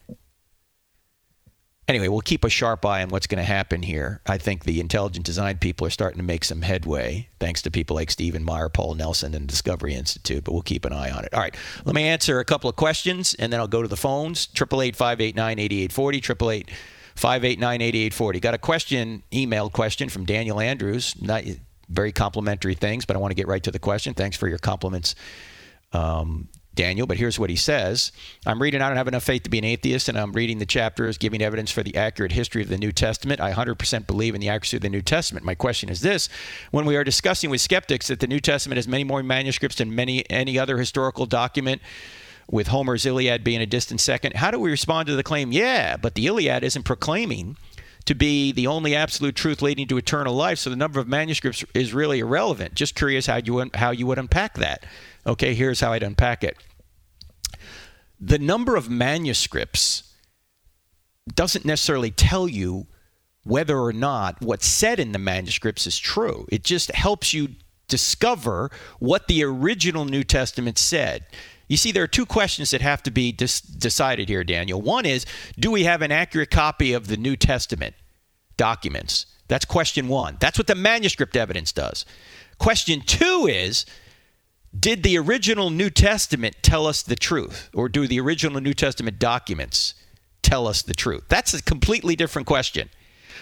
anyway, 1.87 2.07
we'll 2.07 2.21
keep 2.21 2.43
a 2.43 2.49
sharp 2.49 2.85
eye 2.85 3.01
on 3.01 3.09
what's 3.09 3.27
going 3.27 3.37
to 3.37 3.43
happen 3.43 3.81
here. 3.81 4.21
I 4.25 4.37
think 4.37 4.63
the 4.63 4.79
intelligent 4.79 5.25
design 5.25 5.57
people 5.57 5.87
are 5.87 5.91
starting 5.91 6.17
to 6.17 6.23
make 6.23 6.43
some 6.43 6.61
headway, 6.61 7.29
thanks 7.39 7.61
to 7.63 7.71
people 7.71 7.95
like 7.95 8.11
Stephen 8.11 8.43
Meyer, 8.43 8.69
Paul 8.69 8.95
Nelson, 8.95 9.33
and 9.33 9.47
Discovery 9.47 9.93
Institute, 9.93 10.43
but 10.43 10.51
we'll 10.51 10.61
keep 10.61 10.85
an 10.85 10.93
eye 10.93 11.11
on 11.11 11.25
it. 11.25 11.33
All 11.33 11.39
right, 11.39 11.55
let 11.85 11.95
me 11.95 12.03
answer 12.03 12.39
a 12.39 12.45
couple 12.45 12.69
of 12.69 12.75
questions, 12.75 13.33
and 13.35 13.51
then 13.51 13.59
I'll 13.59 13.67
go 13.67 13.81
to 13.81 13.87
the 13.87 13.97
phones. 13.97 14.49
888 14.55 16.71
589 17.15 18.41
Got 18.41 18.53
a 18.53 18.59
question, 18.59 19.23
email 19.33 19.69
question 19.69 20.09
from 20.09 20.25
Daniel 20.25 20.59
Andrews. 20.59 21.15
Not 21.21 21.43
very 21.89 22.11
complimentary 22.11 22.75
things, 22.75 23.05
but 23.05 23.15
I 23.15 23.19
want 23.19 23.31
to 23.31 23.35
get 23.35 23.47
right 23.47 23.63
to 23.63 23.71
the 23.71 23.79
question. 23.79 24.13
Thanks 24.13 24.37
for 24.37 24.47
your 24.47 24.59
compliments. 24.59 25.15
Um, 25.93 26.49
Daniel, 26.77 27.07
but 27.07 27.17
here's 27.17 27.39
what 27.39 27.49
he 27.49 27.55
says 27.57 28.13
I'm 28.45 28.61
reading, 28.61 28.81
I 28.81 28.87
don't 28.87 28.97
have 28.97 29.07
enough 29.07 29.23
faith 29.23 29.43
to 29.43 29.49
be 29.49 29.57
an 29.57 29.65
atheist, 29.65 30.07
and 30.07 30.17
I'm 30.17 30.31
reading 30.31 30.59
the 30.59 30.65
chapters 30.65 31.17
giving 31.17 31.41
evidence 31.41 31.71
for 31.71 31.83
the 31.83 31.97
accurate 31.97 32.31
history 32.31 32.61
of 32.61 32.69
the 32.69 32.77
New 32.77 32.93
Testament. 32.93 33.41
I 33.41 33.51
100% 33.51 34.07
believe 34.07 34.35
in 34.35 34.39
the 34.39 34.47
accuracy 34.47 34.77
of 34.77 34.83
the 34.83 34.89
New 34.89 35.01
Testament. 35.01 35.45
My 35.45 35.55
question 35.55 35.89
is 35.89 35.99
this 35.99 36.29
When 36.71 36.85
we 36.85 36.95
are 36.95 37.03
discussing 37.03 37.49
with 37.49 37.59
skeptics 37.59 38.07
that 38.07 38.21
the 38.21 38.27
New 38.27 38.39
Testament 38.39 38.77
has 38.77 38.87
many 38.87 39.03
more 39.03 39.23
manuscripts 39.23 39.77
than 39.77 39.93
many, 39.93 40.29
any 40.29 40.57
other 40.57 40.77
historical 40.77 41.25
document, 41.25 41.81
with 42.49 42.67
Homer's 42.67 43.05
Iliad 43.05 43.43
being 43.43 43.61
a 43.61 43.65
distant 43.65 43.99
second, 43.99 44.35
how 44.35 44.51
do 44.51 44.59
we 44.59 44.71
respond 44.71 45.07
to 45.07 45.15
the 45.17 45.23
claim, 45.23 45.51
yeah, 45.51 45.97
but 45.97 46.15
the 46.15 46.27
Iliad 46.27 46.63
isn't 46.63 46.83
proclaiming 46.83 47.57
to 48.05 48.15
be 48.15 48.53
the 48.53 48.67
only 48.67 48.95
absolute 48.95 49.35
truth 49.35 49.61
leading 49.61 49.85
to 49.85 49.97
eternal 49.97 50.33
life, 50.33 50.57
so 50.57 50.69
the 50.69 50.77
number 50.77 50.99
of 51.01 51.09
manuscripts 51.09 51.65
is 51.73 51.93
really 51.93 52.19
irrelevant. 52.19 52.73
Just 52.73 52.95
curious 52.95 53.25
how 53.25 53.35
you 53.37 53.69
how 53.73 53.91
you 53.91 54.07
would 54.07 54.17
unpack 54.17 54.53
that. 54.55 54.85
Okay, 55.27 55.53
here's 55.53 55.81
how 55.81 55.93
I'd 55.93 56.03
unpack 56.03 56.43
it 56.43 56.57
the 58.19 58.39
number 58.39 58.75
of 58.75 58.89
manuscripts 58.89 60.15
doesn't 61.33 61.65
necessarily 61.65 62.09
tell 62.09 62.47
you 62.47 62.87
whether 63.43 63.77
or 63.77 63.93
not 63.93 64.41
what's 64.41 64.65
said 64.65 64.99
in 64.99 65.11
the 65.11 65.19
manuscripts 65.19 65.85
is 65.85 65.97
true. 65.97 66.45
It 66.51 66.63
just 66.63 66.91
helps 66.91 67.33
you 67.33 67.49
discover 67.87 68.71
what 68.99 69.27
the 69.27 69.43
original 69.43 70.05
New 70.05 70.23
Testament 70.23 70.77
said. 70.77 71.25
You 71.69 71.77
see, 71.77 71.91
there 71.91 72.03
are 72.03 72.07
two 72.07 72.25
questions 72.25 72.71
that 72.71 72.81
have 72.81 73.03
to 73.03 73.11
be 73.11 73.31
dis- 73.31 73.61
decided 73.61 74.29
here, 74.29 74.43
Daniel. 74.43 74.81
One 74.81 75.05
is 75.05 75.25
Do 75.59 75.71
we 75.71 75.83
have 75.83 76.01
an 76.01 76.11
accurate 76.11 76.49
copy 76.49 76.93
of 76.93 77.07
the 77.07 77.17
New 77.17 77.35
Testament 77.35 77.95
documents? 78.57 79.25
That's 79.47 79.65
question 79.65 80.07
one. 80.07 80.37
That's 80.39 80.57
what 80.57 80.67
the 80.67 80.75
manuscript 80.75 81.37
evidence 81.37 81.71
does. 81.71 82.05
Question 82.57 83.01
two 83.01 83.47
is 83.49 83.85
did 84.77 85.03
the 85.03 85.17
original 85.17 85.69
New 85.69 85.89
Testament 85.89 86.55
tell 86.61 86.87
us 86.87 87.01
the 87.01 87.15
truth? 87.15 87.69
Or 87.73 87.89
do 87.89 88.07
the 88.07 88.19
original 88.19 88.61
New 88.61 88.73
Testament 88.73 89.19
documents 89.19 89.93
tell 90.41 90.67
us 90.67 90.81
the 90.81 90.93
truth? 90.93 91.23
That's 91.29 91.53
a 91.53 91.61
completely 91.61 92.15
different 92.15 92.47
question. 92.47 92.89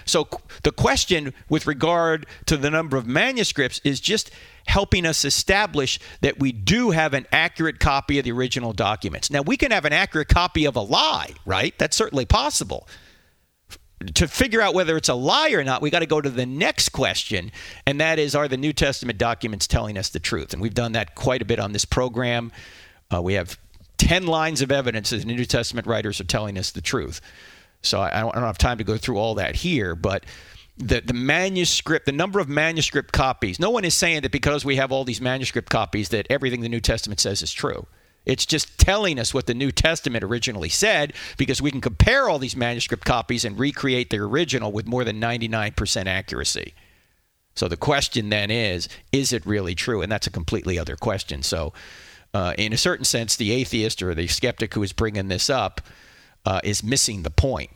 So 0.05 0.28
the 0.63 0.71
question 0.71 1.34
with 1.49 1.65
regard 1.65 2.28
to 2.45 2.57
the 2.57 2.69
number 2.69 2.97
of 2.97 3.07
manuscripts 3.07 3.82
is 3.84 3.99
just 3.99 4.30
helping 4.67 5.05
us 5.05 5.26
establish 5.26 5.99
that 6.21 6.39
we 6.39 6.51
do 6.51 6.91
have 6.91 7.13
an 7.13 7.26
accurate 7.32 7.80
copy 7.80 8.19
of 8.19 8.26
the 8.26 8.32
original 8.32 8.73
documents. 8.73 9.32
Now, 9.32 9.41
we 9.41 9.57
can 9.57 9.71
have 9.71 9.86
an 9.86 9.93
accurate 9.93 10.28
copy 10.28 10.65
of 10.65 10.76
a 10.76 10.82
lie, 10.82 11.32
right? 11.45 11.78
That's 11.78 11.97
certainly 11.97 12.26
possible 12.26 12.88
to 14.14 14.28
figure 14.28 14.62
out 14.62 14.74
whether 14.74 14.95
it's 14.97 15.10
a 15.10 15.14
lie 15.14 15.51
or 15.51 15.64
not, 15.64 15.82
we 15.82 15.89
got 15.89 15.99
to 15.99 16.06
go 16.06 16.22
to 16.22 16.30
the 16.30 16.45
next 16.45 16.89
question, 16.89 17.51
and 17.86 17.99
that 17.99 18.20
is 18.20 18.36
Are 18.36 18.47
the 18.47 18.58
New 18.58 18.74
Testament 18.74 19.18
documents 19.18 19.68
telling 19.68 19.97
us 19.97 20.10
the 20.10 20.20
truth? 20.20 20.53
And 20.53 20.62
we've 20.62 20.74
done 20.74 20.91
that 20.93 21.16
quite 21.16 21.41
a 21.41 21.45
bit 21.45 21.60
on 21.60 21.72
this 21.72 21.86
program. 21.86 22.51
Uh, 23.14 23.22
we 23.22 23.34
have 23.34 23.58
10 23.97 24.28
lines 24.28 24.62
of 24.62 24.72
evidence 24.72 25.10
that 25.10 25.18
the 25.18 25.26
New 25.26 25.45
Testament 25.45 25.88
writers 25.88 26.20
are 26.20 26.26
telling 26.26 26.58
us 26.58 26.72
the 26.72 26.82
truth. 26.82 27.22
So 27.82 28.01
I 28.01 28.20
don't, 28.20 28.36
I 28.36 28.39
don't 28.39 28.47
have 28.47 28.58
time 28.58 28.78
to 28.80 28.84
go 28.84 28.97
through 28.97 29.18
all 29.18 29.36
that 29.36 29.56
here, 29.56 29.95
but 29.95 30.26
the, 30.78 31.01
the 31.01 31.14
manuscript, 31.14 32.06
the 32.06 32.12
number 32.12 32.39
of 32.39 32.49
manuscript 32.49 33.14
copies, 33.14 33.60
no 33.60 33.70
one 33.70 33.86
is 33.86 33.93
saying 33.93 34.22
that 34.22 34.32
because 34.32 34.66
we 34.66 34.76
have 34.76 34.91
all 34.91 35.06
these 35.06 35.22
manuscript 35.22 35.70
copies 35.70 36.10
that 36.10 36.28
everything 36.30 36.62
the 36.62 36.70
New 36.70 36.82
Testament 36.82 37.20
says 37.20 37.41
is 37.41 37.53
true. 37.53 37.88
It's 38.26 38.45
just 38.45 38.78
telling 38.80 39.19
us 39.19 39.34
what 39.34 39.45
the 39.45 39.53
New 39.53 39.71
Testament 39.71 40.23
originally 40.23 40.69
said 40.69 41.13
because 41.38 41.61
we 41.61 41.71
can 41.71 41.82
compare 41.82 42.28
all 42.28 42.39
these 42.39 42.55
manuscript 42.55 43.05
copies 43.05 43.45
and 43.45 43.57
recreate 43.57 44.09
the 44.09 44.19
original 44.19 44.71
with 44.71 44.88
more 44.88 45.03
than 45.03 45.21
99% 45.21 46.05
accuracy. 46.07 46.73
So 47.55 47.67
the 47.67 47.78
question 47.78 48.30
then 48.30 48.51
is 48.51 48.89
is 49.11 49.32
it 49.32 49.45
really 49.45 49.76
true? 49.76 50.01
And 50.01 50.11
that's 50.11 50.28
a 50.28 50.32
completely 50.32 50.78
other 50.78 50.95
question. 50.95 51.41
So, 51.43 51.73
uh, 52.34 52.53
in 52.57 52.73
a 52.73 52.78
certain 52.78 53.05
sense, 53.05 53.38
the 53.38 53.51
atheist 53.51 54.03
or 54.03 54.13
the 54.13 54.28
skeptic 54.28 54.73
who 54.73 54.84
is 54.84 54.91
bringing 54.91 55.30
this 55.30 55.49
up 55.49 55.80
uh, 56.45 56.59
is 56.65 56.84
missing 56.84 57.23
the 57.23 57.32
point. 57.32 57.71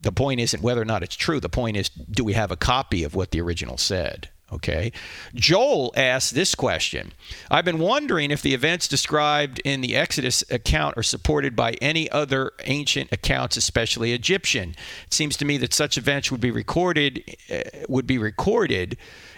The 0.00 0.12
point 0.12 0.38
isn't 0.38 0.62
whether 0.62 0.80
or 0.80 0.84
not 0.84 1.02
it's 1.02 1.16
true. 1.16 1.40
The 1.40 1.48
point 1.48 1.76
is 1.76 1.88
do 1.88 2.22
we 2.22 2.34
have 2.34 2.52
a 2.52 2.56
copy 2.56 3.02
of 3.02 3.16
what 3.16 3.32
the 3.32 3.40
original 3.40 3.76
said? 3.76 4.28
Okay. 4.54 4.92
Joel 5.34 5.92
asks 5.96 6.30
this 6.30 6.54
question 6.54 7.12
I've 7.50 7.64
been 7.64 7.78
wondering 7.78 8.30
if 8.30 8.40
the 8.40 8.54
events 8.54 8.86
described 8.86 9.60
in 9.64 9.80
the 9.80 9.96
Exodus 9.96 10.44
account 10.50 10.96
are 10.96 11.02
supported 11.02 11.56
by 11.56 11.72
any 11.82 12.10
other 12.10 12.52
ancient 12.64 13.10
accounts, 13.12 13.56
especially 13.56 14.12
Egyptian. 14.12 14.70
It 15.06 15.12
seems 15.12 15.36
to 15.38 15.44
me 15.44 15.56
that 15.58 15.74
such 15.74 15.98
events 15.98 16.30
would 16.30 16.40
be 16.40 16.50
recorded 16.50 17.36
uh, 17.50 17.62
would 17.88 18.06
be 18.06 18.18
recorded 18.18 18.96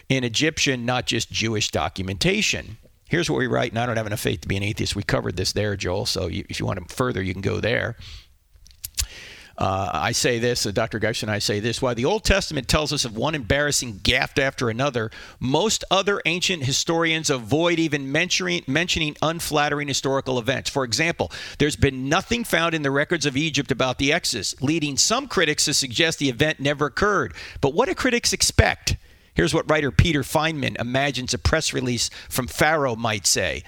in 0.08 0.22
Egyptian, 0.22 0.84
not 0.84 1.06
just 1.06 1.30
Jewish 1.30 1.70
documentation. 1.70 2.76
Here's 3.08 3.30
what 3.30 3.38
we 3.38 3.46
write, 3.46 3.70
and 3.70 3.78
I 3.78 3.86
don't 3.86 3.96
have 3.96 4.06
enough 4.06 4.20
faith 4.20 4.42
to 4.42 4.48
be 4.48 4.56
an 4.56 4.62
atheist. 4.64 4.96
We 4.96 5.02
covered 5.02 5.36
this 5.36 5.52
there, 5.52 5.76
Joel. 5.76 6.06
So 6.06 6.26
you, 6.26 6.44
if 6.48 6.58
you 6.60 6.66
want 6.66 6.86
to 6.86 6.94
further, 6.94 7.22
you 7.22 7.32
can 7.32 7.42
go 7.42 7.60
there. 7.60 7.96
Uh, 9.59 9.90
I 9.92 10.12
say 10.12 10.38
this, 10.38 10.66
uh, 10.66 10.70
Dr. 10.70 11.00
Geisler 11.00 11.24
and 11.24 11.30
I 11.30 11.38
say 11.38 11.61
this, 11.61 11.80
while 11.80 11.94
the 11.94 12.04
Old 12.04 12.24
Testament 12.24 12.68
tells 12.68 12.92
us 12.92 13.07
of 13.07 13.16
one 13.16 13.34
embarrassing 13.34 14.00
gaffe 14.00 14.38
after 14.38 14.68
another, 14.68 15.11
most 15.40 15.82
other 15.90 16.20
ancient 16.26 16.64
historians 16.64 17.30
avoid 17.30 17.78
even 17.78 18.12
mentioning, 18.12 18.62
mentioning 18.66 19.16
unflattering 19.22 19.88
historical 19.88 20.38
events. 20.38 20.68
For 20.68 20.84
example, 20.84 21.32
there's 21.59 21.76
been 21.76 22.09
nothing 22.11 22.44
found 22.44 22.74
in 22.74 22.82
the 22.82 22.90
records 22.90 23.24
of 23.24 23.36
Egypt 23.36 23.70
about 23.70 23.96
the 23.96 24.12
Exodus, 24.12 24.54
leading 24.61 24.98
some 24.98 25.26
critics 25.26 25.64
to 25.64 25.72
suggest 25.74 26.18
the 26.18 26.28
event 26.28 26.61
never 26.61 26.86
occurred. 26.86 27.32
But 27.62 27.72
what 27.72 27.88
do 27.88 27.94
critics 27.94 28.34
expect? 28.34 28.96
Here's 29.34 29.54
what 29.54 29.70
writer 29.70 29.90
Peter 29.90 30.22
Feynman 30.22 30.80
imagines 30.80 31.32
a 31.32 31.38
press 31.38 31.72
release 31.72 32.11
from 32.28 32.46
Pharaoh 32.46 32.96
might 32.96 33.26
say. 33.26 33.62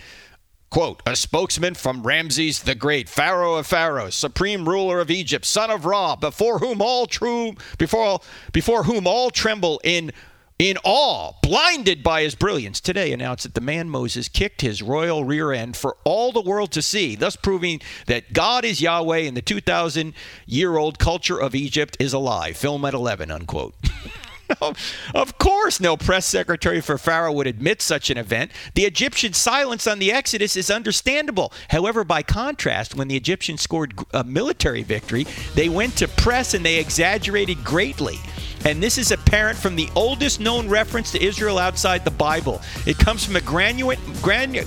Quote, 0.71 1.03
a 1.07 1.17
spokesman 1.17 1.75
from 1.75 2.03
Ramses 2.03 2.63
the 2.63 2.75
Great, 2.75 3.09
Pharaoh 3.09 3.55
of 3.55 3.67
Pharaohs, 3.67 4.15
supreme 4.15 4.69
ruler 4.69 5.01
of 5.01 5.11
Egypt, 5.11 5.47
son 5.47 5.71
of 5.71 5.87
Ra, 5.87 6.15
before 6.15 6.59
whom 6.59 6.83
all 6.83 7.07
true 7.07 7.55
before 7.79 8.21
before 8.53 8.83
whom 8.83 9.07
all 9.07 9.31
tremble 9.31 9.81
in 9.83 10.13
in 10.59 10.77
awe, 10.83 11.33
blinded 11.41 12.03
by 12.03 12.23
his 12.23 12.35
brilliance, 12.35 12.81
today 12.81 13.13
announced 13.13 13.45
that 13.45 13.55
the 13.55 13.61
man 13.61 13.89
Moses 13.89 14.29
kicked 14.29 14.61
his 14.61 14.83
royal 14.83 15.25
rear 15.25 15.53
end 15.53 15.77
for 15.77 15.97
all 16.03 16.33
the 16.33 16.41
world 16.41 16.73
to 16.73 16.83
see, 16.83 17.15
thus 17.15 17.37
proving 17.37 17.81
that 18.07 18.33
God 18.33 18.65
is 18.65 18.83
Yahweh 18.83 19.21
and 19.21 19.37
the 19.37 19.43
2,000 19.43 20.13
year 20.47 20.77
old 20.77 20.99
culture 20.99 21.41
of 21.41 21.55
Egypt 21.55 21.97
is 22.01 22.13
alive. 22.13 22.57
Film 22.57 22.85
at 22.85 22.93
11, 22.93 23.31
unquote. 23.31 23.75
of 25.15 25.39
course, 25.39 25.81
no 25.81 25.97
press 25.97 26.27
secretary 26.27 26.81
for 26.81 26.99
Pharaoh 26.99 27.33
would 27.33 27.47
admit 27.47 27.83
such 27.83 28.11
an 28.11 28.19
event. 28.19 28.51
The 28.75 28.85
Egyptian 28.85 29.33
silence 29.33 29.87
on 29.87 29.99
the 29.99 30.13
Exodus 30.13 30.57
is 30.57 30.71
understandable. 30.71 31.53
However, 31.69 32.05
by 32.05 32.23
contrast, 32.23 32.95
when 32.95 33.09
the 33.09 33.17
Egyptians 33.17 33.63
scored 33.63 33.95
a 34.13 34.25
military 34.25 34.83
victory, 34.83 35.27
they 35.55 35.69
went 35.69 35.97
to 35.99 36.09
press 36.09 36.55
and 36.55 36.65
they 36.65 36.79
exaggerated 36.79 37.63
greatly. 37.65 38.19
And 38.65 38.83
this 38.83 38.99
is 38.99 39.13
apparent 39.13 39.59
from 39.59 39.77
the 39.77 39.89
oldest 39.95 40.41
known 40.41 40.69
reference 40.69 41.13
to 41.13 41.23
Israel 41.23 41.59
outside 41.59 42.05
the 42.05 42.11
Bible. 42.11 42.61
It 42.87 42.99
comes 42.99 43.25
from 43.25 43.37
a 43.37 43.41
granite, 43.41 43.99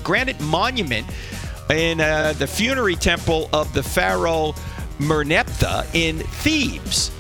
granite 0.04 0.40
monument 0.40 1.08
in 1.70 2.00
uh, 2.00 2.34
the 2.34 2.48
funerary 2.48 2.96
temple 2.96 3.50
of 3.54 3.74
the 3.74 3.84
pharaoh 3.84 4.54
Merneptah 5.00 5.94
in 5.94 6.20
Thebes. 6.20 7.12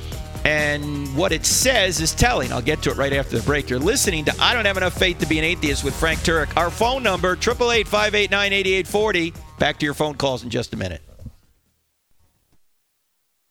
And 0.46 1.16
what 1.16 1.32
it 1.32 1.46
says 1.46 2.02
is 2.02 2.14
telling. 2.14 2.52
I'll 2.52 2.62
get 2.62 2.82
to 2.84 2.92
it 2.92 2.98
right 2.98 3.14
after 3.14 3.38
the 3.38 3.44
break. 3.44 3.70
You're 3.70 3.80
listening 3.80 4.26
to 4.26 4.36
I 4.40 4.54
Don't 4.54 4.66
Have 4.66 4.78
Enough 4.78 4.98
Faith 4.98 5.20
to 5.20 5.28
Be 5.28 5.38
an 5.38 5.46
Atheist 5.46 5.84
with 5.84 5.96
Frank 5.96 6.20
Turek. 6.22 6.56
Our 6.58 6.72
phone 6.72 7.04
number, 7.04 7.34
888 7.34 7.88
589 7.88 8.54
8840. 8.54 9.34
Back 9.60 9.78
to 9.80 9.86
your 9.86 9.94
phone 9.94 10.16
calls 10.16 10.44
in 10.44 10.50
just 10.50 10.74
a 10.74 10.78
minute. 10.78 11.02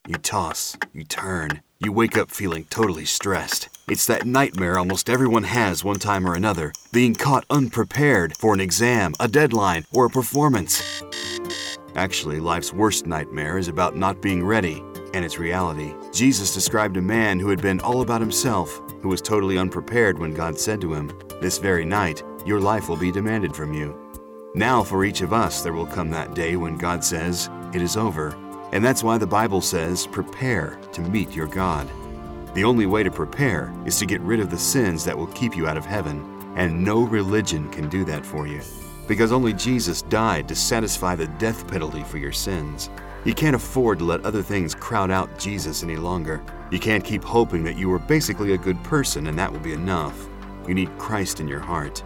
You 0.08 0.16
toss, 0.16 0.76
you 0.92 1.04
turn, 1.04 1.62
you 1.78 1.92
wake 1.92 2.18
up 2.18 2.30
feeling 2.30 2.64
totally 2.64 3.04
stressed. 3.04 3.68
It's 3.88 4.06
that 4.06 4.26
nightmare 4.26 4.76
almost 4.76 5.08
everyone 5.08 5.44
has 5.44 5.84
one 5.84 6.00
time 6.00 6.26
or 6.26 6.34
another 6.34 6.72
being 6.90 7.14
caught 7.14 7.44
unprepared 7.48 8.36
for 8.36 8.52
an 8.52 8.60
exam, 8.60 9.14
a 9.20 9.28
deadline, 9.28 9.84
or 9.92 10.06
a 10.06 10.10
performance. 10.10 11.02
Actually, 11.94 12.40
life's 12.40 12.72
worst 12.72 13.06
nightmare 13.06 13.58
is 13.58 13.68
about 13.68 13.96
not 13.96 14.20
being 14.20 14.44
ready 14.44 14.82
and 15.14 15.24
its 15.24 15.38
reality. 15.38 15.94
Jesus 16.12 16.54
described 16.54 16.96
a 16.96 17.02
man 17.02 17.38
who 17.38 17.48
had 17.48 17.62
been 17.62 17.80
all 17.80 18.02
about 18.02 18.20
himself, 18.20 18.80
who 19.02 19.08
was 19.08 19.20
totally 19.20 19.58
unprepared 19.58 20.18
when 20.18 20.34
God 20.34 20.58
said 20.58 20.80
to 20.80 20.94
him, 20.94 21.12
This 21.40 21.58
very 21.58 21.84
night, 21.84 22.22
your 22.44 22.60
life 22.60 22.88
will 22.88 22.96
be 22.96 23.12
demanded 23.12 23.54
from 23.54 23.72
you. 23.72 23.96
Now, 24.54 24.82
for 24.82 25.04
each 25.04 25.20
of 25.20 25.32
us, 25.32 25.62
there 25.62 25.72
will 25.72 25.86
come 25.86 26.10
that 26.10 26.34
day 26.34 26.56
when 26.56 26.76
God 26.76 27.04
says, 27.04 27.48
It 27.72 27.82
is 27.82 27.96
over. 27.96 28.36
And 28.72 28.84
that's 28.84 29.02
why 29.02 29.18
the 29.18 29.26
Bible 29.26 29.60
says, 29.60 30.06
Prepare 30.06 30.78
to 30.92 31.00
meet 31.00 31.34
your 31.34 31.46
God. 31.46 31.88
The 32.54 32.64
only 32.64 32.86
way 32.86 33.04
to 33.04 33.10
prepare 33.10 33.72
is 33.84 33.98
to 33.98 34.06
get 34.06 34.20
rid 34.22 34.40
of 34.40 34.50
the 34.50 34.58
sins 34.58 35.04
that 35.04 35.16
will 35.16 35.28
keep 35.28 35.56
you 35.56 35.68
out 35.68 35.76
of 35.76 35.86
heaven, 35.86 36.52
and 36.56 36.84
no 36.84 37.02
religion 37.02 37.70
can 37.70 37.88
do 37.88 38.04
that 38.06 38.26
for 38.26 38.46
you. 38.48 38.60
Because 39.06 39.30
only 39.30 39.52
Jesus 39.52 40.02
died 40.02 40.48
to 40.48 40.56
satisfy 40.56 41.14
the 41.14 41.28
death 41.38 41.66
penalty 41.68 42.02
for 42.02 42.18
your 42.18 42.32
sins. 42.32 42.90
You 43.22 43.34
can't 43.34 43.54
afford 43.54 43.98
to 43.98 44.06
let 44.06 44.24
other 44.24 44.42
things 44.42 44.74
crowd 44.74 45.10
out 45.10 45.38
Jesus 45.38 45.82
any 45.82 45.96
longer. 45.96 46.42
You 46.70 46.78
can't 46.78 47.04
keep 47.04 47.22
hoping 47.22 47.62
that 47.64 47.76
you 47.76 47.92
are 47.92 47.98
basically 47.98 48.54
a 48.54 48.58
good 48.58 48.82
person 48.82 49.26
and 49.26 49.38
that 49.38 49.52
will 49.52 49.60
be 49.60 49.74
enough. 49.74 50.26
You 50.66 50.72
need 50.72 50.96
Christ 50.96 51.38
in 51.38 51.46
your 51.46 51.60
heart. 51.60 52.02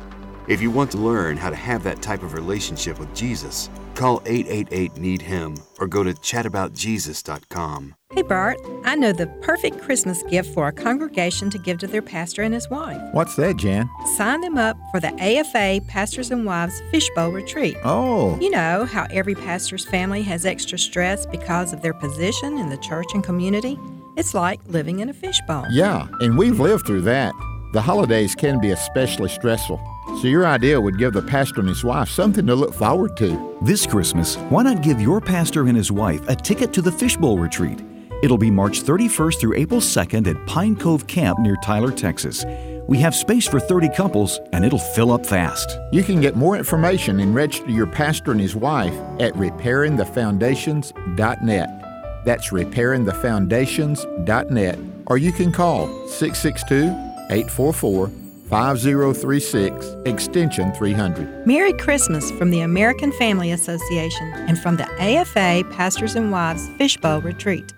If 0.48 0.60
you 0.60 0.72
want 0.72 0.90
to 0.90 0.98
learn 0.98 1.36
how 1.36 1.50
to 1.50 1.56
have 1.56 1.84
that 1.84 2.02
type 2.02 2.24
of 2.24 2.34
relationship 2.34 2.98
with 2.98 3.14
Jesus, 3.14 3.70
call 3.94 4.22
888 4.26 4.96
Need 4.96 5.22
Him 5.22 5.56
or 5.78 5.86
go 5.86 6.04
to 6.04 6.12
chataboutjesus.com. 6.12 7.94
Hey 8.12 8.22
Bart, 8.22 8.58
I 8.84 8.94
know 8.94 9.12
the 9.12 9.26
perfect 9.42 9.80
Christmas 9.80 10.22
gift 10.24 10.54
for 10.54 10.68
a 10.68 10.72
congregation 10.72 11.50
to 11.50 11.58
give 11.58 11.78
to 11.78 11.88
their 11.88 12.02
pastor 12.02 12.42
and 12.42 12.54
his 12.54 12.70
wife. 12.70 13.00
What's 13.12 13.34
that, 13.36 13.56
Jan? 13.56 13.90
Sign 14.16 14.40
them 14.40 14.56
up 14.56 14.76
for 14.92 15.00
the 15.00 15.12
AFA 15.20 15.80
Pastors 15.88 16.30
and 16.30 16.46
Wives 16.46 16.80
Fishbowl 16.92 17.32
Retreat. 17.32 17.76
Oh. 17.82 18.38
You 18.40 18.50
know 18.50 18.84
how 18.84 19.06
every 19.10 19.34
pastor's 19.34 19.84
family 19.84 20.22
has 20.22 20.46
extra 20.46 20.78
stress 20.78 21.26
because 21.26 21.72
of 21.72 21.82
their 21.82 21.94
position 21.94 22.58
in 22.58 22.68
the 22.68 22.76
church 22.76 23.08
and 23.14 23.24
community? 23.24 23.78
It's 24.16 24.32
like 24.32 24.60
living 24.68 25.00
in 25.00 25.08
a 25.08 25.12
fishbowl. 25.12 25.66
Yeah, 25.70 26.06
and 26.20 26.38
we've 26.38 26.60
lived 26.60 26.86
through 26.86 27.02
that. 27.02 27.34
The 27.72 27.82
holidays 27.82 28.36
can 28.36 28.60
be 28.60 28.70
especially 28.70 29.28
stressful. 29.28 29.80
So 30.20 30.28
your 30.28 30.46
idea 30.46 30.80
would 30.80 30.96
give 30.96 31.12
the 31.12 31.22
pastor 31.22 31.58
and 31.60 31.68
his 31.68 31.84
wife 31.84 32.08
something 32.08 32.46
to 32.46 32.54
look 32.54 32.72
forward 32.72 33.16
to. 33.18 33.58
This 33.62 33.86
Christmas, 33.86 34.36
why 34.48 34.62
not 34.62 34.82
give 34.82 34.98
your 35.00 35.20
pastor 35.20 35.66
and 35.66 35.76
his 35.76 35.92
wife 35.92 36.26
a 36.28 36.36
ticket 36.36 36.72
to 36.74 36.82
the 36.82 36.92
Fishbowl 36.92 37.38
Retreat? 37.38 37.82
It'll 38.22 38.38
be 38.38 38.50
March 38.50 38.82
31st 38.82 39.40
through 39.40 39.56
April 39.56 39.80
2nd 39.80 40.28
at 40.28 40.46
Pine 40.46 40.76
Cove 40.76 41.06
Camp 41.06 41.38
near 41.40 41.56
Tyler, 41.62 41.90
Texas. 41.90 42.46
We 42.86 42.98
have 42.98 43.14
space 43.14 43.46
for 43.46 43.60
30 43.60 43.90
couples 43.90 44.40
and 44.52 44.64
it'll 44.64 44.78
fill 44.78 45.12
up 45.12 45.26
fast. 45.26 45.78
You 45.92 46.02
can 46.02 46.20
get 46.20 46.34
more 46.36 46.56
information 46.56 47.20
and 47.20 47.34
register 47.34 47.70
your 47.70 47.86
pastor 47.86 48.30
and 48.30 48.40
his 48.40 48.56
wife 48.56 48.94
at 49.20 49.34
repairingthefoundations.net. 49.34 52.24
That's 52.24 52.50
repairingthefoundations.net. 52.50 54.78
Or 55.06 55.18
you 55.18 55.32
can 55.32 55.52
call 55.52 55.86
662 56.08 56.84
844 57.30 58.10
5036, 58.48 59.96
extension 60.06 60.72
300. 60.72 61.46
Merry 61.46 61.72
Christmas 61.72 62.30
from 62.32 62.50
the 62.50 62.60
American 62.60 63.10
Family 63.12 63.52
Association 63.52 64.32
and 64.34 64.58
from 64.58 64.76
the 64.76 64.88
AFA 65.00 65.64
Pastors 65.72 66.14
and 66.14 66.30
Wives 66.30 66.68
Fishbowl 66.76 67.20
Retreat. 67.22 67.72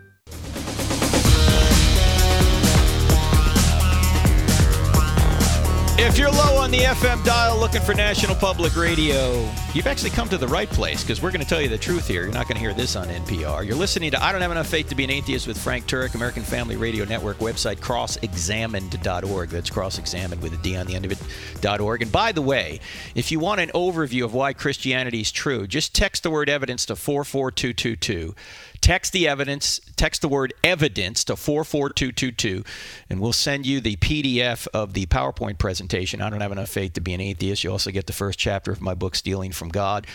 If 6.07 6.19
you're 6.19 6.31
low 6.31 6.57
on 6.59 6.71
the 6.71 6.79
FM 6.79 7.25
dial 7.25 7.59
looking 7.59 7.83
for 7.83 7.93
National 7.93 8.37
Public 8.37 8.77
Radio, 8.77 9.41
you've 9.75 9.89
actually 9.89 10.11
come 10.11 10.29
to 10.29 10.39
the 10.39 10.47
right 10.47 10.71
place 10.71 11.03
because 11.03 11.21
we're 11.21 11.33
going 11.33 11.43
to 11.43 11.49
tell 11.49 11.61
you 11.61 11.69
the 11.69 11.77
truth 11.77 12.07
here. 12.07 12.23
You're 12.23 12.33
not 12.33 12.47
going 12.47 12.55
to 12.55 12.61
hear 12.61 12.73
this 12.73 12.95
on 12.95 13.09
NPR. 13.09 13.67
You're 13.67 13.75
listening 13.75 14.13
to 14.13 14.23
I 14.23 14.31
Don't 14.31 14.41
Have 14.41 14.53
Enough 14.53 14.69
Faith 14.69 14.89
to 14.91 14.95
Be 14.95 15.03
an 15.03 15.11
Atheist 15.11 15.49
with 15.49 15.59
Frank 15.59 15.89
Turek, 15.89 16.15
American 16.15 16.45
Family 16.45 16.77
Radio 16.77 17.05
Network 17.07 17.39
website, 17.39 17.79
crossexamined.org. 17.79 19.49
That's 19.49 19.69
crossexamined 19.69 20.41
with 20.41 20.55
a 20.55 20.59
D 20.59 20.77
on 20.77 20.87
the 20.87 20.95
end 20.95 21.07
of 21.07 21.11
it.org. 21.11 22.03
And 22.03 22.13
by 22.13 22.31
the 22.31 22.41
way, 22.41 22.79
if 23.17 23.33
you 23.33 23.41
want 23.41 23.61
an 23.61 23.71
overview 23.71 24.25
of 24.25 24.33
why 24.33 24.53
Christianity 24.53 25.23
is 25.23 25.33
true, 25.33 25.67
just 25.67 25.93
text 25.93 26.23
the 26.23 26.31
word 26.31 26.49
evidence 26.49 26.87
to 26.87 26.95
44222. 26.95 28.33
Text 28.81 29.13
the 29.13 29.27
evidence, 29.27 29.81
text 29.97 30.23
the 30.23 30.29
word 30.29 30.55
evidence 30.63 31.25
to 31.25 31.35
44222, 31.37 32.63
and 33.09 33.21
we'll 33.21 33.33
send 33.33 33.67
you 33.67 33.81
the 33.81 33.97
PDF 33.97 34.69
of 34.75 34.93
the 34.93 35.07
PowerPoint 35.07 35.59
presentation. 35.59 36.21
I 36.21 36.31
don't 36.31 36.41
have 36.41 36.53
enough 36.53 36.69
faith 36.69 36.93
to 36.95 37.01
be 37.01 37.15
an 37.15 37.21
atheist. 37.21 37.65
You 37.65 37.73
also 37.73 37.91
get 37.91 38.07
the 38.07 38.13
first 38.13 38.39
chapter 38.39 38.71
of 38.71 38.81
my 38.81 38.95
book, 38.95 39.15
Stealing 39.15 39.53
from 39.53 39.71
God. 39.71 40.07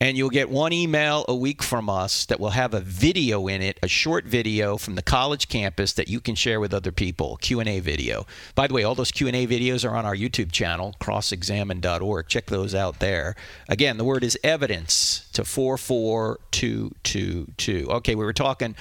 And 0.00 0.16
you'll 0.16 0.30
get 0.30 0.50
one 0.50 0.72
email 0.72 1.24
a 1.28 1.34
week 1.34 1.62
from 1.62 1.88
us 1.88 2.26
that 2.26 2.40
will 2.40 2.50
have 2.50 2.74
a 2.74 2.80
video 2.80 3.46
in 3.48 3.62
it, 3.62 3.78
a 3.82 3.88
short 3.88 4.24
video 4.24 4.76
from 4.76 4.96
the 4.96 5.02
college 5.02 5.48
campus 5.48 5.92
that 5.94 6.08
you 6.08 6.20
can 6.20 6.34
share 6.34 6.60
with 6.60 6.74
other 6.74 6.92
people, 6.92 7.38
Q&A 7.38 7.80
video. 7.80 8.26
By 8.54 8.66
the 8.66 8.74
way, 8.74 8.84
all 8.84 8.94
those 8.94 9.12
Q&A 9.12 9.46
videos 9.46 9.88
are 9.88 9.96
on 9.96 10.04
our 10.04 10.16
YouTube 10.16 10.52
channel, 10.52 10.94
crossexamine.org. 11.00 12.28
Check 12.28 12.46
those 12.46 12.74
out 12.74 12.98
there. 12.98 13.34
Again, 13.68 13.96
the 13.96 14.04
word 14.04 14.24
is 14.24 14.38
evidence 14.44 15.28
to 15.32 15.44
44222. 15.44 17.86
Okay, 17.90 18.14
we 18.14 18.24
were 18.24 18.32
talking 18.32 18.76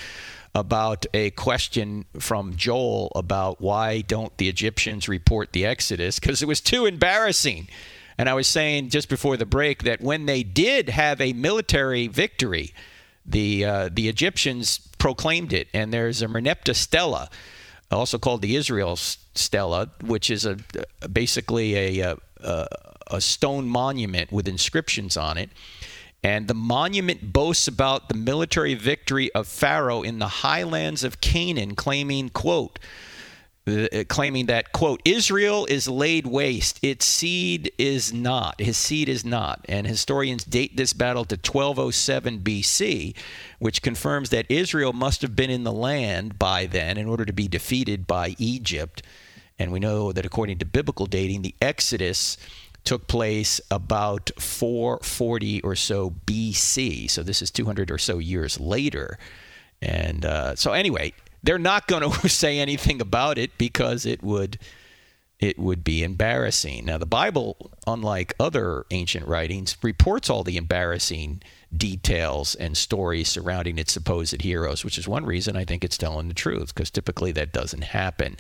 about 0.54 1.06
a 1.14 1.32
question 1.32 2.06
from 2.20 2.56
Joel 2.56 3.12
about 3.16 3.62
why 3.62 4.02
don't 4.02 4.36
the 4.38 4.50
Egyptians 4.50 5.08
report 5.08 5.54
the 5.54 5.66
Exodus 5.66 6.20
because 6.20 6.42
it 6.42 6.48
was 6.48 6.60
too 6.60 6.86
embarrassing. 6.86 7.68
And 8.18 8.28
I 8.28 8.34
was 8.34 8.48
saying 8.48 8.90
just 8.90 9.10
before 9.10 9.38
the 9.38 9.46
break 9.46 9.84
that 9.84 10.02
when 10.02 10.26
they 10.26 10.44
did 10.44 10.90
have 10.90 11.22
a 11.22 11.34
military 11.34 12.08
victory, 12.08 12.74
the 13.26 13.66
uh, 13.66 13.90
the 13.92 14.10
Egyptians 14.10 14.80
proclaimed 14.98 15.54
it, 15.54 15.68
and 15.74 15.94
there's 15.94 16.22
a 16.22 16.28
Merneptah 16.28 16.76
stela, 16.76 17.30
also 17.92 18.18
called 18.18 18.42
the 18.42 18.56
Israel 18.56 18.96
stela, 18.96 19.90
which 20.06 20.30
is 20.30 20.46
a 20.46 20.58
basically 21.12 22.00
a, 22.00 22.18
a, 22.42 22.68
a 23.08 23.22
stone 23.22 23.68
monument 23.68 24.32
with 24.32 24.48
inscriptions 24.48 25.18
on 25.18 25.38
it. 25.38 25.50
And 26.24 26.48
the 26.48 26.54
monument 26.54 27.34
boasts 27.34 27.68
about 27.68 28.08
the 28.08 28.16
military 28.16 28.76
victory 28.76 29.32
of 29.34 29.48
Pharaoh 29.48 30.04
in 30.04 30.20
the 30.20 30.28
highlands 30.28 31.04
of 31.04 31.20
Canaan, 31.20 31.76
claiming, 31.76 32.30
quote, 32.30 32.78
uh, 33.68 34.04
claiming 34.08 34.48
that, 34.48 34.72
quote, 34.72 35.02
Israel 35.06 35.66
is 35.66 35.88
laid 35.88 36.26
waste, 36.28 36.80
its 36.84 37.06
seed 37.06 37.72
is 37.78 38.12
not. 38.12 38.60
His 38.60 38.78
seed 38.78 39.08
is 39.08 39.24
not. 39.24 39.66
And 39.68 39.86
historians 39.88 40.44
date 40.44 40.78
this 40.78 40.94
battle 40.94 41.26
to 41.26 41.36
1207 41.36 42.40
BC, 42.40 43.16
which 43.60 43.82
confirms 43.82 44.30
that 44.30 44.50
Israel 44.50 44.94
must 44.94 45.22
have 45.22 45.36
been 45.36 45.52
in 45.52 45.64
the 45.64 45.72
land 45.72 46.38
by 46.38 46.66
then 46.66 46.98
in 46.98 47.08
order 47.08 47.26
to 47.26 47.34
be 47.34 47.48
defeated 47.48 48.08
by 48.08 48.36
Egypt. 48.38 49.04
And 49.60 49.72
we 49.72 49.80
know 49.80 50.12
that 50.12 50.26
according 50.26 50.58
to 50.60 50.66
biblical 50.66 51.06
dating, 51.06 51.44
the 51.44 51.54
Exodus 51.62 52.38
took 52.84 53.08
place 53.08 53.62
about 53.70 54.32
440 54.38 55.62
or 55.62 55.76
so 55.76 56.12
BC. 56.26 57.10
So 57.10 57.24
this 57.24 57.42
is 57.42 57.52
200 57.52 57.92
or 57.92 57.98
so 57.98 58.18
years 58.18 58.60
later. 58.60 59.18
And 59.82 60.26
uh, 60.26 60.56
so, 60.56 60.74
anyway, 60.74 61.14
they're 61.44 61.60
not 61.60 61.88
going 61.88 62.10
to 62.12 62.30
say 62.30 62.60
anything 62.60 63.02
about 63.02 63.38
it 63.38 63.58
because 63.58 64.06
it 64.06 64.24
would 64.24 64.58
it 65.42 65.58
would 65.58 65.84
be 65.84 66.04
embarrassing. 66.04 66.86
Now, 66.86 67.00
the 67.00 67.08
Bible, 67.08 67.72
unlike 67.88 68.36
other 68.40 68.86
ancient 68.92 69.26
writings, 69.26 69.76
reports 69.82 70.30
all 70.30 70.44
the 70.44 70.56
embarrassing 70.56 71.42
details 71.76 72.54
and 72.54 72.78
stories 72.78 73.28
surrounding 73.28 73.80
its 73.80 73.92
supposed 73.92 74.40
heroes, 74.40 74.86
which 74.86 75.00
is 75.00 75.08
one 75.08 75.26
reason 75.26 75.56
I 75.56 75.66
think 75.66 75.84
it's 75.84 75.98
telling 75.98 76.28
the 76.28 76.36
truth, 76.36 76.76
because 76.76 76.92
typically 76.92 77.32
that 77.32 77.54
doesn't 77.54 77.86
happen. 77.86 78.38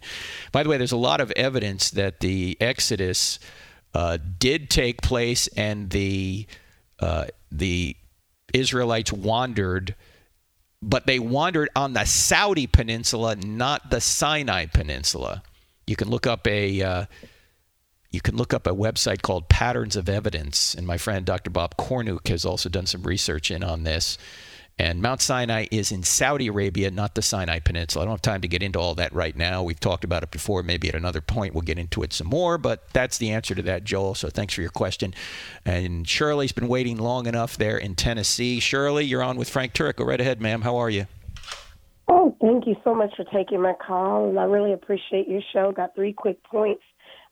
By 0.51 0.61
the 0.61 0.69
way, 0.69 0.77
there's 0.77 0.91
a 0.91 0.97
lot 0.97 1.21
of 1.21 1.31
evidence 1.31 1.89
that 1.89 2.19
the 2.19 2.55
Exodus 2.61 3.39
uh, 3.93 4.17
did 4.39 4.69
take 4.69 5.01
place 5.01 5.47
and 5.49 5.89
the 5.89 6.45
uh, 6.99 7.25
the 7.51 7.95
Israelites 8.53 9.11
wandered, 9.11 9.95
but 10.81 11.05
they 11.05 11.19
wandered 11.19 11.69
on 11.75 11.93
the 11.93 12.05
Saudi 12.05 12.67
Peninsula, 12.67 13.35
not 13.35 13.89
the 13.89 14.01
Sinai 14.01 14.65
Peninsula. 14.67 15.43
You 15.87 15.95
can 15.95 16.09
look 16.09 16.27
up 16.27 16.47
a 16.47 16.81
uh, 16.81 17.05
you 18.11 18.21
can 18.21 18.35
look 18.35 18.53
up 18.53 18.67
a 18.67 18.71
website 18.71 19.21
called 19.21 19.49
Patterns 19.49 19.95
of 19.95 20.09
Evidence, 20.09 20.75
and 20.75 20.85
my 20.85 20.97
friend 20.97 21.25
Dr. 21.25 21.49
Bob 21.49 21.77
Cornuke 21.77 22.27
has 22.27 22.45
also 22.45 22.69
done 22.69 22.85
some 22.85 23.03
research 23.03 23.51
in 23.51 23.63
on 23.63 23.83
this. 23.83 24.17
And 24.79 24.99
Mount 25.01 25.21
Sinai 25.21 25.67
is 25.69 25.91
in 25.91 26.01
Saudi 26.01 26.47
Arabia, 26.47 26.89
not 26.89 27.13
the 27.13 27.21
Sinai 27.21 27.59
Peninsula. 27.59 28.03
I 28.03 28.05
don't 28.05 28.13
have 28.13 28.21
time 28.21 28.41
to 28.41 28.47
get 28.47 28.63
into 28.63 28.79
all 28.79 28.95
that 28.95 29.13
right 29.13 29.35
now. 29.35 29.61
We've 29.61 29.79
talked 29.79 30.03
about 30.03 30.23
it 30.23 30.31
before. 30.31 30.63
Maybe 30.63 30.89
at 30.89 30.95
another 30.95 31.21
point 31.21 31.53
we'll 31.53 31.61
get 31.61 31.77
into 31.77 32.01
it 32.01 32.13
some 32.13 32.27
more, 32.27 32.57
but 32.57 32.89
that's 32.91 33.19
the 33.19 33.29
answer 33.29 33.53
to 33.53 33.61
that, 33.63 33.83
Joel. 33.83 34.15
So 34.15 34.29
thanks 34.29 34.55
for 34.55 34.61
your 34.61 34.71
question. 34.71 35.13
And 35.65 36.07
Shirley's 36.07 36.51
been 36.51 36.67
waiting 36.67 36.97
long 36.97 37.27
enough 37.27 37.57
there 37.57 37.77
in 37.77 37.93
Tennessee. 37.93 38.59
Shirley, 38.59 39.05
you're 39.05 39.21
on 39.21 39.37
with 39.37 39.49
Frank 39.49 39.73
Turek. 39.73 39.97
Go 39.97 40.05
right 40.05 40.19
ahead, 40.19 40.41
ma'am. 40.41 40.61
How 40.61 40.77
are 40.77 40.89
you? 40.89 41.05
Oh, 42.07 42.35
thank 42.41 42.65
you 42.65 42.75
so 42.83 42.95
much 42.95 43.15
for 43.15 43.23
taking 43.25 43.61
my 43.61 43.73
call, 43.73 44.37
I 44.37 44.43
really 44.43 44.73
appreciate 44.73 45.29
your 45.29 45.41
show. 45.53 45.71
Got 45.71 45.95
three 45.95 46.11
quick 46.11 46.43
points. 46.43 46.81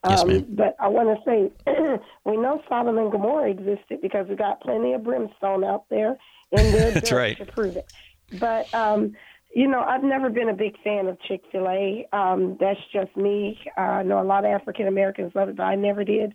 Yes, 0.07 0.21
Um, 0.21 0.27
ma'am. 0.29 0.45
but 0.49 0.75
I 0.79 0.87
want 0.87 1.09
to 1.09 1.23
say 1.25 1.51
we 2.25 2.37
know 2.37 2.61
Sodom 2.69 2.97
and 2.97 3.11
Gomorrah 3.11 3.49
existed 3.49 3.99
because 4.01 4.27
we 4.29 4.35
got 4.35 4.61
plenty 4.61 4.93
of 4.93 5.03
brimstone 5.03 5.63
out 5.65 5.85
there 5.89 6.15
That's 6.51 7.09
dirt 7.09 7.15
right. 7.15 7.37
to 7.37 7.45
prove 7.45 7.75
it. 7.75 7.91
But 8.39 8.73
um, 8.73 9.15
you 9.53 9.67
know, 9.67 9.81
I've 9.81 10.03
never 10.03 10.29
been 10.29 10.49
a 10.49 10.53
big 10.53 10.75
fan 10.83 11.07
of 11.07 11.19
Chick 11.21 11.41
Fil 11.51 11.67
A. 11.67 12.07
Um, 12.13 12.57
that's 12.59 12.79
just 12.93 13.15
me. 13.17 13.59
Uh, 13.77 13.81
I 13.81 14.03
know 14.03 14.21
a 14.21 14.23
lot 14.23 14.45
of 14.45 14.51
African 14.51 14.87
Americans 14.87 15.31
love 15.33 15.49
it, 15.49 15.57
but 15.57 15.63
I 15.63 15.75
never 15.75 16.03
did. 16.03 16.33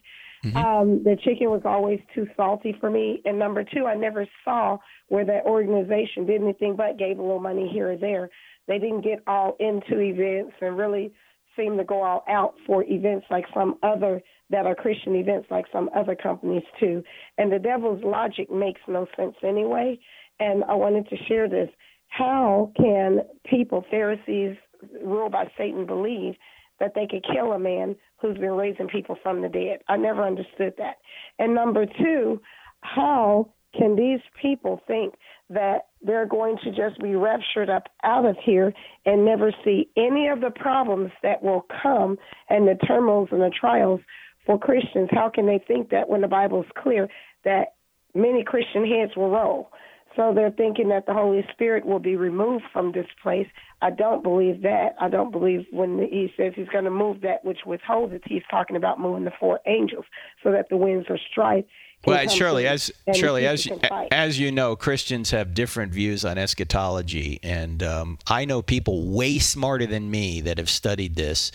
Um, 0.55 1.03
the 1.05 1.17
chicken 1.25 1.51
was 1.51 1.63
always 1.65 2.01
too 2.15 2.27
salty 2.37 2.77
for 2.79 2.91
me. 2.91 3.23
And 3.25 3.39
number 3.39 3.65
two, 3.65 3.87
I 3.87 3.95
never 3.95 4.27
saw 4.45 4.79
where 5.09 5.25
that 5.25 5.45
organization 5.45 6.27
did 6.27 6.43
anything 6.43 6.77
but 6.77 6.99
gave 6.99 7.19
a 7.19 7.23
little 7.23 7.41
money 7.41 7.71
here 7.73 7.93
or 7.93 7.97
there. 7.97 8.29
They 8.69 8.79
didn't 8.79 9.03
get 9.03 9.23
all 9.27 9.57
into 9.59 10.01
events 10.01 10.55
and 10.61 10.77
really 10.77 11.13
seem 11.57 11.77
to 11.79 11.85
go 11.85 12.03
all 12.03 12.25
out 12.29 12.55
for 12.67 12.85
events 12.85 13.27
like 13.31 13.45
some 13.55 13.77
other 13.83 14.21
that 14.55 14.67
are 14.67 14.75
Christian 14.77 15.17
events 15.17 15.49
like 15.51 15.65
some 15.73 15.91
other 15.97 16.15
companies 16.15 16.63
too. 16.79 17.03
And 17.39 17.51
the 17.51 17.59
devil's 17.59 18.05
logic 18.05 18.53
makes 18.53 18.81
no 18.87 19.09
sense 19.17 19.35
anyway. 19.43 19.99
And 20.39 20.63
I 20.65 20.75
wanted 20.75 21.09
to 21.09 21.17
share 21.27 21.49
this. 21.49 21.69
How 22.07 22.71
can 22.77 23.23
people, 23.45 23.85
Pharisees, 23.91 24.57
ruled 25.03 25.33
by 25.33 25.51
Satan, 25.59 25.87
believe 25.87 26.35
that 26.79 26.93
they 26.95 27.09
could 27.11 27.25
kill 27.33 27.53
a 27.53 27.59
man 27.59 27.97
who's 28.21 28.39
been 28.39 28.53
raising 28.53 28.87
people 28.87 29.17
from 29.25 29.43
the 29.43 29.49
dead? 29.49 29.81
I 29.89 29.97
never 29.97 30.23
understood 30.23 30.75
that. 30.79 30.99
And 31.41 31.53
number 31.53 31.85
two, 31.87 32.41
how 32.83 33.51
can 33.77 33.97
these 33.97 34.21
people 34.41 34.81
think 34.87 35.15
that 35.51 35.87
they're 36.01 36.27
going 36.27 36.59
to 36.63 36.71
just 36.71 37.01
be 37.01 37.17
raptured 37.17 37.69
up 37.69 37.89
out 38.05 38.25
of 38.25 38.37
here 38.45 38.73
and 39.05 39.25
never 39.25 39.53
see 39.65 39.89
any 39.97 40.29
of 40.29 40.41
the 40.41 40.51
problems 40.51 41.11
that 41.25 41.43
will 41.43 41.67
come 41.83 42.17
and 42.49 42.69
the 42.69 42.77
turmoils 42.87 43.31
and 43.33 43.41
the 43.41 43.51
trials 43.51 44.01
for 44.47 44.59
Christians? 44.59 45.09
How 45.11 45.29
can 45.29 45.47
they 45.47 45.63
think 45.67 45.91
that 45.91 46.09
when 46.09 46.21
the 46.21 46.29
Bible's 46.29 46.67
clear 46.77 47.09
that 47.45 47.75
many 48.15 48.45
Christian 48.45 48.87
heads 48.87 49.17
will 49.17 49.31
roll? 49.31 49.71
So 50.17 50.33
they're 50.33 50.53
thinking 50.53 50.89
that 50.91 51.07
the 51.07 51.13
Holy 51.13 51.45
Spirit 51.53 51.85
will 51.85 51.99
be 51.99 52.15
removed 52.15 52.65
from 52.73 52.93
this 52.93 53.07
place. 53.23 53.49
I 53.83 53.91
don't 53.91 54.23
believe 54.23 54.63
that. 54.63 54.95
I 55.01 55.09
don't 55.09 55.33
believe 55.33 55.67
when 55.73 55.99
he 55.99 56.33
says 56.37 56.53
he's 56.55 56.69
going 56.69 56.85
to 56.85 56.91
move 56.91 57.21
that 57.23 57.45
which 57.45 57.61
withholds 57.67 58.13
it, 58.13 58.23
he's 58.25 58.43
talking 58.51 58.77
about 58.77 59.01
moving 59.01 59.25
the 59.25 59.33
four 59.41 59.59
angels 59.67 60.05
so 60.43 60.53
that 60.53 60.69
the 60.69 60.77
winds 60.77 61.07
are 61.11 61.19
strife. 61.31 61.65
Well, 62.07 62.29
Shirley, 62.29 62.67
as 62.67 62.93
Shirley, 63.15 63.47
as 63.47 63.65
you, 63.65 63.81
as 64.13 64.39
you 64.39 64.53
know, 64.53 64.77
Christians 64.77 65.31
have 65.31 65.55
different 65.55 65.93
views 65.93 66.25
on 66.25 66.37
eschatology, 66.37 67.41
and 67.43 67.83
um, 67.83 68.19
I 68.27 68.45
know 68.45 68.61
people 68.61 69.09
way 69.09 69.39
smarter 69.39 69.87
than 69.87 70.11
me 70.11 70.43
that 70.43 70.59
have 70.59 70.69
studied 70.69 71.15
this, 71.15 71.51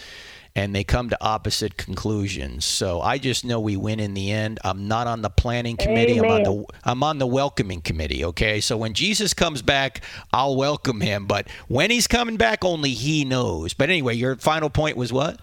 and 0.59 0.75
they 0.75 0.83
come 0.83 1.09
to 1.09 1.17
opposite 1.23 1.77
conclusions. 1.77 2.65
So 2.65 2.99
I 2.99 3.17
just 3.17 3.45
know 3.45 3.61
we 3.61 3.77
win 3.77 4.01
in 4.01 4.13
the 4.13 4.29
end. 4.29 4.59
I'm 4.65 4.89
not 4.89 5.07
on 5.07 5.21
the 5.21 5.29
planning 5.29 5.77
committee. 5.77 6.17
I'm 6.17 6.29
on 6.29 6.43
the 6.43 6.65
I'm 6.83 7.01
on 7.01 7.17
the 7.17 7.27
welcoming 7.27 7.79
committee. 7.79 8.25
Okay, 8.25 8.59
so 8.59 8.75
when 8.75 8.93
Jesus 8.93 9.33
comes 9.33 9.61
back, 9.61 10.01
I'll 10.33 10.57
welcome 10.57 10.99
him, 10.99 11.27
but 11.27 11.47
when 11.69 11.91
he's 11.91 12.07
coming 12.07 12.35
back, 12.35 12.65
only 12.65 12.91
he 12.91 13.23
knows. 13.23 13.73
But 13.73 13.89
anyway, 13.89 14.15
your 14.15 14.35
final 14.35 14.69
point 14.69 14.97
was 14.97 15.13
what? 15.13 15.39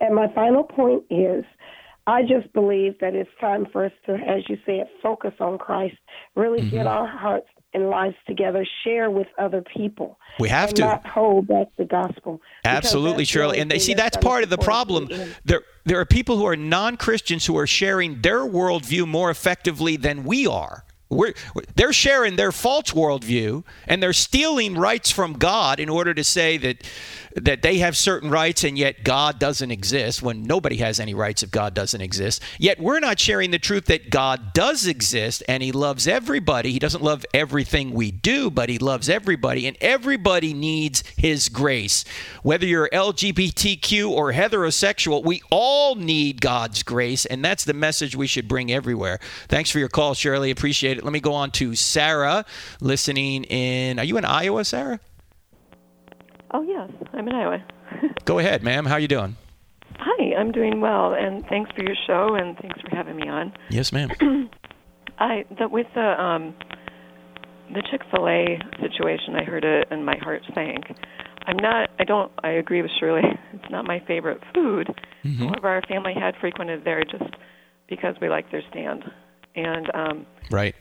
And 0.00 0.14
my 0.14 0.32
final 0.34 0.64
point 0.64 1.04
is 1.10 1.44
I 2.06 2.22
just 2.22 2.50
believe 2.54 2.98
that 3.00 3.14
it's 3.14 3.30
time 3.38 3.66
for 3.70 3.84
us 3.84 3.92
to, 4.06 4.14
as 4.14 4.48
you 4.48 4.56
said, 4.64 4.88
focus 5.02 5.34
on 5.40 5.58
Christ, 5.58 5.96
really 6.34 6.60
Mm-hmm. 6.60 6.76
get 6.76 6.86
our 6.86 7.06
hearts 7.06 7.48
and 7.74 7.90
lives 7.90 8.16
together, 8.26 8.66
share 8.84 9.10
with 9.10 9.26
other 9.38 9.62
people. 9.62 10.18
We 10.38 10.48
have 10.48 10.72
to. 10.74 10.82
not 10.82 11.06
hold 11.06 11.48
back 11.48 11.68
the 11.76 11.84
gospel. 11.84 12.40
Absolutely, 12.64 13.22
the 13.22 13.26
Shirley. 13.26 13.58
And 13.58 13.70
they 13.70 13.78
see 13.78 13.94
that's 13.94 14.16
part 14.16 14.44
of 14.44 14.50
the 14.50 14.58
problem. 14.58 15.04
in 15.04 15.08
the 15.10 15.22
end. 15.24 15.36
There 15.44 15.62
there 15.84 16.00
are 16.00 16.06
people 16.06 16.38
who 16.38 16.46
are 16.46 16.56
non-Christians 16.56 17.44
who 17.44 17.58
are 17.58 17.66
sharing 17.66 18.22
their 18.22 18.40
worldview 18.40 19.06
more 19.06 19.30
effectively 19.30 19.96
than 19.96 20.24
we 20.24 20.46
are. 20.46 20.84
We're, 21.14 21.34
they're 21.76 21.92
sharing 21.92 22.36
their 22.36 22.52
false 22.52 22.90
worldview 22.90 23.64
and 23.86 24.02
they're 24.02 24.12
stealing 24.12 24.76
rights 24.76 25.10
from 25.10 25.34
God 25.34 25.80
in 25.80 25.88
order 25.88 26.12
to 26.14 26.24
say 26.24 26.56
that 26.58 26.82
that 27.36 27.62
they 27.62 27.78
have 27.78 27.96
certain 27.96 28.30
rights 28.30 28.62
and 28.62 28.78
yet 28.78 29.02
God 29.02 29.40
doesn't 29.40 29.70
exist 29.70 30.22
when 30.22 30.44
nobody 30.44 30.76
has 30.76 31.00
any 31.00 31.14
rights 31.14 31.42
if 31.42 31.50
God 31.50 31.74
doesn't 31.74 32.00
exist. 32.00 32.40
Yet 32.58 32.78
we're 32.78 33.00
not 33.00 33.18
sharing 33.18 33.50
the 33.50 33.58
truth 33.58 33.86
that 33.86 34.10
God 34.10 34.52
does 34.52 34.86
exist 34.86 35.42
and 35.48 35.62
he 35.62 35.72
loves 35.72 36.06
everybody. 36.06 36.70
He 36.70 36.78
doesn't 36.78 37.02
love 37.02 37.26
everything 37.34 37.92
we 37.92 38.12
do, 38.12 38.50
but 38.50 38.68
he 38.68 38.78
loves 38.78 39.08
everybody 39.08 39.66
and 39.66 39.76
everybody 39.80 40.54
needs 40.54 41.02
his 41.16 41.48
grace. 41.48 42.04
Whether 42.44 42.66
you're 42.66 42.88
LGBTQ 42.92 44.10
or 44.10 44.32
heterosexual, 44.32 45.24
we 45.24 45.42
all 45.50 45.96
need 45.96 46.40
God's 46.40 46.84
grace 46.84 47.26
and 47.26 47.44
that's 47.44 47.64
the 47.64 47.74
message 47.74 48.14
we 48.14 48.28
should 48.28 48.46
bring 48.46 48.70
everywhere. 48.70 49.18
Thanks 49.48 49.70
for 49.70 49.80
your 49.80 49.88
call, 49.88 50.14
Shirley. 50.14 50.52
Appreciate 50.52 50.98
it. 50.98 51.03
Let 51.04 51.12
me 51.12 51.20
go 51.20 51.34
on 51.34 51.50
to 51.52 51.74
Sarah 51.74 52.46
listening 52.80 53.44
in 53.44 53.98
Are 53.98 54.04
you 54.04 54.16
in 54.16 54.24
Iowa, 54.24 54.64
Sarah? 54.64 54.98
Oh 56.50 56.62
yes, 56.62 56.90
I'm 57.12 57.28
in 57.28 57.34
Iowa. 57.34 57.62
Go 58.24 58.38
ahead, 58.38 58.62
ma'am. 58.62 58.86
How 58.86 58.94
are 58.94 59.00
you 59.00 59.08
doing? 59.08 59.36
Hi, 59.98 60.34
I'm 60.34 60.50
doing 60.50 60.80
well, 60.80 61.12
and 61.12 61.44
thanks 61.46 61.70
for 61.76 61.82
your 61.82 61.96
show, 62.06 62.34
and 62.36 62.56
thanks 62.58 62.80
for 62.80 62.94
having 62.96 63.16
me 63.16 63.28
on. 63.28 63.52
Yes, 63.70 63.92
ma'am. 63.92 64.08
I 65.18 65.44
the, 65.58 65.68
with 65.68 65.86
the 65.94 66.20
um, 66.22 66.54
the 67.72 67.82
Chick 67.90 68.00
Fil 68.10 68.26
A 68.26 68.58
situation, 68.80 69.36
I 69.36 69.44
heard 69.44 69.64
it, 69.64 69.88
and 69.90 70.06
my 70.06 70.16
heart 70.22 70.42
sank. 70.54 70.84
I'm 71.46 71.56
not. 71.58 71.90
I 71.98 72.04
don't. 72.04 72.32
I 72.42 72.50
agree 72.50 72.80
with 72.80 72.90
Shirley. 72.98 73.22
It's 73.52 73.70
not 73.70 73.86
my 73.86 74.00
favorite 74.06 74.40
food. 74.54 74.88
Mhm. 75.24 75.38
However, 75.48 75.68
our 75.68 75.82
family 75.88 76.12
had 76.14 76.34
frequented 76.40 76.84
there 76.84 77.02
just 77.04 77.34
because 77.88 78.14
we 78.20 78.28
like 78.28 78.50
their 78.50 78.62
stand, 78.70 79.04
and 79.54 79.90
um, 79.94 80.26
Right. 80.50 80.74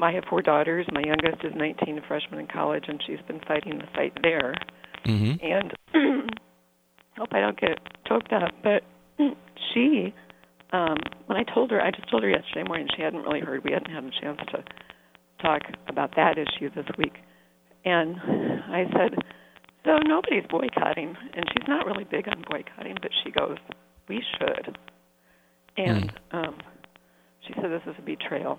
I 0.00 0.12
have 0.12 0.24
four 0.30 0.42
daughters. 0.42 0.86
My 0.92 1.02
youngest 1.02 1.44
is 1.44 1.52
19, 1.56 1.98
a 1.98 2.00
freshman 2.06 2.40
in 2.40 2.46
college, 2.46 2.84
and 2.88 3.02
she's 3.06 3.20
been 3.26 3.40
fighting 3.46 3.78
the 3.78 3.86
fight 3.94 4.16
there. 4.22 4.54
Mm-hmm. 5.04 5.44
And 5.44 5.72
hope 7.18 7.28
I 7.32 7.40
don't 7.40 7.60
get 7.60 7.78
choked 8.06 8.32
up, 8.32 8.52
but 8.62 8.82
she, 9.74 10.14
um, 10.72 10.96
when 11.26 11.38
I 11.38 11.42
told 11.52 11.70
her, 11.70 11.80
I 11.80 11.90
just 11.90 12.10
told 12.10 12.22
her 12.22 12.30
yesterday 12.30 12.64
morning 12.66 12.88
she 12.96 13.02
hadn't 13.02 13.22
really 13.22 13.40
heard. 13.40 13.64
We 13.64 13.72
hadn't 13.72 13.90
had 13.92 14.04
a 14.04 14.10
chance 14.20 14.40
to 14.52 14.64
talk 15.42 15.62
about 15.88 16.14
that 16.16 16.36
issue 16.38 16.70
this 16.74 16.86
week, 16.96 17.14
and 17.84 18.16
I 18.20 18.84
said, 18.92 19.18
"So 19.84 19.98
nobody's 19.98 20.44
boycotting," 20.48 21.16
and 21.34 21.44
she's 21.48 21.68
not 21.68 21.86
really 21.86 22.04
big 22.04 22.28
on 22.28 22.44
boycotting, 22.50 22.96
but 23.00 23.10
she 23.24 23.30
goes, 23.30 23.56
"We 24.08 24.22
should," 24.38 24.78
and 25.76 26.12
um, 26.32 26.56
she 27.46 27.54
said 27.54 27.70
this 27.70 27.82
is 27.86 27.94
a 27.98 28.02
betrayal. 28.02 28.58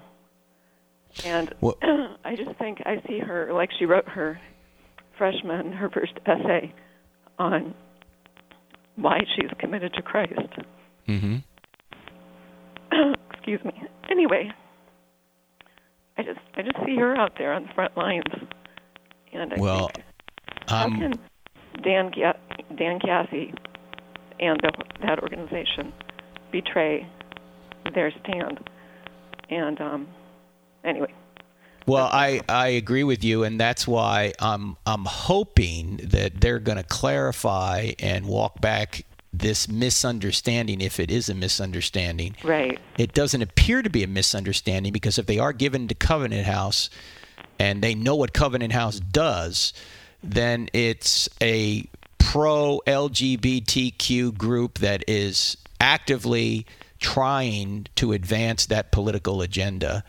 And 1.25 1.53
Well- 1.61 1.77
I 2.25 2.35
just 2.35 2.57
think 2.57 2.81
I 2.85 3.01
see 3.07 3.19
her 3.19 3.51
like 3.53 3.69
she 3.77 3.85
wrote 3.85 4.07
her 4.09 4.39
freshman 5.17 5.71
her 5.73 5.89
first 5.89 6.13
essay 6.25 6.73
on 7.37 7.73
why 8.95 9.19
she's 9.35 9.49
committed 9.59 9.93
to 9.93 10.01
Christ. 10.01 10.33
Mm-hmm. 11.07 11.37
Excuse 13.33 13.63
me. 13.63 13.73
Anyway, 14.09 14.51
I 16.17 16.23
just 16.23 16.39
I 16.55 16.61
just 16.61 16.77
see 16.85 16.95
her 16.97 17.15
out 17.15 17.33
there 17.37 17.53
on 17.53 17.63
the 17.63 17.73
front 17.73 17.95
lines, 17.97 18.23
and 19.33 19.53
I 19.53 19.59
Well, 19.59 19.89
think 19.93 20.05
how 20.67 20.85
um, 20.85 20.99
can 20.99 21.19
Dan 21.83 22.11
Dan 22.77 22.99
Cathy 22.99 23.53
and 24.39 24.59
the, 24.61 24.71
that 25.01 25.19
organization 25.19 25.93
betray 26.51 27.07
their 27.93 28.11
stand. 28.23 28.59
And 29.49 29.81
um, 29.81 30.07
anyway. 30.83 31.13
Well, 31.85 32.09
I, 32.11 32.41
I 32.47 32.67
agree 32.67 33.03
with 33.03 33.23
you, 33.23 33.43
and 33.43 33.59
that's 33.59 33.87
why 33.87 34.33
I'm 34.39 34.77
I'm 34.85 35.05
hoping 35.05 35.97
that 36.03 36.39
they're 36.39 36.59
going 36.59 36.77
to 36.77 36.83
clarify 36.83 37.93
and 37.99 38.27
walk 38.27 38.61
back 38.61 39.05
this 39.33 39.67
misunderstanding, 39.67 40.81
if 40.81 40.99
it 40.99 41.09
is 41.09 41.29
a 41.29 41.35
misunderstanding. 41.35 42.35
Right. 42.43 42.79
It 42.97 43.13
doesn't 43.13 43.41
appear 43.41 43.81
to 43.81 43.89
be 43.89 44.03
a 44.03 44.07
misunderstanding 44.07 44.91
because 44.93 45.17
if 45.17 45.25
they 45.25 45.39
are 45.39 45.53
given 45.53 45.87
to 45.87 45.95
Covenant 45.95 46.45
House, 46.45 46.89
and 47.59 47.81
they 47.81 47.93
know 47.93 48.15
what 48.15 48.33
Covenant 48.33 48.73
House 48.73 48.99
does, 48.99 49.73
then 50.23 50.69
it's 50.73 51.29
a 51.41 51.87
pro 52.17 52.81
LGBTQ 52.87 54.37
group 54.37 54.79
that 54.79 55.03
is 55.07 55.57
actively 55.81 56.65
trying 56.99 57.87
to 57.95 58.13
advance 58.13 58.65
that 58.67 58.91
political 58.91 59.41
agenda. 59.41 60.03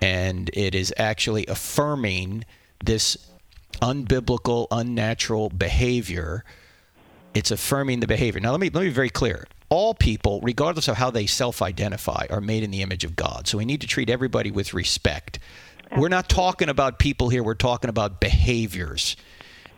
And 0.00 0.50
it 0.54 0.74
is 0.74 0.94
actually 0.96 1.46
affirming 1.46 2.44
this 2.84 3.30
unbiblical, 3.82 4.66
unnatural 4.70 5.50
behavior. 5.50 6.44
It's 7.34 7.50
affirming 7.50 8.00
the 8.00 8.06
behavior. 8.06 8.40
Now, 8.40 8.50
let 8.52 8.60
me, 8.60 8.70
let 8.70 8.82
me 8.82 8.88
be 8.88 8.94
very 8.94 9.10
clear. 9.10 9.46
All 9.68 9.94
people, 9.94 10.40
regardless 10.42 10.88
of 10.88 10.96
how 10.96 11.10
they 11.10 11.26
self 11.26 11.62
identify, 11.62 12.26
are 12.30 12.40
made 12.40 12.62
in 12.62 12.70
the 12.70 12.82
image 12.82 13.04
of 13.04 13.14
God. 13.14 13.46
So 13.46 13.58
we 13.58 13.64
need 13.64 13.80
to 13.82 13.86
treat 13.86 14.10
everybody 14.10 14.50
with 14.50 14.74
respect. 14.74 15.38
We're 15.96 16.08
not 16.08 16.28
talking 16.28 16.68
about 16.68 16.98
people 16.98 17.28
here, 17.28 17.42
we're 17.42 17.54
talking 17.54 17.90
about 17.90 18.20
behaviors. 18.20 19.16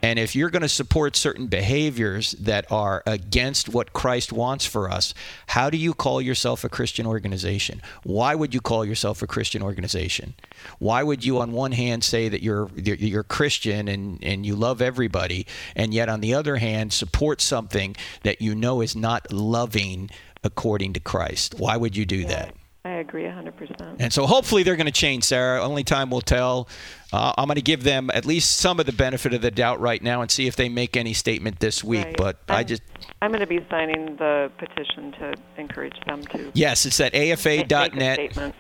And 0.03 0.18
if 0.18 0.34
you're 0.34 0.50
going 0.50 0.62
to 0.62 0.68
support 0.68 1.14
certain 1.14 1.46
behaviors 1.46 2.32
that 2.32 2.70
are 2.72 3.05
against 3.07 3.68
what 3.68 3.92
Christ 3.92 4.32
wants 4.32 4.66
for 4.66 4.90
us, 4.90 5.14
how 5.46 5.70
do 5.70 5.76
you 5.76 5.94
call 5.94 6.20
yourself 6.20 6.64
a 6.64 6.68
Christian 6.68 7.07
organization? 7.07 7.80
Why 8.03 8.34
would 8.34 8.53
you 8.53 8.61
call 8.61 8.84
yourself 8.84 9.22
a 9.22 9.28
Christian 9.28 9.62
organization? 9.62 10.34
Why 10.80 11.05
would 11.05 11.24
you, 11.24 11.38
on 11.38 11.53
one 11.53 11.72
hand, 11.72 12.03
say 12.03 12.28
that 12.28 12.42
you're 12.42 12.68
you're 12.76 13.22
Christian 13.22 13.86
and, 13.86 14.22
and 14.24 14.44
you 14.44 14.57
love 14.57 14.82
everybody, 14.82 15.46
and 15.76 15.94
yet 15.94 16.09
on 16.09 16.20
the 16.20 16.34
other 16.34 16.57
hand, 16.57 16.92
support 16.92 17.40
something 17.40 17.94
that 18.24 18.42
you 18.42 18.55
know 18.57 18.80
is 18.80 18.96
not 18.96 19.32
loving 19.32 20.11
according 20.42 20.94
to 20.94 21.00
Christ? 21.00 21.55
Why 21.59 21.76
would 21.76 21.96
you 21.96 22.05
do 22.05 22.24
that? 22.24 22.57
I 22.85 22.95
agree 22.95 23.22
100%. 23.22 23.97
And 24.01 24.12
so 24.12 24.26
hopefully 24.26 24.64
they're 24.64 24.74
going 24.74 24.87
to 24.87 24.93
change, 24.93 25.22
Sarah. 25.22 25.62
Only 25.62 25.85
time 25.85 26.11
will 26.11 26.20
tell. 26.20 26.68
Uh, 27.12 27.33
I'm 27.39 27.47
going 27.47 27.55
to 27.55 27.62
give 27.62 27.85
them 27.85 28.11
at 28.12 28.26
least 28.26 28.57
some 28.57 28.80
of 28.80 28.87
the 28.87 28.93
benefit 28.93 29.35
of 29.35 29.41
the 29.41 29.53
doubt 29.53 29.78
right 29.80 30.03
now 30.03 30.20
and 30.20 30.28
see 30.28 30.49
if 30.49 30.57
they 30.57 30.68
make 30.68 30.97
any 30.97 31.12
statement 31.12 31.61
this 31.61 31.85
week. 31.85 32.07
Right. 32.07 32.16
But 32.16 32.39
I'm, 32.49 32.57
I 32.57 32.64
just. 32.64 32.83
I'm 33.20 33.30
going 33.30 33.41
to 33.41 33.47
be 33.47 33.64
signing 33.70 34.16
the 34.16 34.51
petition 34.59 35.12
to 35.12 35.35
encourage 35.59 35.95
them 36.07 36.24
to. 36.26 36.51
Yes, 36.55 36.85
it's 36.85 36.99
at 36.99 37.14
afa.net. 37.14 37.95
Make 37.95 38.30
a 38.30 38.35
statement. 38.35 38.55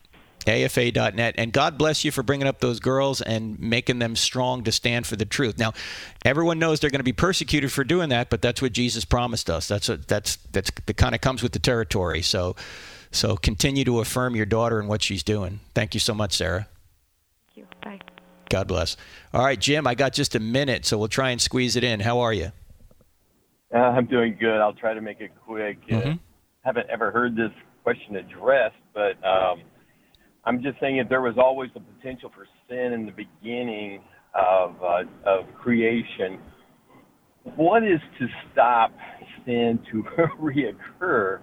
AFA.net. 0.46 1.34
And 1.38 1.52
God 1.52 1.78
bless 1.78 2.04
you 2.04 2.10
for 2.10 2.22
bringing 2.22 2.46
up 2.46 2.60
those 2.60 2.80
girls 2.80 3.20
and 3.20 3.58
making 3.58 3.98
them 3.98 4.16
strong 4.16 4.64
to 4.64 4.72
stand 4.72 5.06
for 5.06 5.16
the 5.16 5.24
truth. 5.24 5.58
Now, 5.58 5.72
everyone 6.24 6.58
knows 6.58 6.80
they're 6.80 6.90
going 6.90 7.00
to 7.00 7.04
be 7.04 7.12
persecuted 7.12 7.72
for 7.72 7.84
doing 7.84 8.08
that, 8.10 8.30
but 8.30 8.42
that's 8.42 8.62
what 8.62 8.72
Jesus 8.72 9.04
promised 9.04 9.50
us. 9.50 9.68
That's 9.68 9.88
what 9.88 10.06
that's 10.08 10.36
that's 10.52 10.70
that 10.86 10.96
kind 10.96 11.14
of 11.14 11.20
comes 11.20 11.42
with 11.42 11.52
the 11.52 11.58
territory. 11.58 12.22
So, 12.22 12.56
so 13.12 13.36
continue 13.36 13.84
to 13.84 14.00
affirm 14.00 14.34
your 14.34 14.46
daughter 14.46 14.80
and 14.80 14.88
what 14.88 15.02
she's 15.02 15.22
doing. 15.22 15.60
Thank 15.74 15.94
you 15.94 16.00
so 16.00 16.14
much, 16.14 16.32
Sarah. 16.34 16.66
Thank 17.54 17.56
you. 17.58 17.66
Bye. 17.82 18.00
God 18.48 18.68
bless. 18.68 18.96
All 19.32 19.44
right, 19.44 19.58
Jim, 19.58 19.86
I 19.86 19.94
got 19.94 20.12
just 20.12 20.34
a 20.34 20.40
minute, 20.40 20.84
so 20.84 20.98
we'll 20.98 21.08
try 21.08 21.30
and 21.30 21.40
squeeze 21.40 21.76
it 21.76 21.84
in. 21.84 22.00
How 22.00 22.20
are 22.20 22.32
you? 22.32 22.52
Uh, 23.74 23.78
I'm 23.78 24.06
doing 24.06 24.36
good. 24.38 24.60
I'll 24.60 24.74
try 24.74 24.92
to 24.92 25.00
make 25.00 25.20
it 25.20 25.30
quick. 25.46 25.78
Uh, 25.90 25.94
Mhm. 25.94 26.18
haven't 26.64 26.88
ever 26.90 27.10
heard 27.10 27.34
this 27.36 27.50
question 27.82 28.16
addressed, 28.16 28.76
but 28.92 29.22
um, 29.24 29.62
I'm 30.44 30.62
just 30.62 30.78
saying 30.80 30.98
if 30.98 31.08
there 31.08 31.22
was 31.22 31.38
always 31.38 31.70
the 31.72 31.80
potential 31.80 32.30
for 32.34 32.46
sin 32.68 32.92
in 32.92 33.06
the 33.06 33.12
beginning 33.12 34.02
of 34.34 34.82
uh, 34.82 35.04
of 35.24 35.46
creation, 35.54 36.38
what 37.56 37.82
is 37.82 38.00
to 38.18 38.28
stop 38.52 38.92
sin 39.46 39.78
to 39.90 40.02
reoccur 40.40 41.40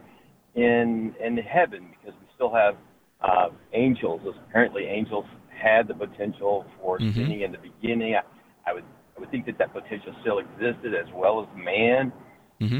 in 0.61 1.15
in 1.23 1.37
heaven? 1.37 1.89
Because 1.91 2.17
we 2.19 2.27
still 2.35 2.53
have 2.53 2.75
uh, 3.21 3.49
angels. 3.73 4.21
Apparently, 4.49 4.83
angels 4.85 5.25
had 5.49 5.87
the 5.87 5.93
potential 5.93 6.65
for 6.81 6.99
Mhm. 6.99 7.15
sinning 7.15 7.41
in 7.41 7.51
the 7.51 7.57
beginning. 7.57 8.15
I, 8.15 8.21
I 8.69 8.73
would 8.73 8.83
I 9.15 9.19
would 9.19 9.31
think 9.31 9.45
that 9.47 9.57
that 9.57 9.73
potential 9.73 10.13
still 10.21 10.39
existed 10.39 10.93
as 10.95 11.07
well 11.13 11.41
as 11.41 11.47
man. 11.57 12.11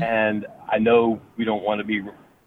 And 0.01 0.45
I 0.71 0.77
know 0.77 1.19
we 1.38 1.45
don't 1.45 1.63
want 1.63 1.80
to 1.80 1.86
be 1.86 2.01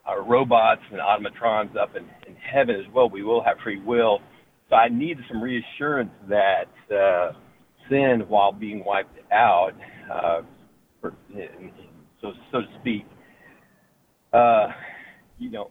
uh, 0.09 0.21
robots 0.21 0.83
and 0.91 1.01
automatrons 1.01 1.77
up 1.77 1.97
in, 1.97 2.05
in 2.27 2.35
heaven 2.37 2.77
as 2.77 2.87
well. 2.93 3.09
We 3.09 3.23
will 3.23 3.43
have 3.43 3.59
free 3.63 3.81
will. 3.81 4.21
So 4.69 4.77
I 4.77 4.89
need 4.89 5.19
some 5.29 5.43
reassurance 5.43 6.11
that 6.29 6.69
uh, 6.95 7.33
sin, 7.89 8.25
while 8.29 8.53
being 8.53 8.85
wiped 8.85 9.19
out, 9.33 9.73
uh, 10.13 10.43
for, 11.01 11.15
so 12.21 12.33
so 12.51 12.61
to 12.61 12.67
speak, 12.81 13.05
uh, 14.33 14.69
you 15.43 15.51
know, 15.51 15.71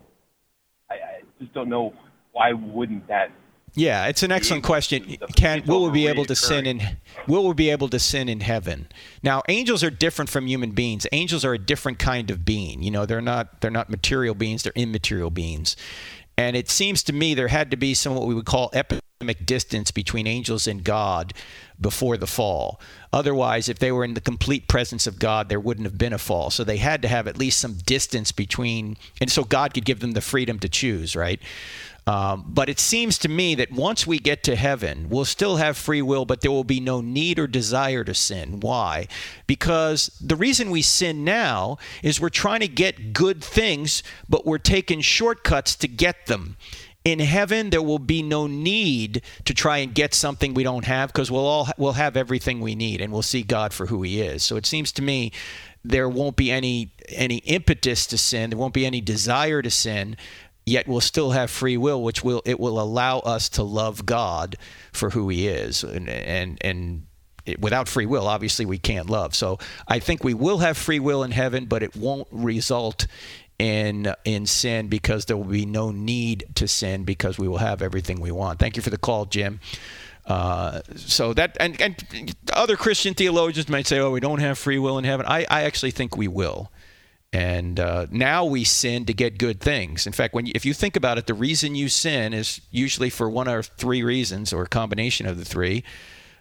I, 0.90 0.96
I 0.96 1.22
just 1.40 1.54
don't 1.54 1.70
know 1.70 1.94
why 2.34 2.54
wouldn't 2.54 3.08
that 3.08 3.32
Yeah, 3.74 4.08
it's 4.08 4.22
an 4.22 4.32
excellent 4.32 4.64
question. 4.64 5.18
Can 5.36 5.64
will 5.66 5.86
we 5.86 5.92
be 5.92 6.08
able 6.08 6.26
to 6.26 6.36
sin 6.36 6.66
in 6.66 6.82
will 7.28 7.48
we 7.48 7.54
be 7.54 7.70
able 7.70 7.88
to 7.90 8.00
sin 8.00 8.28
in 8.28 8.42
heaven? 8.42 8.90
Now, 9.24 9.44
angels 9.48 9.84
are 9.84 9.90
different 9.90 10.30
from 10.30 10.48
human 10.48 10.72
beings. 10.72 11.08
Angels 11.14 11.46
are 11.46 11.54
a 11.54 11.58
different 11.58 11.98
kind 11.98 12.30
of 12.30 12.44
being. 12.44 12.84
You 12.84 12.92
know, 12.92 13.06
they're 13.06 13.22
not 13.22 13.62
they're 13.62 13.72
not 13.72 13.90
material 13.90 14.36
beings, 14.36 14.64
they're 14.64 14.74
immaterial 14.76 15.32
beings. 15.32 15.78
And 16.38 16.56
it 16.58 16.70
seems 16.70 17.04
to 17.04 17.14
me 17.14 17.34
there 17.34 17.50
had 17.50 17.72
to 17.72 17.78
be 17.78 17.94
some 17.94 18.16
what 18.16 18.28
we 18.28 18.34
would 18.34 18.46
call 18.46 18.72
epistemic 18.72 19.46
distance 19.46 19.92
between 19.92 20.28
angels 20.28 20.68
and 20.68 20.84
God 20.84 21.34
before 21.82 22.18
the 22.18 22.28
fall. 22.28 22.80
Otherwise, 23.12 23.68
if 23.68 23.80
they 23.80 23.92
were 23.92 24.06
in 24.06 24.14
the 24.14 24.22
complete 24.22 24.68
presence 24.68 25.08
of 25.08 25.20
God, 25.20 25.50
there 25.50 25.60
wouldn't 25.60 25.86
have 25.86 25.98
been 25.98 26.14
a 26.14 26.18
fall. 26.18 26.50
So 26.50 26.64
they 26.64 26.78
had 26.78 27.02
to 27.02 27.08
have 27.08 27.28
at 27.28 27.38
least 27.38 27.60
some 27.60 27.74
distance 27.86 28.32
between, 28.32 28.98
and 29.20 29.32
so 29.32 29.44
God 29.44 29.74
could 29.74 29.86
give 29.86 30.00
them 30.00 30.12
the 30.12 30.22
freedom 30.22 30.60
to 30.60 30.70
choose, 30.70 31.16
right? 31.16 31.42
Um, 32.08 32.46
but 32.48 32.68
it 32.68 32.80
seems 32.80 33.18
to 33.20 33.30
me 33.30 33.54
that 33.56 33.72
once 33.72 34.08
we 34.08 34.18
get 34.18 34.44
to 34.44 34.56
heaven, 34.56 35.08
we'll 35.10 35.26
still 35.26 35.58
have 35.58 35.78
free 35.78 36.02
will, 36.02 36.26
but 36.26 36.42
there 36.42 36.50
will 36.50 36.64
be 36.64 36.80
no 36.80 37.00
need 37.00 37.38
or 37.38 37.46
desire 37.46 38.04
to 38.04 38.16
sin. 38.16 38.60
Why? 38.60 39.08
Because 39.46 40.08
the 40.20 40.36
reason 40.36 40.72
we 40.72 40.82
sin 40.82 41.24
now 41.24 41.78
is 42.02 42.20
we're 42.20 42.30
trying 42.30 42.62
to 42.62 42.68
get 42.68 43.14
good 43.14 43.44
things, 43.44 44.02
but 44.28 44.48
we're 44.48 44.58
taking 44.58 45.02
shortcuts 45.02 45.76
to 45.76 45.88
get 45.88 46.26
them. 46.26 46.58
In 47.04 47.20
heaven, 47.20 47.72
there 47.72 47.82
will 47.82 48.00
be 48.00 48.22
no 48.22 48.46
need 48.46 49.24
to 49.46 49.54
try 49.54 49.80
and 49.80 49.94
get 49.94 50.14
something 50.14 50.54
we 50.54 50.64
don't 50.64 50.86
have 50.86 51.12
because 51.12 51.32
we'll 51.32 51.46
all 51.46 51.68
we'll 51.78 51.94
have 51.94 52.16
everything 52.16 52.62
we 52.62 52.76
need 52.76 53.02
and 53.02 53.12
we'll 53.12 53.24
see 53.24 53.42
God 53.42 53.74
for 53.74 53.88
who 53.88 54.04
He 54.04 54.22
is. 54.22 54.44
So 54.44 54.56
it 54.56 54.68
seems 54.68 54.92
to 54.94 55.02
me 55.02 55.32
there 55.84 56.08
won't 56.08 56.36
be 56.36 56.52
any 56.52 56.94
any 57.10 57.38
impetus 57.38 58.06
to 58.08 58.18
sin. 58.18 58.52
There 58.52 58.60
won't 58.60 58.76
be 58.76 58.86
any 58.86 59.02
desire 59.02 59.64
to 59.64 59.72
sin 59.72 60.16
yet 60.66 60.88
we'll 60.88 61.02
still 61.02 61.32
have 61.32 61.50
free 61.50 61.78
will 61.78 62.04
which 62.04 62.24
will 62.24 62.42
it 62.46 62.60
will 62.60 62.80
allow 62.80 63.20
us 63.20 63.50
to 63.50 63.64
love 63.64 64.06
God 64.06 64.58
for 64.92 65.10
who 65.10 65.30
he 65.30 65.48
is 65.48 65.84
and 65.84 66.10
and 66.10 66.58
and 66.62 67.06
it, 67.46 67.60
without 67.60 67.88
free 67.88 68.06
will 68.06 68.28
obviously 68.28 68.66
we 68.66 68.78
can't 68.78 69.10
love 69.10 69.34
so 69.34 69.58
i 69.88 69.98
think 69.98 70.24
we 70.24 70.34
will 70.34 70.60
have 70.60 70.78
free 70.78 71.00
will 71.00 71.24
in 71.24 71.32
heaven 71.32 71.66
but 71.66 71.82
it 71.82 71.96
won't 71.96 72.28
result 72.32 73.08
in 73.62 74.12
in 74.26 74.48
sin 74.48 74.88
because 74.88 75.26
there 75.26 75.38
will 75.38 75.44
be 75.44 75.68
no 75.68 75.92
need 75.92 76.46
to 76.56 76.68
sin 76.68 77.04
because 77.04 77.38
we 77.38 77.48
will 77.48 77.60
have 77.60 77.84
everything 77.84 78.20
we 78.20 78.32
want 78.32 78.58
thank 78.58 78.76
you 78.76 78.82
for 78.82 78.90
the 78.90 78.98
call 78.98 79.26
jim 79.26 79.60
uh, 80.26 80.82
so 80.96 81.34
that 81.34 81.58
and, 81.60 81.80
and 81.82 82.36
other 82.54 82.76
Christian 82.76 83.14
theologians 83.14 83.68
might 83.70 83.88
say, 83.88 84.00
"Oh, 84.00 84.12
we 84.12 84.20
don't 84.20 84.40
have 84.40 84.58
free 84.58 84.78
will 84.78 84.98
in 84.98 85.04
heaven." 85.04 85.26
I, 85.26 85.46
I 85.50 85.64
actually 85.64 85.92
think 85.92 86.16
we 86.16 86.28
will. 86.28 86.72
And 87.34 87.80
uh, 87.80 88.08
now 88.12 88.44
we 88.46 88.66
sin 88.66 89.06
to 89.06 89.14
get 89.14 89.38
good 89.38 89.62
things. 89.62 90.06
In 90.06 90.14
fact, 90.14 90.34
when 90.34 90.46
you, 90.46 90.52
if 90.54 90.66
you 90.66 90.74
think 90.74 90.98
about 90.98 91.18
it, 91.18 91.28
the 91.28 91.34
reason 91.34 91.76
you 91.76 91.88
sin 91.88 92.34
is 92.34 92.62
usually 92.72 93.10
for 93.10 93.30
one 93.30 93.48
or 93.48 93.64
three 93.64 94.04
reasons, 94.04 94.54
or 94.54 94.64
a 94.64 94.68
combination 94.68 95.26
of 95.26 95.38
the 95.40 95.46
three: 95.46 95.84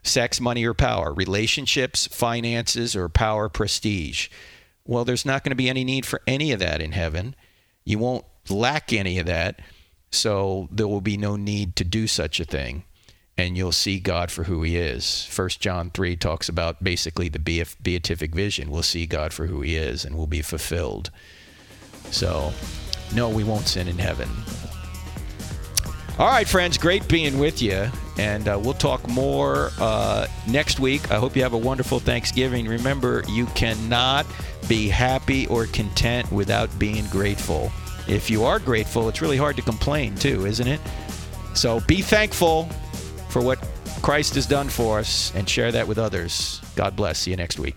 sex, 0.03 0.41
money, 0.41 0.65
or 0.65 0.75
power, 0.75 1.15
relationships, 1.15 2.07
finances, 2.07 2.95
or 2.95 3.09
power, 3.09 3.49
prestige. 3.49 4.29
Well, 4.91 5.05
there's 5.05 5.25
not 5.25 5.45
going 5.45 5.53
to 5.53 5.57
be 5.57 5.69
any 5.69 5.85
need 5.85 6.05
for 6.05 6.21
any 6.27 6.51
of 6.51 6.59
that 6.59 6.83
in 6.83 6.91
heaven. 6.91 7.37
You 7.85 8.01
won't 8.01 8.25
lack 8.49 8.93
any 8.93 9.21
of 9.21 9.27
that, 9.27 9.61
so 10.11 10.69
there 10.73 10.89
will 10.89 11.01
be 11.01 11.17
no 11.17 11.37
need 11.37 11.77
to 11.77 11.85
do 11.85 12.09
such 12.09 12.41
a 12.41 12.45
thing 12.45 12.83
and 13.39 13.57
you'll 13.57 13.71
see 13.71 14.01
God 14.01 14.33
for 14.33 14.43
who 14.45 14.65
he 14.65 14.77
is. 14.77 15.25
First 15.27 15.61
John 15.61 15.91
3 15.91 16.17
talks 16.17 16.49
about 16.49 16.83
basically 16.83 17.29
the 17.29 17.39
beatific 17.39 18.35
vision. 18.35 18.69
We'll 18.69 18.83
see 18.83 19.07
God 19.07 19.33
for 19.33 19.47
who 19.47 19.61
he 19.61 19.77
is 19.77 20.05
and 20.05 20.17
we'll 20.17 20.27
be 20.27 20.43
fulfilled. 20.43 21.13
So, 22.11 22.53
no, 23.15 23.31
we 23.31 23.45
won't 23.45 23.69
sin 23.69 23.87
in 23.87 23.97
heaven. 23.97 24.29
All 26.19 26.27
right, 26.27 26.49
friends, 26.49 26.77
great 26.77 27.07
being 27.07 27.39
with 27.39 27.63
you. 27.63 27.89
And 28.21 28.49
uh, 28.49 28.61
we'll 28.63 28.75
talk 28.75 29.09
more 29.09 29.71
uh, 29.81 30.27
next 30.47 30.79
week. 30.79 31.11
I 31.11 31.15
hope 31.15 31.35
you 31.35 31.43
have 31.43 31.55
a 31.55 31.59
wonderful 31.59 31.99
Thanksgiving. 31.99 32.69
Remember, 32.69 33.25
you 33.29 33.47
cannot 33.47 34.27
be 34.69 34.89
happy 34.89 35.47
or 35.47 35.65
content 35.65 36.31
without 36.31 36.69
being 36.79 37.07
grateful. 37.07 37.73
If 38.07 38.29
you 38.29 38.45
are 38.45 38.59
grateful, 38.59 39.09
it's 39.09 39.23
really 39.23 39.39
hard 39.39 39.57
to 39.57 39.63
complain, 39.63 40.17
too, 40.17 40.45
isn't 40.45 40.67
it? 40.69 40.81
So 41.55 41.81
be 41.81 42.03
thankful 42.03 42.65
for 43.31 43.41
what 43.41 43.59
Christ 44.03 44.35
has 44.35 44.45
done 44.45 44.69
for 44.69 44.99
us 44.99 45.35
and 45.35 45.49
share 45.49 45.73
that 45.73 45.89
with 45.89 45.99
others. 45.99 46.61
God 46.77 46.95
bless. 46.95 47.21
See 47.21 47.31
you 47.31 47.39
next 47.39 47.59
week. 47.59 47.77